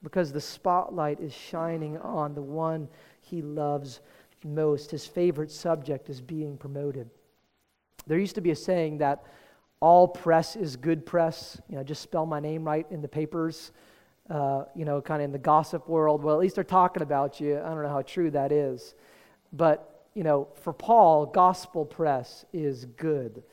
because 0.03 0.31
the 0.31 0.41
spotlight 0.41 1.19
is 1.19 1.33
shining 1.33 1.97
on 1.97 2.33
the 2.33 2.41
one 2.41 2.87
he 3.19 3.41
loves 3.41 4.01
most. 4.43 4.91
His 4.91 5.05
favorite 5.05 5.51
subject 5.51 6.09
is 6.09 6.21
being 6.21 6.57
promoted. 6.57 7.09
There 8.07 8.17
used 8.17 8.35
to 8.35 8.41
be 8.41 8.51
a 8.51 8.55
saying 8.55 8.97
that 8.99 9.23
all 9.79 10.07
press 10.07 10.55
is 10.55 10.75
good 10.75 11.05
press. 11.05 11.61
You 11.69 11.75
know, 11.75 11.83
just 11.83 12.01
spell 12.01 12.25
my 12.25 12.39
name 12.39 12.63
right 12.63 12.85
in 12.89 13.01
the 13.01 13.07
papers. 13.07 13.71
Uh, 14.29 14.63
you 14.75 14.85
know, 14.85 15.01
kind 15.01 15.21
of 15.21 15.25
in 15.25 15.31
the 15.31 15.39
gossip 15.39 15.89
world. 15.89 16.23
Well, 16.23 16.35
at 16.35 16.39
least 16.39 16.55
they're 16.55 16.63
talking 16.63 17.03
about 17.03 17.39
you. 17.39 17.59
I 17.59 17.69
don't 17.69 17.81
know 17.81 17.89
how 17.89 18.01
true 18.01 18.31
that 18.31 18.51
is. 18.51 18.95
But, 19.51 20.07
you 20.13 20.23
know, 20.23 20.47
for 20.61 20.71
Paul, 20.71 21.25
gospel 21.25 21.85
press 21.85 22.45
is 22.53 22.85
good 22.85 23.43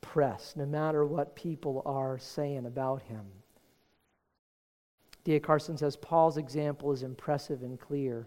press, 0.00 0.54
no 0.56 0.66
matter 0.66 1.04
what 1.04 1.34
people 1.34 1.82
are 1.86 2.18
saying 2.18 2.66
about 2.66 3.02
him. 3.02 3.24
D.A. 5.28 5.40
Carson 5.40 5.76
says 5.76 5.94
Paul's 5.94 6.38
example 6.38 6.90
is 6.90 7.02
impressive 7.02 7.62
and 7.62 7.78
clear. 7.78 8.26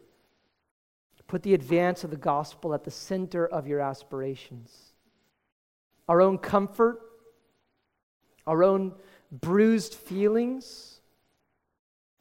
Put 1.25 1.41
the 1.41 1.55
advance 1.55 2.03
of 2.03 2.11
the 2.11 2.15
gospel 2.15 2.75
at 2.75 2.83
the 2.83 2.91
center 2.91 3.47
of 3.47 3.65
your 3.65 3.79
aspirations. 3.79 4.93
Our 6.07 6.21
own 6.21 6.37
comfort, 6.37 7.01
our 8.45 8.63
own 8.63 8.93
bruised 9.31 9.95
feelings, 9.95 11.01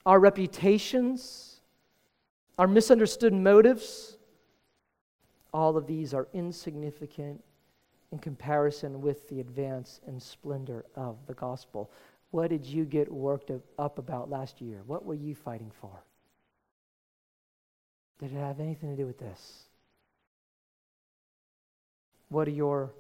our 0.07 0.19
reputations, 0.19 1.61
our 2.59 2.67
misunderstood 2.67 3.35
motives, 3.35 4.17
all 5.53 5.77
of 5.77 5.87
these 5.87 6.15
are 6.15 6.27
insignificant 6.33 7.45
in 8.13 8.19
comparison 8.19 9.03
with 9.03 9.29
the 9.29 9.41
advance 9.41 10.01
and 10.07 10.23
splendor 10.23 10.87
of 10.97 11.19
the 11.27 11.35
gospel. 11.35 11.91
What 12.31 12.51
did 12.51 12.65
you 12.65 12.85
get 12.85 13.11
worked 13.11 13.51
up 13.79 13.99
about 13.99 14.31
last 14.31 14.61
year? 14.61 14.83
What 14.87 15.05
were 15.05 15.15
you 15.15 15.35
fighting 15.35 15.73
for? 15.81 15.91
Did 18.21 18.33
it 18.33 18.39
have 18.39 18.61
anything 18.61 18.91
to 18.91 18.97
do 18.97 19.07
with 19.07 19.19
this? 19.19 19.65
What 22.29 22.47
are 22.47 22.53
your 22.53 22.93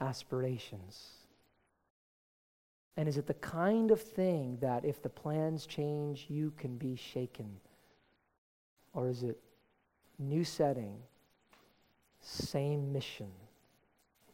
aspirations? 0.00 1.10
And 2.96 3.08
is 3.08 3.16
it 3.16 3.26
the 3.26 3.34
kind 3.34 3.90
of 3.90 4.00
thing 4.00 4.58
that 4.60 4.84
if 4.84 5.00
the 5.02 5.08
plans 5.08 5.66
change, 5.66 6.26
you 6.28 6.52
can 6.58 6.76
be 6.76 6.96
shaken? 6.96 7.60
Or 8.92 9.08
is 9.08 9.22
it 9.22 9.38
new 10.18 10.44
setting, 10.44 10.96
same 12.20 12.92
mission, 12.92 13.30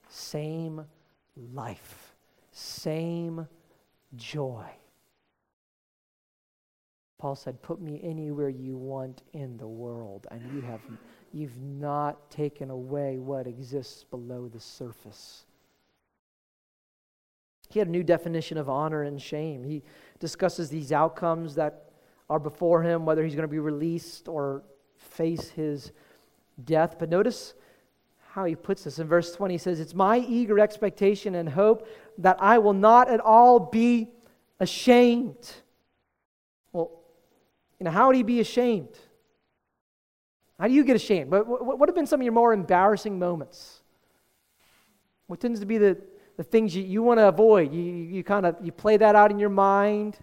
same 0.09 0.85
life, 1.53 2.15
same 2.51 3.47
joy? 4.15 4.67
Paul 7.19 7.35
said, 7.35 7.63
Put 7.63 7.81
me 7.81 8.01
anywhere 8.03 8.49
you 8.49 8.77
want 8.77 9.23
in 9.33 9.57
the 9.57 9.67
world, 9.67 10.27
and 10.31 10.43
you 10.53 10.61
have, 10.63 10.81
you've 11.33 11.59
not 11.61 12.31
taken 12.31 12.71
away 12.71 13.19
what 13.19 13.47
exists 13.47 14.05
below 14.05 14.49
the 14.49 14.61
surface. 14.61 15.45
He 17.69 17.79
had 17.79 17.89
a 17.89 17.91
new 17.91 18.05
definition 18.05 18.59
of 18.59 18.69
honor 18.69 19.03
and 19.03 19.21
shame. 19.21 19.65
He 19.65 19.83
discusses 20.21 20.69
these 20.69 20.93
outcomes 20.93 21.55
that 21.57 21.91
are 22.29 22.39
before 22.39 22.83
him, 22.83 23.05
whether 23.05 23.25
he's 23.25 23.35
going 23.35 23.49
to 23.49 23.49
be 23.49 23.59
released 23.59 24.29
or 24.29 24.63
face 24.99 25.49
his 25.51 25.93
death. 26.65 26.97
But 26.99 27.09
notice 27.09 27.55
how 28.31 28.45
he 28.45 28.55
puts 28.55 28.85
this. 28.85 28.99
In 28.99 29.07
verse 29.07 29.35
20, 29.35 29.55
he 29.55 29.59
says, 29.59 29.81
It's 29.81 29.95
my 29.95 30.19
eager 30.19 30.59
expectation 30.59 31.35
and 31.37 31.49
hope 31.49 31.89
that 32.19 32.37
I 32.41 32.59
will 32.59 32.73
not 32.73 33.09
at 33.09 33.21
all 33.21 33.59
be 33.59 34.09
ashamed. 34.61 35.53
Well, 36.73 36.91
you 37.79 37.85
know, 37.85 37.91
how 37.91 38.07
would 38.07 38.17
he 38.17 38.23
be 38.23 38.41
ashamed? 38.41 38.97
How 40.59 40.69
do 40.69 40.73
you 40.73 40.85
get 40.85 40.97
ashamed? 40.97 41.31
What, 41.31 41.47
what, 41.47 41.79
what 41.79 41.89
have 41.89 41.95
been 41.95 42.07
some 42.07 42.21
of 42.21 42.25
your 42.25 42.33
more 42.33 42.53
embarrassing 42.53 43.19
moments? 43.19 43.83
What 45.27 45.41
tends 45.41 45.61
to 45.61 45.67
be 45.67 45.77
the, 45.77 45.99
the 46.37 46.43
things 46.43 46.75
you, 46.75 46.83
you 46.83 47.03
want 47.03 47.19
to 47.19 47.29
avoid? 47.29 47.73
You, 47.75 47.83
you 47.83 48.25
kind 48.25 48.47
of 48.47 48.57
you 48.63 48.73
play 48.73 48.97
that 48.97 49.15
out 49.15 49.31
in 49.31 49.39
your 49.39 49.51
mind. 49.51 50.17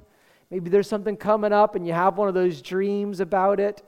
Maybe 0.49 0.69
there's 0.69 0.87
something 0.87 1.17
coming 1.17 1.53
up 1.53 1.75
and 1.75 1.85
you 1.85 1.93
have 1.93 2.17
one 2.17 2.27
of 2.27 2.33
those 2.33 2.61
dreams 2.61 3.19
about 3.19 3.59
it, 3.59 3.83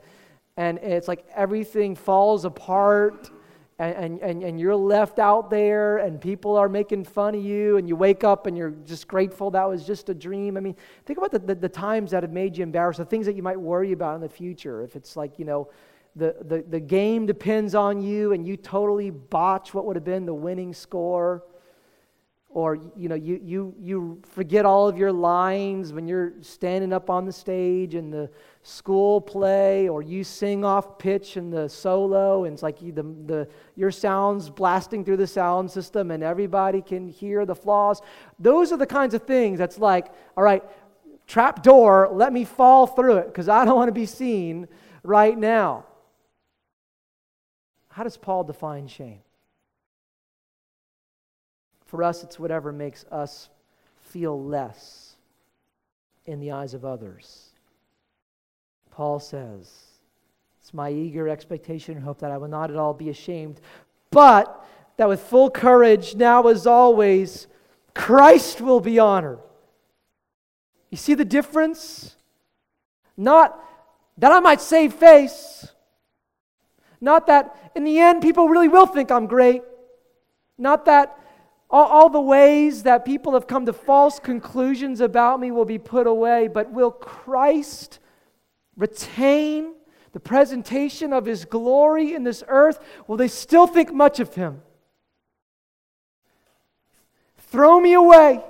and 0.56 0.78
it's 0.78 1.08
like 1.08 1.24
everything 1.34 1.94
falls 1.94 2.44
apart 2.44 3.30
and, 3.78 4.20
and, 4.20 4.42
and 4.42 4.58
you're 4.58 4.74
left 4.74 5.18
out 5.18 5.50
there 5.50 5.98
and 5.98 6.18
people 6.18 6.56
are 6.56 6.68
making 6.68 7.04
fun 7.04 7.34
of 7.34 7.44
you 7.44 7.76
and 7.76 7.86
you 7.86 7.94
wake 7.94 8.24
up 8.24 8.46
and 8.46 8.56
you're 8.56 8.70
just 8.70 9.06
grateful. 9.06 9.50
That 9.50 9.68
was 9.68 9.86
just 9.86 10.08
a 10.08 10.14
dream. 10.14 10.56
I 10.56 10.60
mean 10.60 10.76
think 11.04 11.18
about 11.18 11.30
the, 11.30 11.38
the, 11.40 11.54
the, 11.54 11.68
times 11.68 12.10
that 12.12 12.22
have 12.22 12.32
made 12.32 12.56
you 12.56 12.62
embarrassed 12.62 12.98
the 12.98 13.04
things 13.04 13.26
that 13.26 13.36
you 13.36 13.42
might 13.42 13.60
worry 13.60 13.92
about 13.92 14.14
in 14.14 14.22
the 14.22 14.28
future. 14.28 14.82
If 14.82 14.96
it's 14.96 15.14
like 15.14 15.38
you 15.38 15.44
know 15.44 15.68
the, 16.14 16.36
the, 16.40 16.64
the 16.66 16.80
game 16.80 17.26
depends 17.26 17.74
on 17.74 18.00
you 18.00 18.32
and 18.32 18.46
you 18.46 18.56
totally 18.56 19.10
botch 19.10 19.74
what 19.74 19.84
would 19.84 19.96
have 19.96 20.04
been 20.04 20.24
the 20.24 20.34
winning 20.34 20.72
score 20.72 21.44
or 22.56 22.78
you 22.96 23.06
know 23.06 23.14
you, 23.14 23.38
you, 23.44 23.74
you 23.78 24.22
forget 24.22 24.64
all 24.64 24.88
of 24.88 24.96
your 24.96 25.12
lines 25.12 25.92
when 25.92 26.08
you're 26.08 26.32
standing 26.40 26.90
up 26.90 27.10
on 27.10 27.26
the 27.26 27.32
stage 27.32 27.94
in 27.94 28.10
the 28.10 28.30
school 28.62 29.20
play 29.20 29.90
or 29.90 30.00
you 30.00 30.24
sing 30.24 30.64
off 30.64 30.98
pitch 30.98 31.36
in 31.36 31.50
the 31.50 31.68
solo 31.68 32.44
and 32.44 32.54
it's 32.54 32.62
like 32.62 32.80
you, 32.80 32.92
the, 32.92 33.02
the, 33.02 33.48
your 33.74 33.90
sounds 33.90 34.48
blasting 34.48 35.04
through 35.04 35.18
the 35.18 35.26
sound 35.26 35.70
system 35.70 36.10
and 36.10 36.22
everybody 36.22 36.80
can 36.80 37.06
hear 37.08 37.44
the 37.44 37.54
flaws. 37.54 38.00
Those 38.38 38.72
are 38.72 38.78
the 38.78 38.86
kinds 38.86 39.12
of 39.12 39.24
things 39.24 39.58
that's 39.58 39.76
like 39.76 40.06
all 40.34 40.42
right 40.42 40.64
trap 41.26 41.62
door 41.62 42.08
let 42.10 42.32
me 42.32 42.46
fall 42.46 42.86
through 42.86 43.18
it 43.18 43.26
because 43.26 43.50
i 43.50 43.66
don't 43.66 43.76
want 43.76 43.88
to 43.88 43.92
be 43.92 44.06
seen 44.06 44.66
right 45.02 45.36
now. 45.36 45.84
How 47.88 48.02
does 48.02 48.16
paul 48.16 48.44
define 48.44 48.88
shame 48.88 49.25
for 51.86 52.02
us, 52.02 52.22
it's 52.22 52.38
whatever 52.38 52.72
makes 52.72 53.04
us 53.10 53.48
feel 54.02 54.40
less 54.42 55.14
in 56.26 56.40
the 56.40 56.50
eyes 56.50 56.74
of 56.74 56.84
others. 56.84 57.50
Paul 58.90 59.20
says, 59.20 59.70
It's 60.60 60.74
my 60.74 60.90
eager 60.90 61.28
expectation 61.28 61.96
and 61.96 62.04
hope 62.04 62.18
that 62.20 62.30
I 62.30 62.38
will 62.38 62.48
not 62.48 62.70
at 62.70 62.76
all 62.76 62.94
be 62.94 63.10
ashamed, 63.10 63.60
but 64.10 64.64
that 64.96 65.08
with 65.08 65.20
full 65.20 65.50
courage, 65.50 66.14
now 66.14 66.46
as 66.48 66.66
always, 66.66 67.46
Christ 67.94 68.60
will 68.60 68.80
be 68.80 68.98
honored. 68.98 69.38
You 70.90 70.96
see 70.96 71.14
the 71.14 71.24
difference? 71.24 72.16
Not 73.16 73.62
that 74.18 74.32
I 74.32 74.40
might 74.40 74.60
save 74.60 74.94
face, 74.94 75.68
not 77.00 77.26
that 77.26 77.72
in 77.74 77.84
the 77.84 77.98
end 77.98 78.22
people 78.22 78.48
really 78.48 78.68
will 78.68 78.86
think 78.86 79.10
I'm 79.10 79.26
great, 79.26 79.62
not 80.58 80.86
that 80.86 81.18
all, 81.76 81.86
all, 81.88 82.08
the 82.08 82.20
ways 82.20 82.84
that 82.84 83.04
people 83.04 83.34
have 83.34 83.46
come 83.46 83.66
to 83.66 83.72
false 83.74 84.18
conclusions 84.18 85.02
about 85.02 85.40
me 85.40 85.50
will 85.50 85.66
be 85.66 85.78
put 85.78 86.06
away, 86.06 86.48
but 86.48 86.72
will 86.72 86.90
Christ 86.90 87.98
retain 88.78 89.74
the 90.12 90.20
presentation 90.20 91.12
of 91.12 91.26
his 91.26 91.44
glory 91.44 92.14
in 92.14 92.24
this 92.24 92.42
earth? 92.48 92.78
Will 93.06 93.18
they 93.18 93.28
still 93.28 93.66
think 93.66 93.92
much 93.92 94.20
of 94.20 94.34
him? 94.34 94.62
Throw 97.36 97.78
me 97.78 97.92
away. 97.92 98.42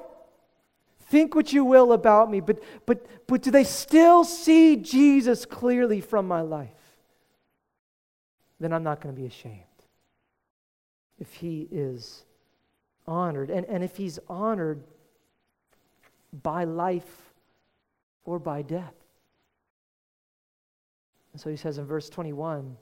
Think 1.09 1.35
what 1.35 1.53
you 1.53 1.64
will 1.64 1.93
about 1.93 2.31
me, 2.31 2.39
but, 2.39 2.62
but, 2.87 3.07
but 3.27 3.43
do 3.43 3.51
they 3.51 3.64
still 3.64 4.22
see 4.22 4.77
Jesus 4.77 5.45
clearly 5.45 6.01
from 6.01 6.29
my 6.29 6.43
life? 6.43 6.70
Then 8.61 8.72
I'm 8.72 8.85
not 8.85 9.01
going 9.01 9.12
to 9.12 9.20
be 9.20 9.27
ashamed. 9.27 9.62
If 11.18 11.35
he 11.35 11.66
is 11.72 12.22
honored. 13.07 13.51
And, 13.51 13.67
and 13.67 13.83
if 13.83 13.97
he's 13.97 14.19
honored 14.29 14.83
by 16.43 16.65
life 16.65 17.33
or 18.25 18.39
by 18.39 18.63
death. 18.63 18.95
And 21.33 21.41
so 21.41 21.51
he 21.51 21.57
says 21.57 21.79
in 21.79 21.87
verse 21.87 22.09
21 22.09 22.77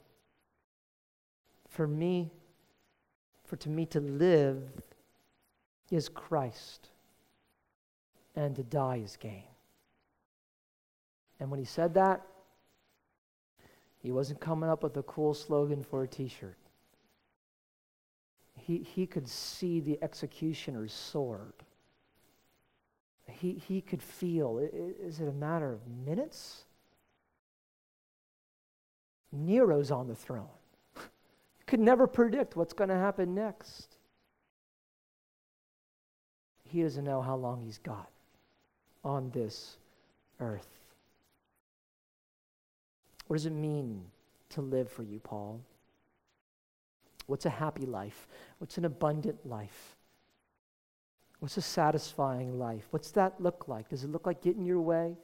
For 1.68 1.86
me, 1.86 2.30
for 3.44 3.56
to 3.56 3.68
me 3.68 3.86
to 3.86 4.00
live 4.00 4.62
is 5.90 6.08
Christ, 6.08 6.88
and 8.34 8.56
to 8.56 8.62
die 8.62 9.02
is 9.04 9.16
gain. 9.16 9.44
And 11.38 11.50
when 11.50 11.60
he 11.60 11.66
said 11.66 11.94
that, 11.94 12.22
he 13.98 14.10
wasn't 14.10 14.40
coming 14.40 14.70
up 14.70 14.82
with 14.82 14.96
a 14.96 15.02
cool 15.02 15.34
slogan 15.34 15.82
for 15.82 16.04
a 16.04 16.08
t 16.08 16.28
shirt 16.28 16.63
he, 18.66 18.78
he 18.78 19.06
could 19.06 19.28
see 19.28 19.80
the 19.80 19.98
executioner's 20.02 20.92
sword. 20.92 21.52
He, 23.30 23.52
he 23.52 23.80
could 23.80 24.02
feel 24.02 24.58
is 24.58 25.20
it 25.20 25.28
a 25.28 25.32
matter 25.32 25.72
of 25.72 25.80
minutes? 26.06 26.64
Nero's 29.32 29.90
on 29.90 30.08
the 30.08 30.14
throne. 30.14 30.46
You 30.96 31.66
could 31.66 31.80
never 31.80 32.06
predict 32.06 32.56
what's 32.56 32.74
going 32.74 32.90
to 32.90 32.96
happen 32.96 33.34
next. 33.34 33.96
He 36.68 36.82
doesn't 36.82 37.04
know 37.04 37.22
how 37.22 37.36
long 37.36 37.62
he's 37.62 37.78
got 37.78 38.10
on 39.02 39.30
this 39.30 39.78
earth. 40.40 40.68
What 43.26 43.36
does 43.36 43.46
it 43.46 43.52
mean 43.52 44.04
to 44.50 44.60
live 44.60 44.90
for 44.90 45.02
you, 45.02 45.20
Paul? 45.20 45.60
What's 47.26 47.46
a 47.46 47.50
happy 47.50 47.86
life? 47.86 48.26
What's 48.58 48.78
an 48.78 48.84
abundant 48.84 49.46
life? 49.46 49.96
What's 51.40 51.56
a 51.56 51.62
satisfying 51.62 52.58
life? 52.58 52.86
What's 52.90 53.10
that 53.12 53.40
look 53.40 53.68
like? 53.68 53.88
Does 53.88 54.04
it 54.04 54.10
look 54.10 54.26
like 54.26 54.42
getting 54.42 54.64
your 54.64 54.80
way? 54.80 55.16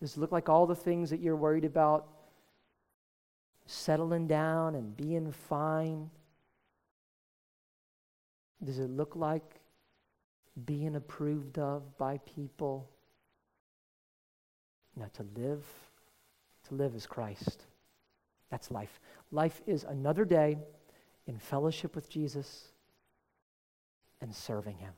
Does 0.00 0.16
it 0.16 0.20
look 0.20 0.32
like 0.32 0.48
all 0.48 0.66
the 0.66 0.74
things 0.74 1.10
that 1.10 1.20
you're 1.20 1.36
worried 1.36 1.64
about 1.64 2.06
settling 3.66 4.26
down 4.26 4.74
and 4.74 4.96
being 4.96 5.32
fine? 5.32 6.10
Does 8.62 8.78
it 8.78 8.90
look 8.90 9.16
like 9.16 9.60
being 10.64 10.96
approved 10.96 11.58
of 11.58 11.96
by 11.98 12.18
people? 12.18 12.88
Now, 14.96 15.10
to 15.14 15.26
live, 15.36 15.64
to 16.68 16.74
live 16.74 16.94
is 16.94 17.06
Christ. 17.06 17.64
That's 18.50 18.70
life. 18.70 19.00
Life 19.32 19.60
is 19.66 19.84
another 19.84 20.24
day 20.24 20.58
in 21.26 21.38
fellowship 21.38 21.94
with 21.94 22.08
Jesus 22.08 22.68
and 24.20 24.34
serving 24.34 24.76
Him. 24.76 24.92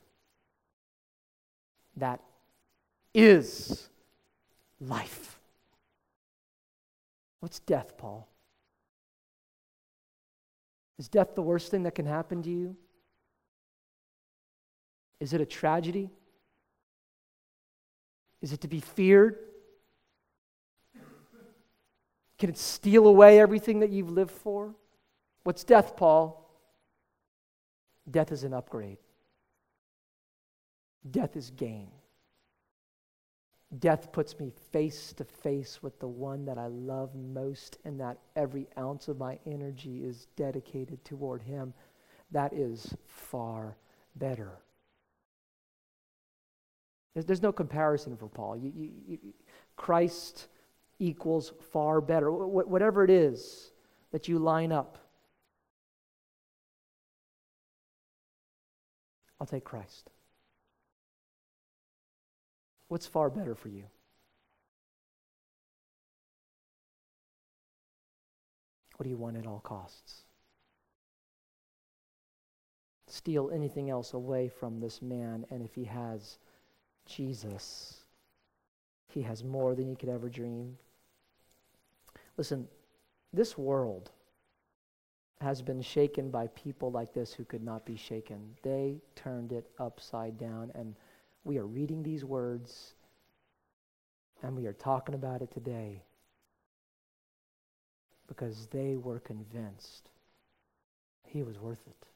That 1.97 2.21
is 3.15 3.89
life. 4.81 5.41
What's 7.41 7.61
death, 7.61 7.97
Paul? 7.97 8.29
Is 10.99 11.09
death 11.09 11.35
the 11.35 11.43
worst 11.43 11.71
thing 11.71 11.85
that 11.85 11.95
can 11.95 12.07
happen 12.07 12.43
to 12.43 12.51
you? 12.51 12.77
Is 15.21 15.33
it 15.33 15.41
a 15.41 15.47
tragedy? 15.47 16.11
Is 18.41 18.53
it 18.53 18.61
to 18.61 18.69
be 18.69 18.81
feared? 18.81 19.39
Can 22.39 22.51
it 22.51 22.59
steal 22.59 23.07
away 23.07 23.41
everything 23.41 23.81
that 23.81 23.91
you've 23.91 24.11
lived 24.11 24.31
for? 24.31 24.75
What's 25.43 25.65
death, 25.65 25.97
Paul? 25.97 26.49
Death 28.11 28.33
is 28.33 28.45
an 28.45 28.55
upgrade. 28.55 28.99
Death 31.11 31.37
is 31.37 31.51
gain. 31.51 31.91
Death 33.79 34.13
puts 34.13 34.39
me 34.39 34.51
face 34.73 35.13
to 35.15 35.25
face 35.25 35.83
with 35.83 35.99
the 36.01 36.09
one 36.09 36.47
that 36.47 36.57
I 36.57 36.69
love 36.69 37.15
most, 37.15 37.79
and 37.85 38.01
that 38.01 38.19
every 38.35 38.67
ounce 38.79 39.09
of 39.09 39.19
my 39.19 39.39
energy 39.47 40.05
is 40.05 40.27
dedicated 40.37 41.05
toward 41.05 41.43
him. 41.43 41.75
That 42.31 42.53
is 42.55 42.95
far 43.07 43.77
better. 44.17 44.53
There's, 47.13 47.27
there's 47.27 47.43
no 47.43 47.53
comparison 47.53 48.17
for 48.17 48.29
Paul. 48.29 48.57
You, 48.57 48.73
you, 48.75 48.91
you, 49.07 49.19
Christ 49.77 50.49
equals 50.99 51.53
far 51.73 52.01
better. 52.01 52.31
Wh- 52.31 52.69
whatever 52.69 53.05
it 53.05 53.11
is 53.11 53.73
that 54.11 54.29
you 54.29 54.39
line 54.39 54.73
up, 54.73 54.99
I'll 59.41 59.47
take 59.47 59.65
Christ. 59.65 60.11
What's 62.89 63.07
far 63.07 63.31
better 63.31 63.55
for 63.55 63.69
you? 63.69 63.85
What 68.97 69.05
do 69.05 69.11
you 69.11 69.17
want 69.17 69.37
at 69.37 69.47
all 69.47 69.61
costs? 69.61 70.23
Steal 73.07 73.51
anything 73.55 73.91
else 73.91 74.13
away 74.13 74.49
from 74.49 74.81
this 74.81 75.01
man, 75.01 75.47
and 75.51 75.63
if 75.63 75.75
he 75.75 75.85
has 75.85 76.39
Jesus, 77.07 78.05
he 79.09 79.23
has 79.23 79.45
more 79.45 79.75
than 79.75 79.89
he 79.89 79.95
could 79.95 80.09
ever 80.09 80.29
dream. 80.29 80.77
Listen, 82.39 82.67
this 83.33 83.59
world 83.59 84.11
has 85.43 85.61
been 85.61 85.83
shaken 85.83 86.31
by 86.31 86.47
people 86.49 86.91
like 86.91 87.13
this 87.13 87.35
who 87.35 87.45
could 87.45 87.63
not 87.63 87.85
be 87.85 87.97
shaken. 87.97 88.55
They 88.63 89.03
turned 89.15 89.53
it 89.53 89.69
upside 89.79 90.39
down, 90.39 90.73
and 90.75 90.95
we 91.45 91.59
are 91.59 91.67
reading 91.67 92.03
these 92.03 92.25
words 92.25 92.95
and 94.43 94.57
we 94.57 94.67
are 94.67 94.73
talking 94.73 95.15
about 95.15 95.43
it 95.43 95.51
today 95.51 96.03
because 98.27 98.67
they 98.67 98.97
were 98.97 99.19
convinced 99.19 100.11
he 101.27 101.43
was 101.43 101.59
worth 101.59 101.83
it. 101.87 102.07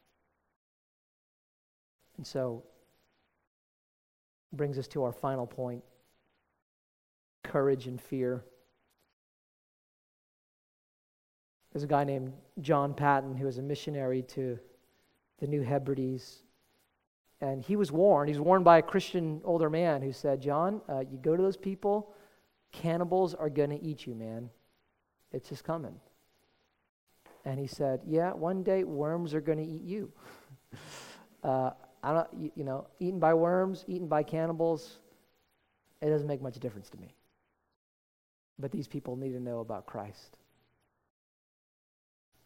And 2.16 2.26
so, 2.26 2.62
brings 4.52 4.78
us 4.78 4.86
to 4.88 5.02
our 5.02 5.12
final 5.12 5.46
point 5.46 5.82
courage 7.42 7.86
and 7.86 8.00
fear. 8.00 8.44
There's 11.72 11.84
a 11.84 11.88
guy 11.88 12.04
named 12.04 12.32
John 12.60 12.94
Patton 12.94 13.34
who 13.34 13.46
was 13.46 13.58
a 13.58 13.62
missionary 13.62 14.22
to 14.22 14.58
the 15.38 15.46
New 15.46 15.62
Hebrides 15.62 16.42
and 17.42 17.60
he 17.60 17.74
was 17.74 17.90
warned. 17.90 18.28
He 18.28 18.34
was 18.34 18.40
warned 18.40 18.64
by 18.64 18.78
a 18.78 18.82
Christian 18.82 19.40
older 19.44 19.68
man 19.68 20.00
who 20.00 20.12
said, 20.12 20.40
John, 20.40 20.80
uh, 20.88 21.00
you 21.00 21.18
go 21.20 21.36
to 21.36 21.42
those 21.42 21.56
people, 21.56 22.14
cannibals 22.70 23.34
are 23.34 23.50
going 23.50 23.70
to 23.70 23.82
eat 23.82 24.06
you, 24.06 24.14
man. 24.14 24.48
It's 25.32 25.48
just 25.48 25.64
coming. 25.64 25.96
And 27.44 27.58
he 27.58 27.66
said, 27.66 28.00
Yeah, 28.06 28.32
one 28.32 28.62
day 28.62 28.84
worms 28.84 29.34
are 29.34 29.40
going 29.40 29.58
to 29.58 29.64
eat 29.64 29.82
you. 29.82 30.12
uh, 31.42 31.70
I 32.04 32.12
don't, 32.12 32.28
you, 32.32 32.52
you 32.54 32.64
know, 32.64 32.86
eaten 33.00 33.18
by 33.18 33.34
worms, 33.34 33.84
eaten 33.88 34.06
by 34.06 34.22
cannibals, 34.22 35.00
it 36.00 36.10
doesn't 36.10 36.28
make 36.28 36.42
much 36.42 36.58
difference 36.60 36.90
to 36.90 36.98
me. 36.98 37.16
But 38.58 38.70
these 38.70 38.86
people 38.86 39.16
need 39.16 39.32
to 39.32 39.40
know 39.40 39.60
about 39.60 39.86
Christ. 39.86 40.38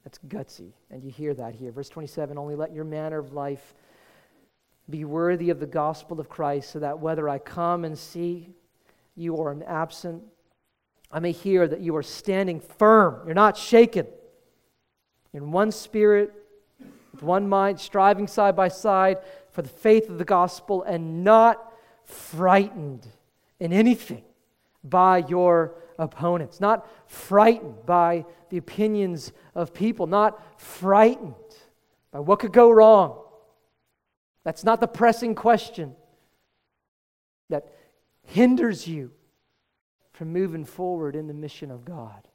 That's 0.06 0.20
gutsy. 0.28 0.70
And 0.88 1.02
you 1.02 1.10
hear 1.10 1.34
that 1.34 1.56
here. 1.56 1.72
Verse 1.72 1.88
27 1.88 2.38
Only 2.38 2.54
let 2.54 2.72
your 2.72 2.84
manner 2.84 3.18
of 3.18 3.32
life 3.32 3.74
be 4.88 5.04
worthy 5.04 5.50
of 5.50 5.58
the 5.58 5.66
gospel 5.66 6.20
of 6.20 6.28
Christ, 6.28 6.70
so 6.70 6.78
that 6.78 7.00
whether 7.00 7.28
I 7.28 7.38
come 7.38 7.84
and 7.84 7.98
see 7.98 8.50
you 9.16 9.34
or 9.34 9.50
am 9.50 9.64
absent, 9.66 10.22
I 11.10 11.18
may 11.18 11.32
hear 11.32 11.66
that 11.66 11.80
you 11.80 11.96
are 11.96 12.04
standing 12.04 12.60
firm. 12.60 13.26
You're 13.26 13.34
not 13.34 13.56
shaken. 13.56 14.06
In 15.32 15.50
one 15.50 15.72
spirit, 15.72 16.32
with 17.10 17.24
one 17.24 17.48
mind, 17.48 17.80
striving 17.80 18.28
side 18.28 18.54
by 18.54 18.68
side 18.68 19.18
for 19.50 19.62
the 19.62 19.68
faith 19.68 20.08
of 20.08 20.18
the 20.18 20.24
gospel, 20.24 20.84
and 20.84 21.24
not 21.24 21.72
frightened 22.04 23.08
in 23.58 23.72
anything 23.72 24.22
by 24.84 25.18
your 25.26 25.74
opponents, 25.98 26.60
not 26.60 26.88
frightened 27.06 27.86
by 27.86 28.24
the 28.50 28.58
opinions 28.58 29.32
of 29.54 29.72
people, 29.74 30.06
not 30.06 30.60
frightened 30.60 31.34
by 32.10 32.20
what 32.20 32.38
could 32.38 32.52
go 32.52 32.70
wrong 32.70 33.22
that's 34.46 34.62
not 34.62 34.78
the 34.78 34.86
pressing 34.86 35.34
question 35.34 35.96
that 37.50 37.66
hinders 38.22 38.86
you 38.86 39.10
from 40.12 40.32
moving 40.32 40.64
forward 40.64 41.16
in 41.16 41.26
the 41.26 41.34
mission 41.34 41.72
of 41.72 41.84
God. 41.84 42.28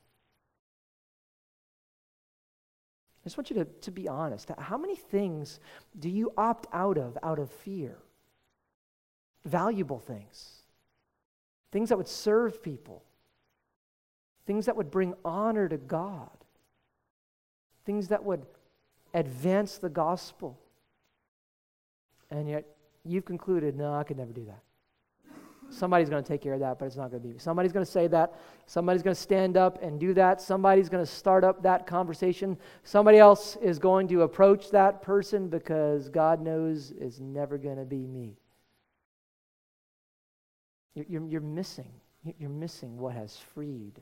I 3.18 3.24
just 3.24 3.38
want 3.38 3.50
you 3.50 3.56
to, 3.56 3.64
to 3.64 3.92
be 3.92 4.10
honest. 4.10 4.52
How 4.58 4.78
many 4.78 4.98
things 4.98 5.62
do 5.98 6.10
you 6.10 6.34
opt 6.38 6.68
out 6.74 6.98
of 6.98 7.18
out 7.24 7.40
of 7.40 7.50
fear? 7.50 7.98
Valuable 9.46 10.00
things, 10.00 10.64
things 11.72 11.88
that 11.88 11.98
would 11.98 12.10
serve 12.10 12.62
people, 12.62 13.06
things 14.46 14.66
that 14.66 14.76
would 14.76 14.92
bring 14.92 15.14
honor 15.24 15.68
to 15.68 15.78
God, 15.78 16.30
things 17.86 18.10
that 18.10 18.24
would 18.24 18.46
advance 19.14 19.78
the 19.78 19.90
gospel 19.90 20.58
and 22.32 22.48
yet 22.48 22.66
you've 23.04 23.26
concluded, 23.26 23.76
no, 23.76 23.94
I 23.94 24.04
could 24.04 24.18
never 24.18 24.32
do 24.32 24.46
that. 24.46 24.62
Somebody's 25.70 26.10
going 26.10 26.22
to 26.22 26.28
take 26.28 26.42
care 26.42 26.54
of 26.54 26.60
that, 26.60 26.80
but 26.80 26.86
it's 26.86 26.98
not 26.98 27.12
going 27.12 27.22
to 27.22 27.28
be 27.28 27.34
me. 27.34 27.40
Somebody's 27.40 27.72
going 27.72 27.86
to 27.86 27.92
say 27.92 28.08
that. 28.08 28.34
Somebody's 28.66 29.04
going 29.04 29.16
to 29.16 29.22
stand 29.22 29.56
up 29.56 29.82
and 29.82 30.00
do 30.00 30.14
that. 30.16 30.42
Somebody's 30.42 30.90
going 30.90 31.06
to 31.06 31.10
start 31.10 31.46
up 31.46 31.64
that 31.64 31.88
conversation. 31.88 32.58
Somebody 32.84 33.20
else 33.20 33.56
is 33.62 33.80
going 33.80 34.10
to 34.10 34.24
approach 34.24 34.70
that 34.72 35.02
person 35.02 35.48
because 35.48 36.10
God 36.10 36.42
knows 36.42 36.92
it's 37.00 37.20
never 37.20 37.58
going 37.58 37.78
to 37.78 37.86
be 37.86 38.06
me. 38.06 38.36
You're, 40.94 41.06
you're, 41.08 41.28
you're 41.28 41.42
missing. 41.42 41.92
You're 42.38 42.50
missing 42.50 42.98
what 42.98 43.16
has 43.16 43.38
freed 43.38 44.02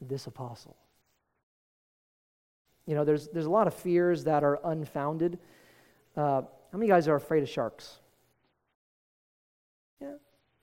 this 0.00 0.26
apostle. 0.26 0.76
You 2.86 2.94
know, 2.94 3.04
there's, 3.04 3.28
there's 3.28 3.46
a 3.46 3.50
lot 3.50 3.66
of 3.66 3.74
fears 3.74 4.24
that 4.24 4.42
are 4.42 4.58
unfounded. 4.64 5.38
Uh, 6.16 6.42
how 6.72 6.78
many 6.78 6.88
guys 6.88 7.06
are 7.06 7.16
afraid 7.16 7.42
of 7.42 7.48
sharks? 7.48 7.98
Yeah, 10.00 10.12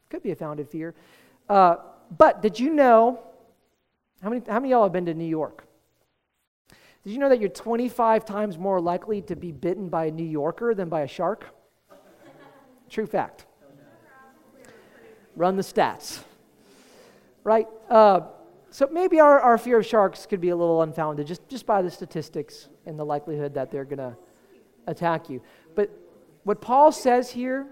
could 0.09 0.23
be 0.23 0.31
a 0.31 0.35
founded 0.35 0.67
fear. 0.69 0.95
Uh, 1.47 1.77
but 2.17 2.41
did 2.41 2.59
you 2.59 2.73
know? 2.73 3.19
How 4.21 4.29
many, 4.29 4.41
how 4.47 4.55
many 4.55 4.69
of 4.69 4.71
y'all 4.71 4.83
have 4.83 4.93
been 4.93 5.05
to 5.05 5.13
New 5.13 5.23
York? 5.23 5.65
Did 7.03 7.13
you 7.13 7.19
know 7.19 7.29
that 7.29 7.39
you're 7.39 7.49
25 7.49 8.25
times 8.25 8.57
more 8.57 8.81
likely 8.81 9.21
to 9.23 9.35
be 9.35 9.51
bitten 9.51 9.89
by 9.89 10.05
a 10.05 10.11
New 10.11 10.25
Yorker 10.25 10.73
than 10.73 10.89
by 10.89 11.01
a 11.01 11.07
shark? 11.07 11.45
True 12.89 13.05
fact. 13.05 13.45
Run 15.35 15.57
the 15.57 15.61
stats. 15.61 16.23
Right? 17.43 17.67
Uh, 17.87 18.21
so 18.75 18.89
maybe 18.91 19.21
our, 19.21 19.39
our 19.39 19.57
fear 19.57 19.79
of 19.79 19.85
sharks 19.85 20.25
could 20.25 20.41
be 20.41 20.49
a 20.49 20.55
little 20.55 20.81
unfounded 20.81 21.25
just, 21.25 21.47
just 21.47 21.65
by 21.65 21.81
the 21.81 21.89
statistics 21.89 22.67
and 22.85 22.99
the 22.99 23.05
likelihood 23.05 23.53
that 23.53 23.71
they're 23.71 23.85
going 23.85 23.99
to 23.99 24.17
attack 24.85 25.29
you. 25.29 25.41
But 25.75 25.89
what 26.43 26.59
Paul 26.59 26.91
says 26.91 27.31
here, 27.31 27.67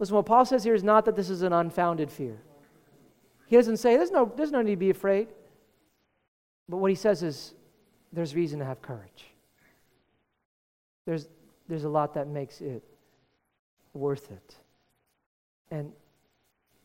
listen, 0.00 0.16
what 0.16 0.26
Paul 0.26 0.44
says 0.44 0.64
here 0.64 0.74
is 0.74 0.82
not 0.82 1.04
that 1.04 1.14
this 1.14 1.30
is 1.30 1.42
an 1.42 1.52
unfounded 1.52 2.10
fear. 2.10 2.42
He 3.46 3.54
doesn't 3.54 3.76
say 3.76 3.96
there's 3.96 4.10
no, 4.10 4.32
there's 4.36 4.50
no 4.50 4.60
need 4.60 4.72
to 4.72 4.76
be 4.76 4.90
afraid. 4.90 5.28
But 6.68 6.78
what 6.78 6.90
he 6.90 6.96
says 6.96 7.22
is 7.22 7.54
there's 8.12 8.34
reason 8.34 8.58
to 8.58 8.64
have 8.64 8.82
courage. 8.82 9.26
There's, 11.06 11.28
there's 11.68 11.84
a 11.84 11.88
lot 11.88 12.12
that 12.14 12.26
makes 12.26 12.60
it 12.60 12.82
worth 13.92 14.32
it. 14.32 14.56
And 15.70 15.92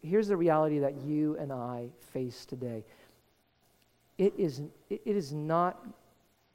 here's 0.03 0.27
the 0.27 0.37
reality 0.37 0.77
that 0.77 1.01
you 1.01 1.35
and 1.39 1.51
I 1.51 1.89
face 2.13 2.45
today. 2.45 2.83
It 4.19 4.33
is, 4.37 4.61
it 4.89 5.01
is, 5.05 5.31
not, 5.31 5.87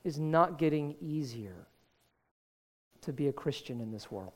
is 0.05 0.21
not 0.21 0.59
getting 0.59 0.97
easier 1.01 1.67
to 3.01 3.13
be 3.13 3.29
a 3.29 3.33
Christian 3.33 3.81
in 3.81 3.91
this 3.91 4.11
world. 4.11 4.35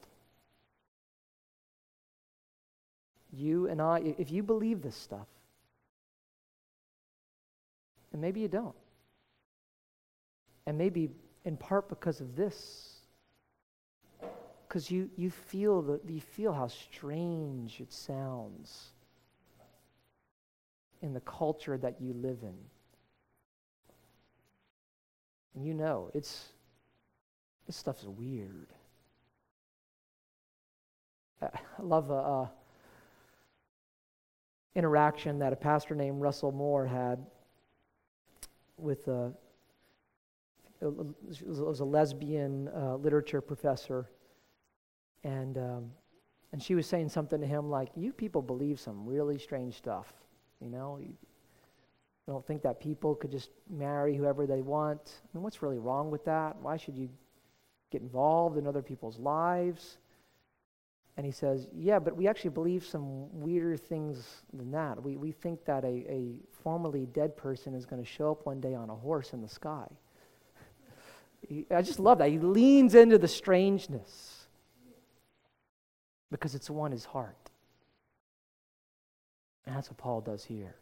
You 3.31 3.68
and 3.68 3.83
I, 3.83 4.14
if 4.18 4.31
you 4.31 4.43
believe 4.43 4.81
this 4.81 4.97
stuff, 4.97 5.26
and 8.12 8.22
maybe 8.22 8.41
you 8.41 8.49
don't, 8.49 8.74
and 10.66 10.79
maybe 10.79 11.11
in 11.45 11.59
part 11.59 11.91
because 11.91 12.22
of 12.22 12.35
this. 12.35 12.95
Because 14.66 14.91
you, 14.91 15.11
you, 15.16 15.31
feel 15.31 15.99
you 16.07 16.20
feel 16.20 16.53
how 16.53 16.68
strange 16.68 17.81
it 17.81 17.93
sounds 17.93 18.93
in 21.03 21.12
the 21.12 21.20
culture 21.20 21.76
that 21.79 22.01
you 22.01 22.14
live 22.14 22.39
in. 22.43 22.55
And 25.55 25.64
you 25.64 25.74
know, 25.74 26.11
it's, 26.14 26.49
this 27.66 27.76
stuff's 27.76 28.05
weird. 28.05 28.68
I 31.42 31.49
love 31.80 32.11
a, 32.11 32.14
a 32.14 32.51
interaction 34.74 35.38
that 35.40 35.53
a 35.53 35.57
pastor 35.57 35.94
named 35.94 36.20
Russell 36.20 36.53
Moore 36.53 36.86
had 36.86 37.24
with 38.76 39.09
a 39.09 39.32
it 40.80 40.86
was 41.44 41.80
a 41.80 41.84
lesbian 41.84 42.68
uh, 42.68 42.94
literature 42.96 43.40
professor, 43.40 44.09
and 45.24 45.59
um, 45.59 45.90
and 46.53 46.62
she 46.62 46.76
was 46.76 46.86
saying 46.86 47.09
something 47.09 47.40
to 47.40 47.46
him 47.46 47.68
like, 47.68 47.88
"You 47.96 48.12
people 48.12 48.42
believe 48.42 48.78
some 48.78 49.05
really 49.05 49.38
strange 49.38 49.74
stuff, 49.74 50.12
you 50.61 50.68
know. 50.68 51.01
You 52.29 52.35
don't 52.35 52.47
think 52.47 52.61
that 52.62 52.79
people 52.79 53.14
could 53.14 53.31
just 53.31 53.49
marry 53.70 54.14
whoever 54.14 54.47
they 54.47 54.61
want. 54.61 55.01
I 55.24 55.29
mean, 55.35 55.43
what's 55.43 55.62
really 55.62 55.79
wrong 55.79 56.11
with 56.11 56.26
that? 56.26 56.57
Why 56.61 56.76
should 56.76 56.95
you 56.95 57.09
get 57.91 58.03
involved 58.03 58.59
in 58.59 58.66
other 58.66 58.83
people's 58.83 59.18
lives?" 59.18 59.97
And 61.16 61.24
he 61.24 61.33
says, 61.33 61.66
Yeah, 61.74 61.99
but 61.99 62.16
we 62.16 62.29
actually 62.29 62.51
believe 62.51 62.85
some 62.85 63.29
weirder 63.33 63.79
things 63.79 64.43
than 64.53 64.70
that. 64.72 65.03
We, 65.03 65.16
we 65.16 65.33
think 65.33 65.64
that 65.64 65.85
a, 65.85 65.89
a 65.89 66.35
formerly 66.62 67.07
dead 67.07 67.35
person 67.35 67.74
is 67.74 67.87
going 67.87 68.01
to 68.01 68.09
show 68.09 68.31
up 68.31 68.45
one 68.45 68.61
day 68.61 68.74
on 68.74 68.91
a 68.91 68.95
horse 68.95 69.33
in 69.33 69.41
the 69.41 69.49
sky. 69.49 69.89
he, 71.49 71.64
I 71.70 71.81
just 71.81 71.99
love 71.99 72.18
that. 72.18 72.29
He 72.29 72.39
leans 72.39 72.95
into 72.95 73.18
the 73.18 73.26
strangeness 73.26 74.47
because 76.31 76.55
it's 76.55 76.68
won 76.68 76.93
his 76.93 77.07
heart. 77.07 77.51
And 79.66 79.74
that's 79.74 79.89
what 79.89 79.97
Paul 79.97 80.20
does 80.20 80.45
here. 80.45 80.76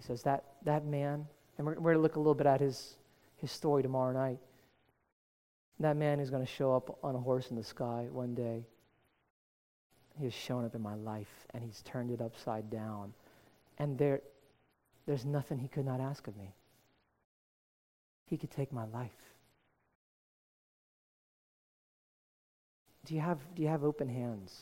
He 0.00 0.06
says, 0.06 0.22
That, 0.22 0.44
that 0.64 0.84
man, 0.84 1.26
and 1.58 1.66
we're, 1.66 1.74
we're 1.74 1.92
going 1.92 1.96
to 1.96 2.02
look 2.02 2.16
a 2.16 2.20
little 2.20 2.34
bit 2.34 2.46
at 2.46 2.60
his, 2.60 2.96
his 3.36 3.50
story 3.52 3.82
tomorrow 3.82 4.12
night. 4.12 4.38
That 5.78 5.96
man 5.96 6.20
is 6.20 6.30
going 6.30 6.44
to 6.44 6.50
show 6.50 6.74
up 6.74 6.98
on 7.02 7.14
a 7.14 7.18
horse 7.18 7.50
in 7.50 7.56
the 7.56 7.64
sky 7.64 8.08
one 8.10 8.34
day. 8.34 8.64
He 10.18 10.24
has 10.24 10.34
shown 10.34 10.64
up 10.64 10.74
in 10.74 10.82
my 10.82 10.94
life 10.94 11.46
and 11.54 11.62
he's 11.62 11.82
turned 11.82 12.10
it 12.10 12.20
upside 12.20 12.70
down. 12.70 13.14
And 13.78 13.96
there, 13.96 14.20
there's 15.06 15.24
nothing 15.24 15.58
he 15.58 15.68
could 15.68 15.86
not 15.86 16.00
ask 16.00 16.28
of 16.28 16.36
me. 16.36 16.54
He 18.26 18.36
could 18.36 18.50
take 18.50 18.72
my 18.72 18.84
life. 18.84 19.10
Do 23.06 23.14
you 23.14 23.20
have, 23.20 23.38
do 23.54 23.62
you 23.62 23.68
have 23.68 23.82
open 23.82 24.08
hands 24.08 24.60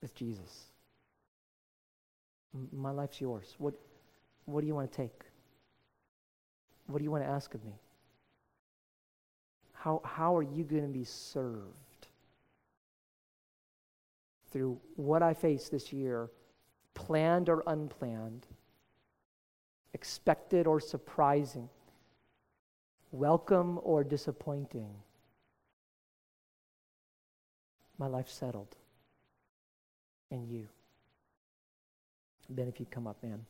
with 0.00 0.14
Jesus? 0.14 0.66
M- 2.54 2.68
my 2.72 2.92
life's 2.92 3.20
yours. 3.20 3.56
What, 3.58 3.74
what 4.52 4.60
do 4.60 4.66
you 4.66 4.74
want 4.74 4.90
to 4.92 4.96
take? 4.96 5.22
What 6.86 6.98
do 6.98 7.04
you 7.04 7.10
want 7.10 7.24
to 7.24 7.30
ask 7.30 7.54
of 7.54 7.64
me? 7.64 7.72
How, 9.72 10.00
how 10.04 10.36
are 10.36 10.42
you 10.42 10.62
going 10.62 10.82
to 10.82 10.88
be 10.88 11.04
served 11.04 12.06
through 14.50 14.78
what 14.96 15.22
I 15.22 15.32
face 15.32 15.68
this 15.68 15.92
year, 15.92 16.30
planned 16.94 17.48
or 17.48 17.64
unplanned, 17.66 18.46
expected 19.94 20.66
or 20.66 20.78
surprising, 20.80 21.68
welcome 23.10 23.80
or 23.82 24.04
disappointing? 24.04 24.90
My 27.98 28.06
life 28.06 28.28
settled 28.28 28.76
And 30.30 30.48
you. 30.48 30.68
Ben, 32.50 32.68
if 32.68 32.78
you 32.80 32.86
come 32.90 33.06
up, 33.06 33.22
man. 33.22 33.46